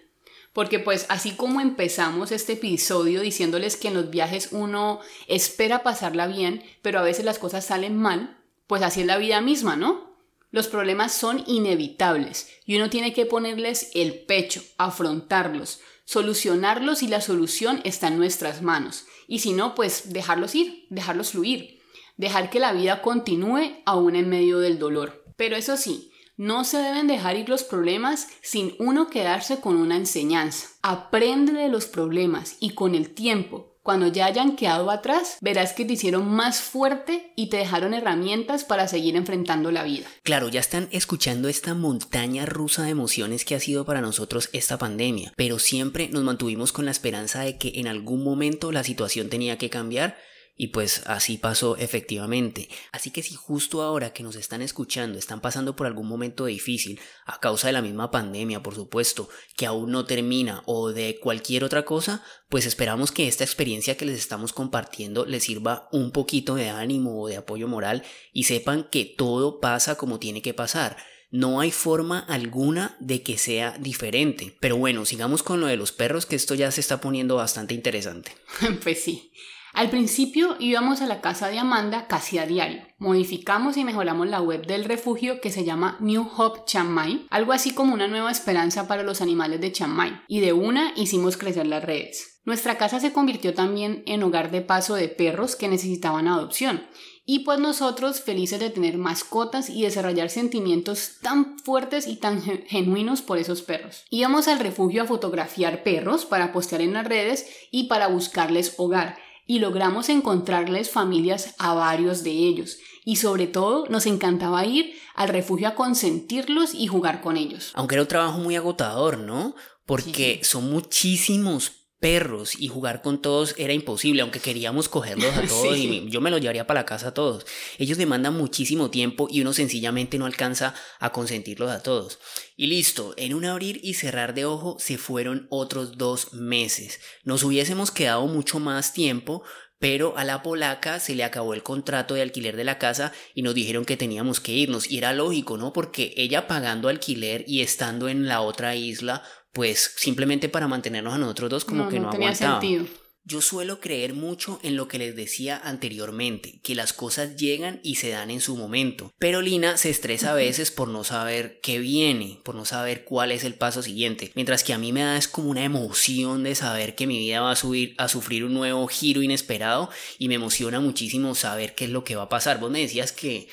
Porque 0.55 0.79
pues 0.79 1.05
así 1.11 1.33
como 1.33 1.61
empezamos 1.61 2.33
este 2.33 2.55
episodio 2.55 3.20
diciéndoles 3.20 3.77
que 3.77 3.89
en 3.89 3.95
los 3.95 4.09
viajes 4.09 4.49
uno 4.53 5.01
espera 5.27 5.83
pasarla 5.83 6.27
bien, 6.27 6.62
pero 6.81 7.01
a 7.01 7.03
veces 7.03 7.27
las 7.27 7.39
cosas 7.39 7.66
salen 7.66 7.95
mal, 7.95 8.39
pues 8.66 8.81
así 8.81 9.03
es 9.03 9.07
la 9.07 9.18
vida 9.18 9.43
misma, 9.43 9.77
¿no? 9.77 10.14
Los 10.51 10.68
problemas 10.68 11.12
son 11.12 11.45
inevitables 11.47 12.49
y 12.64 12.77
uno 12.77 12.89
tiene 12.89 13.12
que 13.12 13.27
ponerles 13.27 13.91
el 13.95 14.14
pecho, 14.20 14.62
afrontarlos, 14.79 15.81
solucionarlos 16.05 17.02
y 17.02 17.09
la 17.09 17.20
solución 17.20 17.80
está 17.84 18.09
en 18.09 18.18
nuestras 18.18 18.62
manos. 18.62 19.07
Y 19.26 19.40
si 19.40 19.52
no, 19.52 19.74
pues 19.74 20.12
dejarlos 20.12 20.55
ir, 20.55 20.86
dejarlos 20.90 21.30
fluir, 21.30 21.80
dejar 22.16 22.50
que 22.50 22.61
la 22.61 22.72
vida 22.72 23.02
continúe 23.02 23.82
aún 23.86 24.16
en 24.16 24.28
medio 24.28 24.59
del 24.59 24.78
dolor. 24.78 25.24
Pero 25.36 25.57
eso 25.57 25.76
sí, 25.76 26.12
no 26.36 26.64
se 26.64 26.78
deben 26.78 27.07
dejar 27.07 27.36
ir 27.36 27.48
los 27.48 27.62
problemas 27.62 28.28
sin 28.42 28.74
uno 28.78 29.09
quedarse 29.09 29.61
con 29.61 29.76
una 29.76 29.96
enseñanza. 29.96 30.68
Aprende 30.82 31.52
de 31.52 31.68
los 31.68 31.86
problemas 31.86 32.57
y 32.61 32.70
con 32.70 32.94
el 32.94 33.14
tiempo 33.14 33.74
cuando 33.85 34.09
ya 34.09 34.24
hayan 34.24 34.57
quedado 34.57 34.91
atrás, 34.91 35.37
verás 35.43 35.74
que 35.74 35.85
te 35.85 35.93
hicieron 35.93 36.26
más 36.26 36.61
fuerte 36.62 37.32
y 37.37 37.51
te 37.51 37.59
dejaron 37.59 37.93
herramientas 37.93 38.64
para 38.64 38.89
seguir 38.89 39.14
enfrentando 39.14 39.70
la 39.70 39.85
vida. 39.85 40.07
Claro, 40.22 40.49
ya 40.49 40.59
están 40.59 40.89
escuchando 40.91 41.51
esta 41.51 41.74
montaña 41.74 42.47
rusa 42.47 42.85
de 42.85 42.91
emociones 42.91 43.45
que 43.45 43.55
ha 43.55 43.61
sido 43.61 43.85
para 43.85 44.01
nosotros 44.01 44.49
esta 44.55 44.78
pandemia, 44.78 45.35
pero 45.37 45.59
siempre 45.59 46.09
nos 46.09 46.24
mantuvimos 46.24 46.72
con 46.72 46.87
la 46.87 46.93
esperanza 46.93 47.43
de 47.43 47.59
que 47.59 47.72
en 47.74 47.87
algún 47.87 48.24
momento 48.24 48.72
la 48.72 48.85
situación 48.85 49.28
tenía 49.28 49.59
que 49.59 49.68
cambiar 49.68 50.16
y 50.57 50.68
pues 50.68 51.02
así 51.07 51.36
pasó 51.36 51.76
efectivamente. 51.76 52.68
Así 52.92 53.11
que 53.11 53.22
si 53.22 53.34
justo 53.34 53.82
ahora 53.82 54.12
que 54.12 54.22
nos 54.22 54.36
están 54.36 54.62
escuchando 54.62 55.18
están 55.18 55.40
pasando 55.40 55.74
por 55.74 55.86
algún 55.86 56.07
momento 56.07 56.46
difícil, 56.46 57.00
a 57.26 57.40
causa 57.40 57.66
de 57.66 57.72
la 57.72 57.82
misma 57.82 58.11
pandemia, 58.11 58.62
por 58.62 58.74
supuesto, 58.74 59.28
que 59.57 59.66
aún 59.66 59.90
no 59.90 60.05
termina 60.05 60.62
o 60.66 60.92
de 60.92 61.18
cualquier 61.20 61.64
otra 61.64 61.84
cosa, 61.84 62.22
pues 62.48 62.66
esperamos 62.66 63.11
que 63.11 63.26
esta 63.26 63.44
experiencia 63.44 63.96
que 63.96 64.07
les 64.07 64.18
estamos 64.18 64.52
compartiendo 64.52 65.26
les 65.26 65.44
sirva 65.44 65.88
un 65.90 66.12
poquito 66.12 66.55
de 66.55 66.68
ánimo 66.68 67.20
o 67.20 67.28
de 67.28 67.36
apoyo 67.36 67.66
moral 67.66 68.05
y 68.32 68.44
sepan 68.44 68.88
que 68.90 69.05
todo 69.05 69.61
pasa 69.61 69.96
como 69.96 70.18
tiene 70.18 70.40
que 70.40 70.55
pasar. 70.55 70.96
No 71.30 71.59
hay 71.59 71.72
forma 71.72 72.20
alguna 72.20 72.96
de 73.00 73.24
que 73.24 73.38
sea 73.38 73.76
diferente. 73.80 74.57
Pero 74.61 74.76
bueno, 74.76 75.05
sigamos 75.05 75.42
con 75.42 75.61
lo 75.61 75.66
de 75.66 75.76
los 75.76 75.90
perros, 75.90 76.26
que 76.26 76.36
esto 76.36 76.55
ya 76.55 76.70
se 76.70 76.80
está 76.80 77.00
poniendo 77.00 77.34
bastante 77.34 77.74
interesante. 77.74 78.30
pues 78.84 79.02
sí. 79.02 79.32
Al 79.75 79.91
principio 79.91 80.57
íbamos 80.61 81.03
a 81.03 81.07
la 81.07 81.20
casa 81.20 81.49
de 81.49 81.59
Amanda 81.59 82.07
casi 82.07 82.39
a 82.39 82.47
diario. 82.47 82.83
Modificamos 82.99 83.77
y 83.77 83.83
mejoramos 83.83 84.29
la 84.29 84.41
web 84.41 84.66
del 84.66 84.85
refugio 84.85 85.41
que 85.41 85.51
se 85.51 85.64
llama 85.64 85.97
New 85.99 86.31
Hope 86.37 86.61
Chiang 86.64 86.89
Mai, 86.89 87.27
algo 87.29 87.53
así 87.53 87.75
como 87.75 87.93
una 87.93 88.07
nueva 88.07 88.31
esperanza 88.31 88.87
para 88.87 89.03
los 89.03 89.20
animales 89.20 89.61
de 89.61 89.72
Chiang 89.72 89.91
Mai, 89.91 90.12
y 90.29 90.39
de 90.39 90.53
una 90.53 90.93
hicimos 90.95 91.37
crecer 91.37 91.66
las 91.66 91.83
redes. 91.83 92.41
Nuestra 92.45 92.79
casa 92.79 93.01
se 93.01 93.12
convirtió 93.12 93.53
también 93.53 94.05
en 94.07 94.22
hogar 94.22 94.53
de 94.53 94.61
paso 94.61 94.95
de 94.95 95.09
perros 95.09 95.57
que 95.57 95.66
necesitaban 95.66 96.29
adopción, 96.29 96.87
y 97.27 97.41
pues 97.41 97.59
nosotros 97.59 98.20
felices 98.20 98.61
de 98.61 98.70
tener 98.70 98.97
mascotas 98.97 99.70
y 99.70 99.83
desarrollar 99.83 100.31
sentimientos 100.31 101.16
tan 101.20 101.59
fuertes 101.59 102.07
y 102.07 102.14
tan 102.14 102.43
genuinos 102.43 103.22
por 103.22 103.39
esos 103.39 103.62
perros. 103.62 104.05
Íbamos 104.09 104.47
al 104.47 104.61
refugio 104.61 105.03
a 105.03 105.07
fotografiar 105.07 105.83
perros 105.83 106.27
para 106.27 106.53
postear 106.53 106.81
en 106.81 106.93
las 106.93 107.07
redes 107.07 107.49
y 107.72 107.89
para 107.89 108.07
buscarles 108.07 108.75
hogar 108.77 109.16
y 109.47 109.59
logramos 109.59 110.09
encontrarles 110.09 110.90
familias 110.90 111.55
a 111.59 111.74
varios 111.74 112.24
de 112.24 112.30
ellos. 112.30 112.78
Y 113.05 113.16
sobre 113.16 113.47
todo 113.47 113.86
nos 113.88 114.07
encantaba 114.07 114.64
ir 114.64 114.95
al 115.14 115.28
refugio 115.28 115.68
a 115.68 115.74
consentirlos 115.74 116.74
y 116.74 116.86
jugar 116.86 117.20
con 117.20 117.36
ellos. 117.36 117.72
Aunque 117.74 117.97
era 117.97 118.03
un 118.03 118.09
trabajo 118.09 118.38
muy 118.38 118.57
agotador, 118.57 119.18
¿no? 119.18 119.55
Porque 119.84 120.40
son 120.42 120.70
muchísimos 120.70 121.84
perros 122.05 122.61
y 122.61 122.68
jugar 122.68 123.00
con 123.00 123.22
todos 123.22 123.55
era 123.57 123.72
imposible, 123.72 124.20
aunque 124.20 124.38
queríamos 124.38 124.90
cogerlos 124.90 125.34
a 125.38 125.40
todos 125.48 125.74
y 125.74 126.07
yo 126.11 126.20
me 126.20 126.30
los 126.30 126.38
llevaría 126.38 126.66
para 126.66 126.80
la 126.80 126.84
casa 126.84 127.09
a 127.09 127.14
todos. 127.14 127.46
Ellos 127.78 127.96
demandan 127.96 128.36
muchísimo 128.36 128.90
tiempo 128.90 129.26
y 129.30 129.40
uno 129.40 129.55
sencillamente 129.55 130.18
no 130.18 130.26
alcanza 130.26 130.74
a 131.00 131.12
consentirlos 131.12 131.70
a 131.70 131.82
todos. 131.82 132.18
Y 132.57 132.66
listo, 132.66 133.14
en 133.16 133.32
un 133.32 133.46
abrir 133.46 133.80
y 133.82 133.94
cerrar 133.94 134.34
de 134.34 134.44
ojo 134.44 134.76
se 134.78 134.98
fueron 134.98 135.46
otros 135.48 135.96
dos 135.96 136.34
meses. 136.34 137.00
Nos 137.22 137.42
hubiésemos 137.42 137.90
quedado 137.90 138.26
mucho 138.26 138.61
más 138.61 138.92
tiempo, 138.92 139.42
pero 139.78 140.18
a 140.18 140.24
la 140.24 140.42
polaca 140.42 141.00
se 141.00 141.14
le 141.14 141.24
acabó 141.24 141.55
el 141.55 141.62
contrato 141.62 142.12
de 142.12 142.20
alquiler 142.20 142.55
de 142.55 142.64
la 142.64 142.78
casa 142.78 143.14
y 143.34 143.40
nos 143.40 143.55
dijeron 143.55 143.86
que 143.86 143.96
teníamos 143.96 144.40
que 144.40 144.52
irnos. 144.52 144.90
Y 144.90 144.98
era 144.98 145.14
lógico, 145.14 145.57
¿no? 145.57 145.72
Porque 145.72 146.12
ella 146.18 146.46
pagando 146.46 146.90
alquiler 146.90 147.46
y 147.48 147.62
estando 147.62 148.11
en 148.11 148.28
la 148.28 148.42
otra 148.42 148.76
isla, 148.76 149.22
pues 149.55 149.94
simplemente 149.96 150.48
para 150.48 150.68
mantenernos 150.68 151.14
a 151.14 151.18
nosotros 151.18 151.48
dos 151.48 151.64
como 151.64 151.88
que 151.88 151.98
no, 151.98 152.07
no 152.07 152.11
tenía 152.11 152.34
sentido. 152.34 152.84
Yo 153.26 153.40
suelo 153.40 153.80
creer 153.80 154.12
mucho 154.12 154.61
en 154.62 154.76
lo 154.76 154.86
que 154.86 154.98
les 154.98 155.16
decía 155.16 155.59
anteriormente, 155.64 156.61
que 156.62 156.74
las 156.74 156.92
cosas 156.92 157.36
llegan 157.36 157.80
y 157.82 157.94
se 157.94 158.11
dan 158.11 158.30
en 158.30 158.42
su 158.42 158.55
momento. 158.55 159.14
Pero 159.18 159.40
Lina 159.40 159.78
se 159.78 159.88
estresa 159.88 160.32
a 160.32 160.34
veces 160.34 160.70
por 160.70 160.88
no 160.88 161.05
saber 161.05 161.59
qué 161.62 161.78
viene, 161.78 162.38
por 162.44 162.55
no 162.55 162.66
saber 162.66 163.05
cuál 163.05 163.32
es 163.32 163.44
el 163.44 163.55
paso 163.55 163.82
siguiente. 163.82 164.30
Mientras 164.34 164.62
que 164.62 164.74
a 164.74 164.78
mí 164.78 164.92
me 164.92 165.00
da 165.00 165.16
es 165.16 165.26
como 165.26 165.48
una 165.48 165.64
emoción 165.64 166.42
de 166.42 166.55
saber 166.55 166.94
que 166.94 167.07
mi 167.07 167.18
vida 167.18 167.40
va 167.40 167.52
a, 167.52 167.57
subir, 167.57 167.94
a 167.96 168.09
sufrir 168.09 168.44
un 168.44 168.52
nuevo 168.52 168.86
giro 168.88 169.22
inesperado 169.22 169.88
y 170.18 170.28
me 170.28 170.34
emociona 170.34 170.80
muchísimo 170.80 171.34
saber 171.34 171.74
qué 171.74 171.86
es 171.86 171.90
lo 171.90 172.05
que 172.05 172.16
va 172.16 172.24
a 172.24 172.28
pasar. 172.28 172.61
Vos 172.61 172.70
me 172.70 172.80
decías 172.80 173.12
que, 173.12 173.48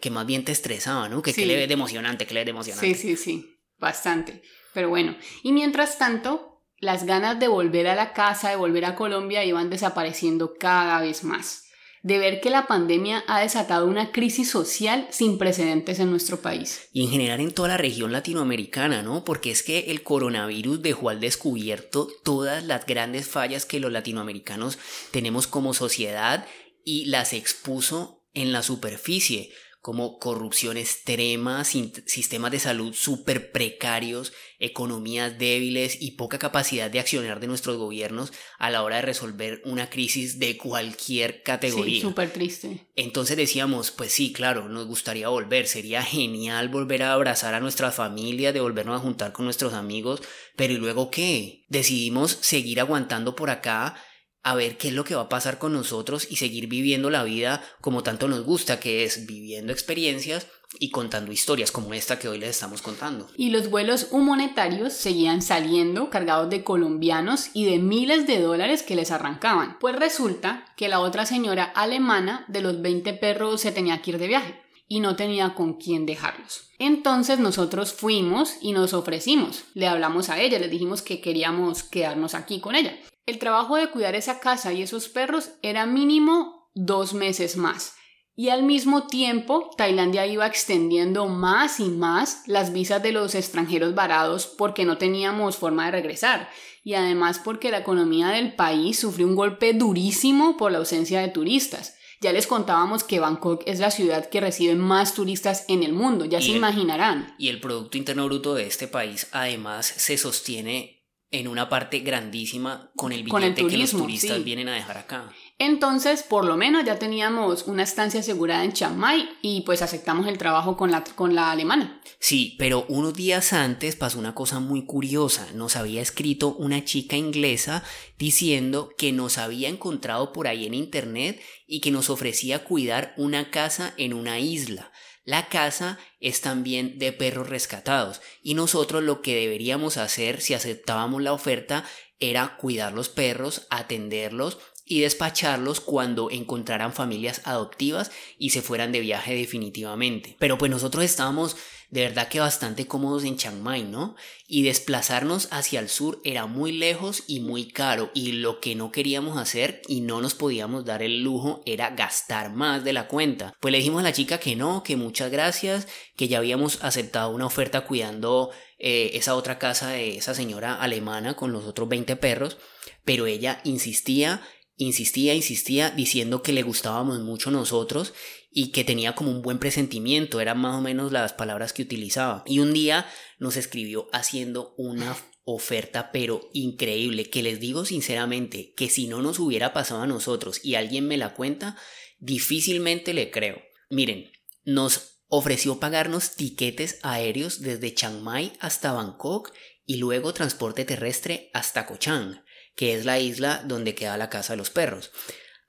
que, 0.00 0.10
más 0.10 0.26
bien 0.26 0.44
te 0.44 0.50
estresaba, 0.50 1.08
¿no? 1.08 1.22
Que 1.22 1.32
qué 1.32 1.46
le 1.46 1.54
ves 1.54 1.68
de 1.68 1.74
emocionante, 1.74 2.26
qué 2.26 2.34
le 2.34 2.40
ves 2.40 2.46
de 2.46 2.50
emocionante. 2.50 2.92
Sí, 2.92 3.00
sí, 3.00 3.16
sí, 3.16 3.56
bastante. 3.78 4.42
Pero 4.74 4.88
bueno, 4.88 5.16
y 5.42 5.52
mientras 5.52 5.98
tanto, 5.98 6.60
las 6.78 7.04
ganas 7.04 7.38
de 7.38 7.48
volver 7.48 7.86
a 7.86 7.94
la 7.94 8.12
casa, 8.12 8.50
de 8.50 8.56
volver 8.56 8.84
a 8.84 8.96
Colombia, 8.96 9.44
iban 9.44 9.70
desapareciendo 9.70 10.54
cada 10.58 11.00
vez 11.00 11.24
más. 11.24 11.64
De 12.02 12.18
ver 12.18 12.40
que 12.40 12.50
la 12.50 12.66
pandemia 12.66 13.22
ha 13.28 13.38
desatado 13.38 13.86
una 13.86 14.10
crisis 14.10 14.50
social 14.50 15.06
sin 15.10 15.38
precedentes 15.38 16.00
en 16.00 16.10
nuestro 16.10 16.40
país. 16.40 16.88
Y 16.92 17.04
en 17.04 17.10
general 17.10 17.38
en 17.40 17.52
toda 17.52 17.68
la 17.68 17.76
región 17.76 18.10
latinoamericana, 18.10 19.02
¿no? 19.02 19.24
Porque 19.24 19.52
es 19.52 19.62
que 19.62 19.90
el 19.92 20.02
coronavirus 20.02 20.82
dejó 20.82 21.10
al 21.10 21.20
descubierto 21.20 22.08
todas 22.24 22.64
las 22.64 22.86
grandes 22.86 23.28
fallas 23.28 23.64
que 23.64 23.78
los 23.78 23.92
latinoamericanos 23.92 24.78
tenemos 25.12 25.46
como 25.46 25.74
sociedad 25.74 26.44
y 26.84 27.04
las 27.04 27.32
expuso 27.32 28.24
en 28.34 28.50
la 28.50 28.64
superficie 28.64 29.52
como 29.82 30.20
corrupción 30.20 30.76
extrema, 30.76 31.64
sistemas 31.64 32.52
de 32.52 32.60
salud 32.60 32.94
súper 32.94 33.50
precarios, 33.50 34.32
economías 34.60 35.38
débiles 35.38 36.00
y 36.00 36.12
poca 36.12 36.38
capacidad 36.38 36.88
de 36.88 37.00
accionar 37.00 37.40
de 37.40 37.48
nuestros 37.48 37.78
gobiernos 37.78 38.32
a 38.60 38.70
la 38.70 38.84
hora 38.84 38.96
de 38.96 39.02
resolver 39.02 39.60
una 39.64 39.90
crisis 39.90 40.38
de 40.38 40.56
cualquier 40.56 41.42
categoría. 41.42 41.96
Sí, 41.96 42.00
súper 42.00 42.32
triste. 42.32 42.86
Entonces 42.94 43.36
decíamos, 43.36 43.90
pues 43.90 44.12
sí, 44.12 44.32
claro, 44.32 44.68
nos 44.68 44.86
gustaría 44.86 45.28
volver, 45.28 45.66
sería 45.66 46.04
genial 46.04 46.68
volver 46.68 47.02
a 47.02 47.12
abrazar 47.12 47.54
a 47.54 47.60
nuestra 47.60 47.90
familia, 47.90 48.52
de 48.52 48.60
volvernos 48.60 49.00
a 49.00 49.02
juntar 49.02 49.32
con 49.32 49.46
nuestros 49.46 49.74
amigos, 49.74 50.22
pero 50.54 50.74
¿y 50.74 50.76
luego 50.76 51.10
qué? 51.10 51.64
Decidimos 51.68 52.38
seguir 52.40 52.78
aguantando 52.78 53.34
por 53.34 53.50
acá 53.50 53.96
a 54.42 54.54
ver 54.54 54.76
qué 54.76 54.88
es 54.88 54.94
lo 54.94 55.04
que 55.04 55.14
va 55.14 55.22
a 55.22 55.28
pasar 55.28 55.58
con 55.58 55.72
nosotros 55.72 56.26
y 56.30 56.36
seguir 56.36 56.66
viviendo 56.66 57.10
la 57.10 57.24
vida 57.24 57.62
como 57.80 58.02
tanto 58.02 58.28
nos 58.28 58.44
gusta, 58.44 58.80
que 58.80 59.04
es 59.04 59.26
viviendo 59.26 59.72
experiencias 59.72 60.46
y 60.78 60.90
contando 60.90 61.32
historias 61.32 61.70
como 61.70 61.92
esta 61.94 62.18
que 62.18 62.28
hoy 62.28 62.38
les 62.38 62.50
estamos 62.50 62.82
contando. 62.82 63.28
Y 63.36 63.50
los 63.50 63.70
vuelos 63.70 64.08
humanitarios 64.10 64.94
seguían 64.94 65.42
saliendo 65.42 66.10
cargados 66.10 66.50
de 66.50 66.64
colombianos 66.64 67.50
y 67.52 67.66
de 67.66 67.78
miles 67.78 68.26
de 68.26 68.40
dólares 68.40 68.82
que 68.82 68.96
les 68.96 69.10
arrancaban. 69.10 69.78
Pues 69.78 69.96
resulta 69.96 70.64
que 70.76 70.88
la 70.88 71.00
otra 71.00 71.26
señora 71.26 71.64
alemana 71.64 72.44
de 72.48 72.62
los 72.62 72.80
20 72.80 73.12
perros 73.14 73.60
se 73.60 73.72
tenía 73.72 74.02
que 74.02 74.12
ir 74.12 74.18
de 74.18 74.28
viaje 74.28 74.60
y 74.88 75.00
no 75.00 75.14
tenía 75.14 75.54
con 75.54 75.74
quién 75.74 76.04
dejarlos. 76.04 76.70
Entonces 76.78 77.38
nosotros 77.38 77.92
fuimos 77.92 78.56
y 78.60 78.72
nos 78.72 78.92
ofrecimos. 78.92 79.64
Le 79.74 79.86
hablamos 79.86 80.30
a 80.30 80.40
ella, 80.40 80.58
le 80.58 80.68
dijimos 80.68 81.00
que 81.02 81.20
queríamos 81.20 81.82
quedarnos 81.82 82.34
aquí 82.34 82.60
con 82.60 82.74
ella. 82.74 82.96
El 83.24 83.38
trabajo 83.38 83.76
de 83.76 83.88
cuidar 83.88 84.16
esa 84.16 84.40
casa 84.40 84.72
y 84.72 84.82
esos 84.82 85.08
perros 85.08 85.52
era 85.62 85.86
mínimo 85.86 86.70
dos 86.74 87.14
meses 87.14 87.56
más. 87.56 87.94
Y 88.34 88.48
al 88.48 88.62
mismo 88.62 89.06
tiempo, 89.06 89.70
Tailandia 89.76 90.26
iba 90.26 90.46
extendiendo 90.46 91.28
más 91.28 91.80
y 91.80 91.84
más 91.84 92.42
las 92.46 92.72
visas 92.72 93.02
de 93.02 93.12
los 93.12 93.34
extranjeros 93.34 93.94
varados 93.94 94.46
porque 94.46 94.84
no 94.84 94.96
teníamos 94.96 95.56
forma 95.56 95.84
de 95.86 95.92
regresar. 95.92 96.48
Y 96.82 96.94
además 96.94 97.38
porque 97.38 97.70
la 97.70 97.78
economía 97.78 98.28
del 98.28 98.56
país 98.56 98.98
sufrió 98.98 99.26
un 99.26 99.36
golpe 99.36 99.74
durísimo 99.74 100.56
por 100.56 100.72
la 100.72 100.78
ausencia 100.78 101.20
de 101.20 101.28
turistas. 101.28 101.96
Ya 102.22 102.32
les 102.32 102.46
contábamos 102.46 103.04
que 103.04 103.20
Bangkok 103.20 103.62
es 103.66 103.80
la 103.80 103.90
ciudad 103.90 104.28
que 104.30 104.40
recibe 104.40 104.76
más 104.76 105.14
turistas 105.14 105.64
en 105.68 105.82
el 105.82 105.92
mundo, 105.92 106.24
ya 106.24 106.40
se 106.40 106.50
imaginarán. 106.50 107.34
Y 107.36 107.48
el 107.48 107.60
Producto 107.60 107.98
Interno 107.98 108.26
Bruto 108.26 108.54
de 108.54 108.66
este 108.66 108.86
país 108.86 109.28
además 109.32 109.86
se 109.86 110.16
sostiene 110.16 111.01
en 111.32 111.48
una 111.48 111.68
parte 111.68 112.00
grandísima 112.00 112.90
con 112.94 113.10
el 113.10 113.24
billete 113.24 113.66
que 113.66 113.78
los 113.78 113.90
turistas 113.90 114.44
vienen 114.44 114.68
a 114.68 114.74
dejar 114.74 114.98
acá. 114.98 115.32
Entonces, 115.58 116.22
por 116.22 116.44
lo 116.44 116.56
menos 116.56 116.84
ya 116.84 116.98
teníamos 116.98 117.66
una 117.66 117.82
estancia 117.82 118.20
asegurada 118.20 118.64
en 118.64 118.72
Chiang 118.72 118.96
Mai 118.96 119.28
y 119.40 119.62
pues 119.62 119.80
aceptamos 119.80 120.26
el 120.26 120.36
trabajo 120.36 120.76
con 120.76 120.90
la, 120.90 121.04
con 121.04 121.34
la 121.34 121.50
alemana. 121.50 122.00
Sí, 122.18 122.54
pero 122.58 122.84
unos 122.88 123.14
días 123.14 123.52
antes 123.52 123.96
pasó 123.96 124.18
una 124.18 124.34
cosa 124.34 124.60
muy 124.60 124.84
curiosa. 124.84 125.48
Nos 125.54 125.76
había 125.76 126.02
escrito 126.02 126.54
una 126.54 126.84
chica 126.84 127.16
inglesa 127.16 127.82
diciendo 128.18 128.90
que 128.98 129.12
nos 129.12 129.38
había 129.38 129.68
encontrado 129.68 130.32
por 130.32 130.48
ahí 130.48 130.66
en 130.66 130.74
internet 130.74 131.40
y 131.66 131.80
que 131.80 131.90
nos 131.90 132.10
ofrecía 132.10 132.64
cuidar 132.64 133.14
una 133.16 133.50
casa 133.50 133.94
en 133.96 134.12
una 134.12 134.38
isla. 134.38 134.92
La 135.24 135.48
casa 135.48 135.98
es 136.20 136.40
también 136.40 136.98
de 136.98 137.12
perros 137.12 137.48
rescatados 137.48 138.20
y 138.42 138.54
nosotros 138.54 139.02
lo 139.02 139.22
que 139.22 139.36
deberíamos 139.36 139.96
hacer 139.96 140.40
si 140.40 140.54
aceptábamos 140.54 141.22
la 141.22 141.32
oferta 141.32 141.84
era 142.18 142.56
cuidar 142.56 142.92
los 142.92 143.08
perros, 143.08 143.66
atenderlos 143.70 144.58
y 144.84 145.00
despacharlos 145.00 145.80
cuando 145.80 146.30
encontraran 146.30 146.92
familias 146.92 147.40
adoptivas 147.44 148.10
y 148.36 148.50
se 148.50 148.62
fueran 148.62 148.90
de 148.90 149.00
viaje 149.00 149.34
definitivamente. 149.34 150.36
Pero 150.40 150.58
pues 150.58 150.70
nosotros 150.70 151.04
estábamos 151.04 151.56
de 151.92 152.00
verdad 152.00 152.28
que 152.28 152.40
bastante 152.40 152.86
cómodos 152.86 153.22
en 153.24 153.36
Chiang 153.36 153.60
Mai, 153.60 153.82
¿no? 153.82 154.16
Y 154.48 154.62
desplazarnos 154.62 155.48
hacia 155.50 155.78
el 155.78 155.90
sur 155.90 156.22
era 156.24 156.46
muy 156.46 156.72
lejos 156.72 157.24
y 157.26 157.40
muy 157.40 157.68
caro 157.68 158.10
y 158.14 158.32
lo 158.32 158.60
que 158.60 158.74
no 158.74 158.90
queríamos 158.90 159.36
hacer 159.36 159.82
y 159.88 160.00
no 160.00 160.22
nos 160.22 160.34
podíamos 160.34 160.86
dar 160.86 161.02
el 161.02 161.22
lujo 161.22 161.62
era 161.66 161.90
gastar 161.90 162.50
más 162.54 162.82
de 162.82 162.94
la 162.94 163.08
cuenta. 163.08 163.54
Pues 163.60 163.72
le 163.72 163.78
dijimos 163.78 164.00
a 164.00 164.04
la 164.04 164.14
chica 164.14 164.40
que 164.40 164.56
no, 164.56 164.82
que 164.82 164.96
muchas 164.96 165.30
gracias, 165.30 165.86
que 166.16 166.28
ya 166.28 166.38
habíamos 166.38 166.82
aceptado 166.82 167.28
una 167.28 167.44
oferta 167.44 167.82
cuidando 167.82 168.50
eh, 168.78 169.10
esa 169.12 169.34
otra 169.34 169.58
casa 169.58 169.90
de 169.90 170.16
esa 170.16 170.34
señora 170.34 170.76
alemana 170.76 171.36
con 171.36 171.52
los 171.52 171.66
otros 171.66 171.90
20 171.90 172.16
perros, 172.16 172.56
pero 173.04 173.26
ella 173.26 173.60
insistía 173.64 174.40
insistía, 174.78 175.34
insistía, 175.34 175.90
diciendo 175.90 176.42
que 176.42 176.52
le 176.52 176.62
gustábamos 176.62 177.20
mucho 177.20 177.50
nosotros 177.50 178.14
y 178.52 178.70
que 178.70 178.84
tenía 178.84 179.14
como 179.14 179.30
un 179.30 179.42
buen 179.42 179.58
presentimiento, 179.58 180.40
eran 180.40 180.58
más 180.58 180.76
o 180.76 180.80
menos 180.80 181.12
las 181.12 181.32
palabras 181.32 181.72
que 181.72 181.82
utilizaba. 181.82 182.42
Y 182.46 182.58
un 182.58 182.72
día 182.72 183.06
nos 183.38 183.56
escribió 183.56 184.08
haciendo 184.12 184.74
una 184.76 185.16
oferta 185.44 186.12
pero 186.12 186.50
increíble, 186.52 187.30
que 187.30 187.42
les 187.42 187.60
digo 187.60 187.84
sinceramente 187.84 188.74
que 188.76 188.88
si 188.88 189.08
no 189.08 189.22
nos 189.22 189.38
hubiera 189.38 189.72
pasado 189.72 190.02
a 190.02 190.06
nosotros 190.06 190.60
y 190.64 190.74
alguien 190.74 191.08
me 191.08 191.16
la 191.16 191.34
cuenta, 191.34 191.76
difícilmente 192.18 193.14
le 193.14 193.30
creo. 193.30 193.60
Miren, 193.90 194.30
nos 194.64 195.20
ofreció 195.28 195.80
pagarnos 195.80 196.36
tiquetes 196.36 196.98
aéreos 197.02 197.60
desde 197.60 197.94
Chiang 197.94 198.22
Mai 198.22 198.52
hasta 198.60 198.92
Bangkok 198.92 199.52
y 199.86 199.96
luego 199.96 200.32
transporte 200.32 200.84
terrestre 200.84 201.50
hasta 201.54 201.86
Koh 201.86 201.96
Chang 201.96 202.42
que 202.74 202.94
es 202.94 203.04
la 203.04 203.18
isla 203.18 203.62
donde 203.64 203.94
queda 203.94 204.16
la 204.16 204.30
casa 204.30 204.54
de 204.54 204.56
los 204.58 204.70
perros. 204.70 205.10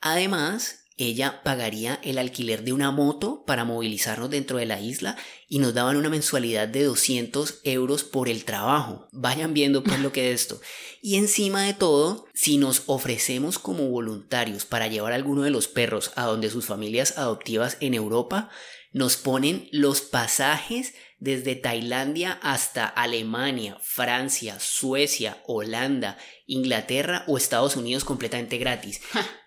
Además, 0.01 0.82
ella 0.97 1.41
pagaría 1.43 1.99
el 2.03 2.17
alquiler 2.17 2.63
de 2.63 2.73
una 2.73 2.91
moto 2.91 3.43
para 3.45 3.65
movilizarnos 3.65 4.29
dentro 4.29 4.57
de 4.57 4.65
la 4.65 4.79
isla 4.79 5.17
y 5.47 5.59
nos 5.59 5.73
daban 5.73 5.97
una 5.97 6.09
mensualidad 6.09 6.67
de 6.67 6.83
200 6.83 7.61
euros 7.63 8.03
por 8.03 8.29
el 8.29 8.45
trabajo. 8.45 9.07
Vayan 9.11 9.53
viendo 9.53 9.83
pues 9.83 9.99
lo 9.99 10.11
que 10.11 10.31
es 10.31 10.41
esto. 10.41 10.61
Y 11.01 11.15
encima 11.15 11.63
de 11.63 11.73
todo, 11.73 12.27
si 12.33 12.57
nos 12.57 12.83
ofrecemos 12.85 13.57
como 13.57 13.89
voluntarios 13.89 14.65
para 14.65 14.87
llevar 14.87 15.13
a 15.13 15.15
alguno 15.15 15.41
de 15.41 15.51
los 15.51 15.67
perros 15.67 16.11
a 16.15 16.25
donde 16.25 16.49
sus 16.49 16.65
familias 16.65 17.17
adoptivas 17.17 17.77
en 17.79 17.95
Europa, 17.95 18.49
nos 18.91 19.17
ponen 19.17 19.67
los 19.71 20.01
pasajes 20.01 20.93
desde 21.23 21.55
Tailandia 21.55 22.37
hasta 22.41 22.85
Alemania, 22.85 23.77
Francia, 23.81 24.59
Suecia, 24.59 25.41
Holanda, 25.47 26.17
Inglaterra 26.47 27.23
o 27.27 27.37
Estados 27.37 27.77
Unidos 27.77 28.03
completamente 28.03 28.57
gratis. 28.57 28.99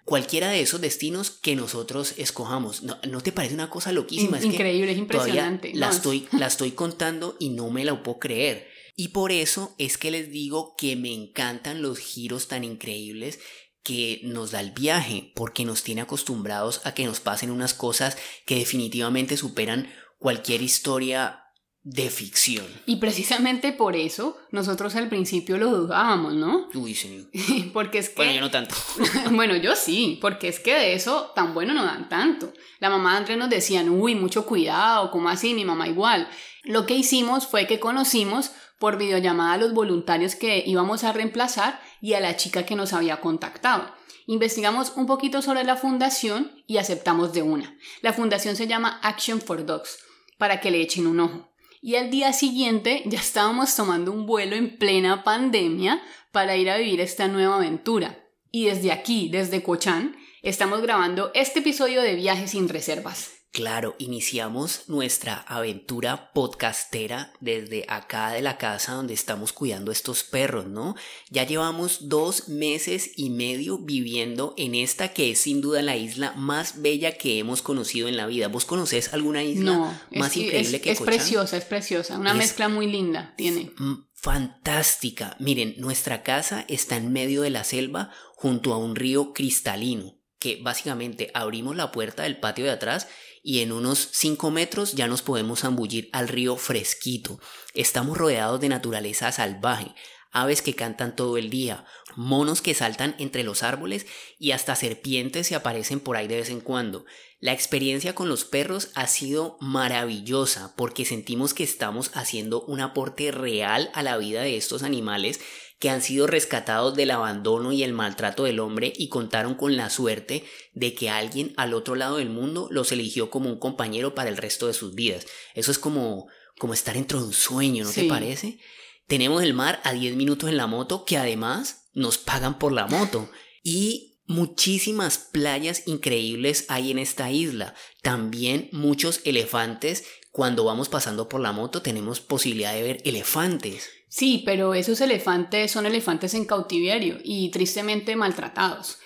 Cualquiera 0.07 0.49
de 0.49 0.63
esos 0.63 0.81
destinos 0.81 1.31
que 1.31 1.55
nosotros 1.55 2.15
escojamos. 2.17 2.83
¿No, 2.83 3.21
te 3.21 3.31
parece 3.31 3.53
una 3.53 3.69
cosa 3.69 3.93
loquísima? 3.93 4.41
Increíble, 4.43 4.93
es 4.93 4.99
impresionante. 4.99 5.73
La, 5.75 5.91
estoy, 5.91 6.27
la 6.33 6.47
estoy 6.47 6.71
contando 6.71 7.37
y 7.39 7.51
no 7.51 7.69
me 7.69 7.85
la 7.85 8.03
puedo 8.03 8.21
creer. 8.21 8.69
Y 8.97 9.09
por 9.09 9.31
eso 9.31 9.75
es 9.77 9.99
que 9.99 10.11
les 10.11 10.31
digo 10.31 10.77
que 10.79 10.97
me 10.97 11.13
encantan 11.13 11.83
los 11.83 11.99
giros 11.99 12.49
tan 12.49 12.65
increíbles 12.65 13.39
que 13.83 14.23
nos 14.25 14.53
da 14.53 14.61
el 14.61 14.71
viaje, 14.71 15.31
porque 15.35 15.67
nos 15.67 15.83
tiene 15.83 16.01
acostumbrados 16.01 16.81
a 16.85 16.95
que 16.95 17.05
nos 17.05 17.21
pasen 17.21 17.51
unas 17.51 17.75
cosas 17.75 18.17
que 18.47 18.55
definitivamente 18.55 19.37
superan 19.37 19.93
cualquier 20.19 20.63
historia 20.63 21.43
de 21.87 22.11
ficción. 22.11 22.67
Y 22.85 22.97
precisamente 22.97 23.73
por 23.73 23.95
eso 23.95 24.37
nosotros 24.51 24.97
al 24.97 25.09
principio 25.09 25.57
lo 25.57 25.71
dudábamos, 25.71 26.35
¿no? 26.35 26.69
Uy, 26.75 26.97
sí. 26.97 27.31
porque 27.73 27.99
es 27.99 28.09
que... 28.09 28.17
Bueno, 28.17 28.33
yo 28.33 28.41
no 28.41 28.51
tanto. 28.51 28.75
bueno, 29.31 29.55
yo 29.55 29.77
sí, 29.77 30.19
porque 30.21 30.49
es 30.49 30.59
que 30.59 30.75
de 30.75 30.95
eso 30.95 31.31
tan 31.37 31.55
bueno 31.55 31.75
no 31.75 31.85
dan 31.85 32.09
tanto. 32.09 32.53
La 32.81 32.91
mamá 32.91 33.13
de 33.13 33.19
Andrés 33.19 33.39
nos 33.39 33.51
decían, 33.51 33.89
uy, 33.89 34.17
mucho 34.17 34.47
cuidado, 34.47 35.13
¿cómo 35.13 35.29
así? 35.29 35.55
Mi 35.55 35.65
mamá 35.65 35.87
igual. 35.87 36.29
Lo 36.65 36.87
que 36.87 36.97
hicimos 36.97 37.47
fue 37.47 37.69
que 37.69 37.79
conocimos 37.79 38.51
por 38.81 38.99
videollamada 38.99 39.53
a 39.53 39.59
los 39.59 39.73
voluntarios 39.73 40.35
que 40.35 40.65
íbamos 40.67 41.05
a 41.05 41.13
reemplazar 41.13 41.81
y 42.01 42.15
a 42.15 42.21
la 42.21 42.35
chica 42.35 42.67
que 42.67 42.75
nos 42.75 42.95
había 42.95 43.21
contactado. 43.21 43.95
Investigamos 44.27 44.95
un 44.97 45.07
poquito 45.07 45.41
sobre 45.41 45.63
la 45.63 45.77
fundación 45.77 46.51
y 46.67 46.79
aceptamos 46.79 47.33
de 47.33 47.43
una. 47.43 47.79
La 48.03 48.13
fundación 48.13 48.57
se 48.57 48.67
llama 48.67 48.99
Action 49.05 49.41
for 49.41 49.65
Dogs, 49.65 50.01
para 50.37 50.61
que 50.61 50.73
le 50.73 50.81
echen 50.83 51.07
un 51.07 51.21
ojo. 51.21 51.53
Y 51.87 51.95
al 51.95 52.11
día 52.11 52.33
siguiente 52.33 53.05
ya 53.07 53.21
estábamos 53.21 53.77
tomando 53.77 54.11
un 54.11 54.27
vuelo 54.27 54.57
en 54.57 54.77
plena 54.77 55.23
pandemia 55.23 56.03
para 56.33 56.57
ir 56.57 56.69
a 56.69 56.79
vivir 56.79 57.01
esta 57.01 57.29
nueva 57.29 57.59
aventura. 57.59 58.27
Y 58.51 58.65
desde 58.65 58.91
aquí, 58.91 59.29
desde 59.29 59.63
Cochán, 59.63 60.17
estamos 60.43 60.83
grabando 60.83 61.31
este 61.33 61.61
episodio 61.61 62.03
de 62.03 62.17
Viajes 62.17 62.51
sin 62.51 62.69
Reservas. 62.69 63.36
Claro, 63.57 63.97
iniciamos 63.97 64.83
nuestra 64.87 65.37
aventura 65.49 66.31
podcastera 66.35 67.33
desde 67.41 67.87
acá 67.89 68.33
de 68.33 68.43
la 68.43 68.59
casa 68.59 68.93
donde 68.93 69.15
estamos 69.15 69.55
cuidando 69.55 69.91
estos 69.91 70.25
perros, 70.25 70.67
¿no? 70.67 70.95
Ya 71.31 71.47
llevamos 71.47 72.11
dos 72.11 72.51
meses 72.51 73.13
y 73.17 73.31
medio 73.31 73.79
viviendo 73.79 74.53
en 74.59 74.75
esta 74.75 75.15
que 75.15 75.31
es 75.31 75.39
sin 75.41 75.63
duda 75.63 75.81
la 75.81 75.97
isla 75.97 76.33
más 76.33 76.83
bella 76.83 77.17
que 77.17 77.39
hemos 77.39 77.63
conocido 77.63 78.09
en 78.09 78.19
la 78.19 78.27
vida. 78.27 78.49
¿Vos 78.49 78.67
conocés 78.67 79.15
alguna 79.15 79.43
isla 79.43 80.07
más 80.11 80.37
increíble 80.37 80.83
que 80.83 80.91
Es 80.91 81.01
preciosa, 81.01 81.57
es 81.57 81.65
preciosa, 81.65 82.19
una 82.19 82.35
mezcla 82.35 82.69
muy 82.69 82.87
linda 82.87 83.33
tiene. 83.39 83.73
Fantástica. 84.13 85.35
Miren, 85.41 85.77
nuestra 85.79 86.23
casa 86.23 86.67
está 86.69 86.97
en 86.97 87.11
medio 87.11 87.41
de 87.41 87.49
la 87.49 87.65
selva 87.65 88.11
junto 88.35 88.75
a 88.75 88.77
un 88.77 88.97
río 88.97 89.33
cristalino 89.33 90.17
que 90.39 90.61
básicamente 90.63 91.31
abrimos 91.35 91.77
la 91.77 91.91
puerta 91.93 92.25
del 92.25 92.39
patio 92.39 92.67
de 92.67 92.71
atrás 92.71 93.09
y 93.47 93.61
en 93.61 93.71
unos 93.71 94.09
5 94.11 94.51
metros 94.51 94.95
ya 94.95 95.07
nos 95.07 95.23
podemos 95.23 95.61
zambullir 95.61 96.11
al 96.13 96.27
río 96.27 96.57
fresquito. 96.57 97.39
Estamos 97.75 98.19
rodeados 98.19 98.61
de 98.61 98.69
naturaleza 98.69 99.31
salvaje, 99.31 99.95
aves 100.33 100.63
que 100.63 100.75
cantan 100.75 101.15
todo 101.15 101.39
el 101.39 101.49
día, 101.49 101.85
monos 102.17 102.61
que 102.61 102.75
saltan 102.75 103.15
entre 103.21 103.45
los 103.45 103.63
árboles 103.63 104.07
y 104.41 104.51
hasta 104.51 104.75
serpientes 104.75 105.47
se 105.47 105.55
aparecen 105.55 106.01
por 106.01 106.17
ahí 106.17 106.27
de 106.27 106.39
vez 106.39 106.51
en 106.51 106.61
cuando. 106.61 107.07
La 107.39 107.53
experiencia 107.53 108.17
con 108.17 108.29
los 108.29 108.45
perros 108.45 108.91
ha 108.97 109.07
sido 109.07 109.59
maravillosa 109.61 110.75
porque 110.77 111.05
sentimos 111.05 111.55
que 111.55 111.63
estamos 111.63 112.11
haciendo 112.15 112.63
un 112.63 112.81
aporte 112.81 113.31
real 113.31 113.93
a 113.95 114.03
la 114.03 114.17
vida 114.17 114.43
de 114.43 114.57
estos 114.57 114.83
animales 114.83 115.39
que 115.79 115.91
han 115.91 116.01
sido 116.01 116.27
rescatados 116.27 116.95
del 116.95 117.11
abandono 117.11 117.73
y 117.73 117.83
el 117.83 117.93
maltrato 117.93 118.45
del 118.45 118.61
hombre 118.61 118.93
y 118.97 119.09
contaron 119.09 119.55
con 119.55 119.77
la 119.77 119.91
suerte 119.91 120.45
de 120.73 120.95
que 120.95 121.11
alguien 121.11 121.53
al 121.57 121.75
otro 121.75 121.95
lado 121.95 122.17
del 122.17 122.31
mundo 122.31 122.69
los 122.71 122.93
eligió 122.93 123.31
como 123.31 123.51
un 123.51 123.59
compañero 123.59 124.15
para 124.15 124.31
el 124.31 124.39
resto 124.39 124.67
de 124.67 124.75
sus 124.75 124.95
vidas. 124.95 125.27
Eso 125.55 125.71
es 125.71 125.79
como, 125.79 126.29
como 126.59 126.73
estar 126.73 126.95
dentro 126.95 127.21
de 127.21 127.27
un 127.27 127.33
sueño, 127.33 127.85
¿no 127.85 127.93
te 127.93 128.05
parece? 128.05 128.59
Tenemos 129.07 129.43
el 129.43 129.55
mar 129.55 129.81
a 129.85 129.93
10 129.93 130.17
minutos 130.17 130.49
en 130.49 130.57
la 130.57 130.67
moto 130.67 131.05
que 131.05 131.17
además 131.17 131.89
nos 131.93 132.19
pagan 132.19 132.59
por 132.59 132.73
la 132.73 132.87
moto 132.87 133.31
y 133.63 134.19
muchísimas 134.27 135.19
playas 135.19 135.83
increíbles 135.87 136.65
hay 136.69 136.91
en 136.91 136.99
esta 136.99 137.31
isla. 137.31 137.75
También 138.03 138.69
muchos 138.73 139.21
elefantes. 139.25 140.05
Cuando 140.33 140.65
vamos 140.65 140.89
pasando 140.89 141.29
por 141.29 141.41
la 141.41 141.53
moto 141.53 141.83
tenemos 141.83 142.21
posibilidad 142.21 142.75
de 142.75 142.83
ver 142.83 143.03
elefantes. 143.05 143.89
Sí, 144.09 144.43
pero 144.47 144.75
esos 144.75 145.01
elefantes 145.01 145.73
son 145.73 145.87
elefantes 145.87 146.35
en 146.35 146.45
cautiverio 146.45 147.19
y 147.23 147.51
tristemente 147.51 148.17
maltratados. 148.17 148.99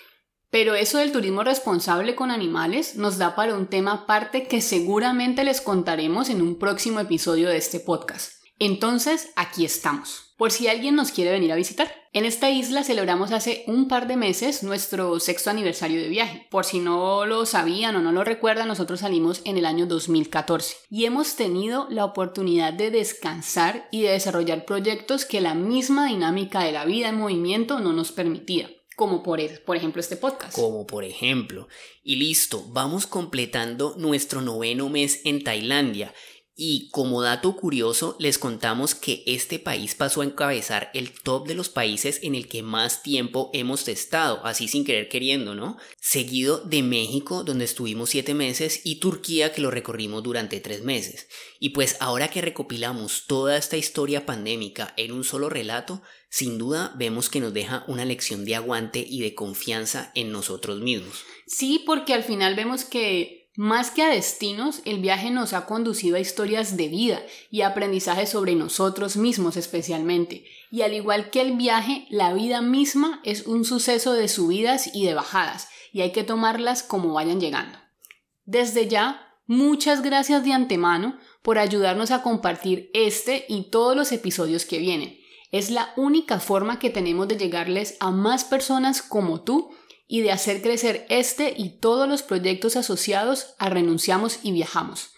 Pero 0.51 0.75
eso 0.75 0.99
del 0.99 1.13
turismo 1.13 1.45
responsable 1.45 2.17
con 2.17 2.31
animales 2.31 2.97
nos 2.97 3.19
da 3.19 3.37
para 3.37 3.55
un 3.55 3.69
tema 3.69 3.93
aparte 3.93 4.49
que 4.49 4.61
seguramente 4.61 5.45
les 5.45 5.61
contaremos 5.61 6.29
en 6.29 6.43
un 6.43 6.59
próximo 6.59 6.99
episodio 6.99 7.49
de 7.49 7.57
este 7.57 7.79
podcast. 7.79 8.33
Entonces, 8.59 9.31
aquí 9.37 9.65
estamos, 9.65 10.30
por 10.41 10.53
si 10.53 10.69
alguien 10.69 10.97
nos 10.97 11.11
quiere 11.11 11.33
venir 11.33 11.53
a 11.53 11.55
visitar. 11.55 11.93
En 12.15 12.25
esta 12.25 12.49
isla 12.49 12.83
celebramos 12.83 13.31
hace 13.31 13.63
un 13.67 13.89
par 13.89 14.07
de 14.07 14.17
meses 14.17 14.63
nuestro 14.63 15.21
sexto 15.21 15.51
aniversario 15.51 16.01
de 16.01 16.09
viaje. 16.09 16.47
Por 16.51 16.65
si 16.65 16.79
no 16.79 17.27
lo 17.27 17.45
sabían 17.45 17.95
o 17.97 18.01
no 18.01 18.11
lo 18.11 18.25
recuerdan, 18.25 18.67
nosotros 18.67 19.01
salimos 19.01 19.43
en 19.45 19.59
el 19.59 19.67
año 19.67 19.85
2014 19.85 20.77
y 20.89 21.05
hemos 21.05 21.37
tenido 21.37 21.89
la 21.91 22.07
oportunidad 22.07 22.73
de 22.73 22.91
descansar 22.91 23.87
y 23.91 24.01
de 24.01 24.13
desarrollar 24.13 24.65
proyectos 24.65 25.27
que 25.27 25.43
la 25.43 25.53
misma 25.53 26.07
dinámica 26.07 26.65
de 26.65 26.73
la 26.73 26.87
vida 26.87 27.11
en 27.11 27.19
movimiento 27.19 27.79
no 27.79 27.93
nos 27.93 28.11
permitía 28.11 28.71
como 28.97 29.23
por, 29.23 29.41
por, 29.65 29.77
ejemplo 29.77 30.01
este 30.01 30.17
podcast. 30.17 30.55
Como 30.55 30.87
por 30.87 31.05
ejemplo. 31.05 31.69
Y 32.03 32.17
listo, 32.17 32.65
vamos 32.69 33.07
completando 33.07 33.95
nuestro 33.99 34.41
noveno 34.43 34.89
mes 34.91 35.21
en 35.25 35.43
Tailandia 35.43 36.15
y 36.57 36.91
como 36.91 37.23
dato 37.23 37.57
curioso, 37.57 38.17
les 38.19 38.39
contamos 38.39 38.95
que 38.95 39.23
este 39.27 39.59
país 39.59 39.95
pasó 39.95 40.21
a 40.21 40.25
encabezar 40.25 40.91
el 40.93 41.13
top 41.13 41.49
de 41.49 41.55
los 41.55 41.69
países 41.69 42.21
en 42.23 42.35
el 42.35 42.49
que 42.49 42.63
más 42.63 43.03
tiempo 43.03 43.51
hemos 43.55 43.89
estado, 43.89 44.45
así 44.45 44.69
sin 44.69 44.85
querer 44.85 45.09
queriendo, 45.09 45.55
¿no? 45.55 45.79
Seguido 46.01 46.59
de 46.59 46.83
México, 46.83 47.45
donde 47.45 47.65
estuvimos 47.65 48.11
siete 48.11 48.35
meses, 48.35 48.83
y 48.85 48.97
Turquía, 48.97 49.53
que 49.53 49.63
lo 49.63 49.71
recorrimos 49.71 50.23
durante 50.23 50.61
tres 50.61 50.83
meses. 50.83 51.29
Y 51.59 51.71
pues 51.71 51.97
ahora 52.01 52.29
que 52.29 52.43
recopilamos 52.43 53.25
toda 53.27 53.57
esta 53.57 53.77
historia 53.77 54.27
pandémica 54.27 54.93
en 54.97 55.13
un 55.13 55.25
solo 55.25 55.49
relato, 55.49 56.03
sin 56.29 56.59
duda 56.59 56.95
vemos 56.97 57.31
que 57.31 57.41
nos 57.41 57.53
deja 57.53 57.85
una 57.89 58.05
lección 58.05 58.45
de 58.45 58.55
aguante 58.55 59.05
y 59.09 59.21
de 59.21 59.35
confianza 59.35 60.13
en 60.15 60.31
nosotros 60.31 60.81
mismos. 60.81 61.25
Sí, 61.47 61.83
porque 61.85 62.15
al 62.15 62.23
final 62.23 62.55
vemos 62.55 62.85
que 62.85 63.40
más 63.61 63.91
que 63.91 64.03
a 64.03 64.09
destinos, 64.09 64.81
el 64.87 65.01
viaje 65.01 65.31
nos 65.31 65.53
ha 65.53 65.67
conducido 65.67 66.17
a 66.17 66.21
historias 66.21 66.79
de 66.79 66.89
vida 66.89 67.21
y 67.51 67.61
aprendizaje 67.61 68.27
sobre 68.27 68.55
nosotros 68.55 69.19
mismos 69.19 69.59
especialmente. 69.59 70.47
Y 70.71 70.81
al 70.81 70.95
igual 70.95 71.29
que 71.29 71.43
el 71.43 71.59
viaje, 71.59 72.07
la 72.09 72.33
vida 72.33 72.63
misma 72.63 73.21
es 73.23 73.47
un 73.47 73.67
suceso 73.67 74.15
de 74.15 74.29
subidas 74.29 74.95
y 74.95 75.05
de 75.05 75.13
bajadas, 75.13 75.69
y 75.93 76.01
hay 76.01 76.11
que 76.11 76.25
tomarlas 76.25 76.83
como 76.83 77.13
vayan 77.13 77.39
llegando. 77.39 77.79
Desde 78.47 78.89
ya, 78.89 79.37
muchas 79.47 80.01
gracias 80.01 80.43
de 80.43 80.55
antemano 80.55 81.19
por 81.43 81.59
ayudarnos 81.59 82.13
a 82.13 82.23
compartir 82.23 82.91
este 82.95 83.45
y 83.47 83.65
todos 83.65 83.95
los 83.95 84.11
episodios 84.11 84.65
que 84.65 84.79
vienen. 84.79 85.21
Es 85.53 85.71
la 85.71 85.93
única 85.99 86.41
forma 86.41 86.79
que 86.79 86.89
tenemos 86.89 87.29
de 87.29 87.37
llegarles 87.37 87.99
a 88.01 88.11
más 88.11 88.43
personas 88.45 89.03
como 89.03 89.43
tú 89.43 89.71
y 90.13 90.23
de 90.23 90.33
hacer 90.33 90.61
crecer 90.61 91.07
este 91.09 91.55
y 91.57 91.79
todos 91.79 92.09
los 92.09 92.25
proyectos 92.25 92.75
asociados 92.75 93.55
a 93.59 93.71
Renunciamos 93.71 94.41
y 94.43 94.51
Viajamos. 94.51 95.13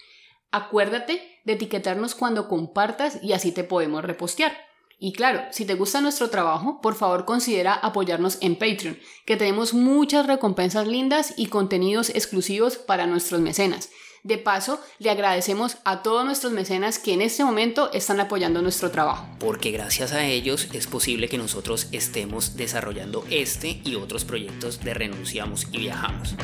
Acuérdate 0.50 1.40
de 1.46 1.54
etiquetarnos 1.54 2.14
cuando 2.14 2.46
compartas 2.46 3.18
y 3.22 3.32
así 3.32 3.52
te 3.52 3.64
podemos 3.64 4.04
repostear. 4.04 4.54
Y 4.98 5.14
claro, 5.14 5.44
si 5.50 5.64
te 5.64 5.76
gusta 5.76 6.02
nuestro 6.02 6.28
trabajo, 6.28 6.82
por 6.82 6.94
favor 6.94 7.24
considera 7.24 7.72
apoyarnos 7.72 8.36
en 8.42 8.54
Patreon, 8.54 8.98
que 9.24 9.38
tenemos 9.38 9.72
muchas 9.72 10.26
recompensas 10.26 10.86
lindas 10.86 11.32
y 11.38 11.46
contenidos 11.46 12.10
exclusivos 12.10 12.76
para 12.76 13.06
nuestros 13.06 13.40
mecenas. 13.40 13.88
De 14.24 14.38
paso, 14.38 14.80
le 15.00 15.10
agradecemos 15.10 15.78
a 15.84 16.04
todos 16.04 16.24
nuestros 16.24 16.52
mecenas 16.52 17.00
que 17.00 17.12
en 17.12 17.22
este 17.22 17.44
momento 17.44 17.92
están 17.92 18.20
apoyando 18.20 18.62
nuestro 18.62 18.92
trabajo. 18.92 19.26
Porque 19.40 19.72
gracias 19.72 20.12
a 20.12 20.24
ellos 20.24 20.68
es 20.72 20.86
posible 20.86 21.28
que 21.28 21.38
nosotros 21.38 21.88
estemos 21.90 22.56
desarrollando 22.56 23.24
este 23.30 23.80
y 23.84 23.96
otros 23.96 24.24
proyectos 24.24 24.78
de 24.84 24.94
Renunciamos 24.94 25.66
y 25.72 25.78
Viajamos. 25.78 26.36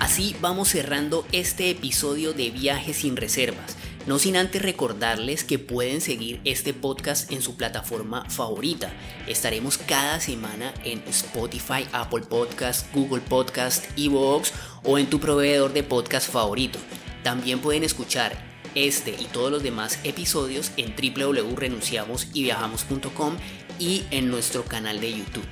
Así 0.00 0.36
vamos 0.42 0.68
cerrando 0.68 1.24
este 1.32 1.70
episodio 1.70 2.34
de 2.34 2.50
Viajes 2.50 2.98
sin 2.98 3.16
Reservas. 3.16 3.78
No 4.06 4.18
sin 4.18 4.36
antes 4.36 4.60
recordarles 4.60 5.44
que 5.44 5.58
pueden 5.58 6.02
seguir 6.02 6.42
este 6.44 6.74
podcast 6.74 7.32
en 7.32 7.40
su 7.40 7.56
plataforma 7.56 8.28
favorita. 8.28 8.92
Estaremos 9.26 9.78
cada 9.78 10.20
semana 10.20 10.74
en 10.84 11.02
Spotify, 11.08 11.86
Apple 11.92 12.26
Podcast, 12.28 12.94
Google 12.94 13.22
Podcast, 13.22 13.86
Evox 13.98 14.52
o 14.82 14.98
en 14.98 15.08
tu 15.08 15.20
proveedor 15.20 15.72
de 15.72 15.82
podcast 15.82 16.30
favorito. 16.30 16.78
También 17.22 17.60
pueden 17.60 17.82
escuchar 17.82 18.36
este 18.74 19.12
y 19.12 19.24
todos 19.32 19.50
los 19.50 19.62
demás 19.62 19.98
episodios 20.04 20.72
en 20.76 20.94
www.renunciamosyviajamos.com 20.94 23.36
y 23.78 24.02
en 24.10 24.30
nuestro 24.30 24.64
canal 24.64 25.00
de 25.00 25.16
YouTube. 25.16 25.46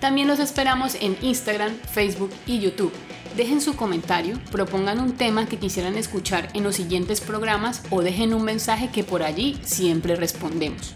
También 0.00 0.28
los 0.28 0.38
esperamos 0.38 0.96
en 1.00 1.16
Instagram, 1.22 1.74
Facebook 1.92 2.30
y 2.46 2.60
YouTube. 2.60 2.92
Dejen 3.36 3.60
su 3.60 3.76
comentario, 3.76 4.38
propongan 4.50 5.00
un 5.00 5.12
tema 5.12 5.46
que 5.46 5.58
quisieran 5.58 5.96
escuchar 5.96 6.48
en 6.54 6.62
los 6.62 6.76
siguientes 6.76 7.20
programas 7.20 7.82
o 7.90 8.02
dejen 8.02 8.32
un 8.32 8.44
mensaje 8.44 8.90
que 8.90 9.04
por 9.04 9.22
allí 9.22 9.58
siempre 9.62 10.16
respondemos. 10.16 10.94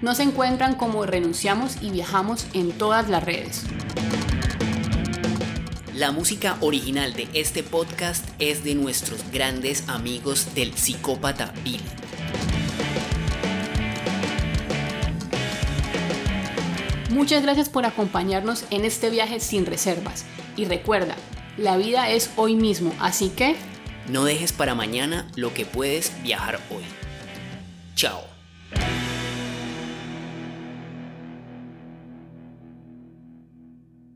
Nos 0.00 0.18
encuentran 0.18 0.74
como 0.74 1.06
Renunciamos 1.06 1.76
y 1.82 1.90
Viajamos 1.90 2.46
en 2.54 2.72
todas 2.72 3.08
las 3.08 3.22
redes. 3.22 3.64
La 5.94 6.10
música 6.10 6.56
original 6.60 7.12
de 7.12 7.28
este 7.34 7.62
podcast 7.62 8.26
es 8.38 8.64
de 8.64 8.74
nuestros 8.74 9.30
grandes 9.30 9.88
amigos 9.88 10.54
del 10.54 10.74
psicópata 10.74 11.52
Bill. 11.62 11.82
Muchas 17.12 17.42
gracias 17.42 17.68
por 17.68 17.84
acompañarnos 17.84 18.64
en 18.70 18.86
este 18.86 19.10
viaje 19.10 19.38
sin 19.38 19.66
reservas. 19.66 20.24
Y 20.56 20.64
recuerda, 20.64 21.14
la 21.58 21.76
vida 21.76 22.08
es 22.08 22.30
hoy 22.36 22.56
mismo, 22.56 22.94
así 23.00 23.28
que... 23.28 23.54
No 24.08 24.24
dejes 24.24 24.52
para 24.52 24.74
mañana 24.74 25.28
lo 25.36 25.52
que 25.52 25.66
puedes 25.66 26.10
viajar 26.22 26.58
hoy. 26.70 26.84
Chao. 27.96 28.31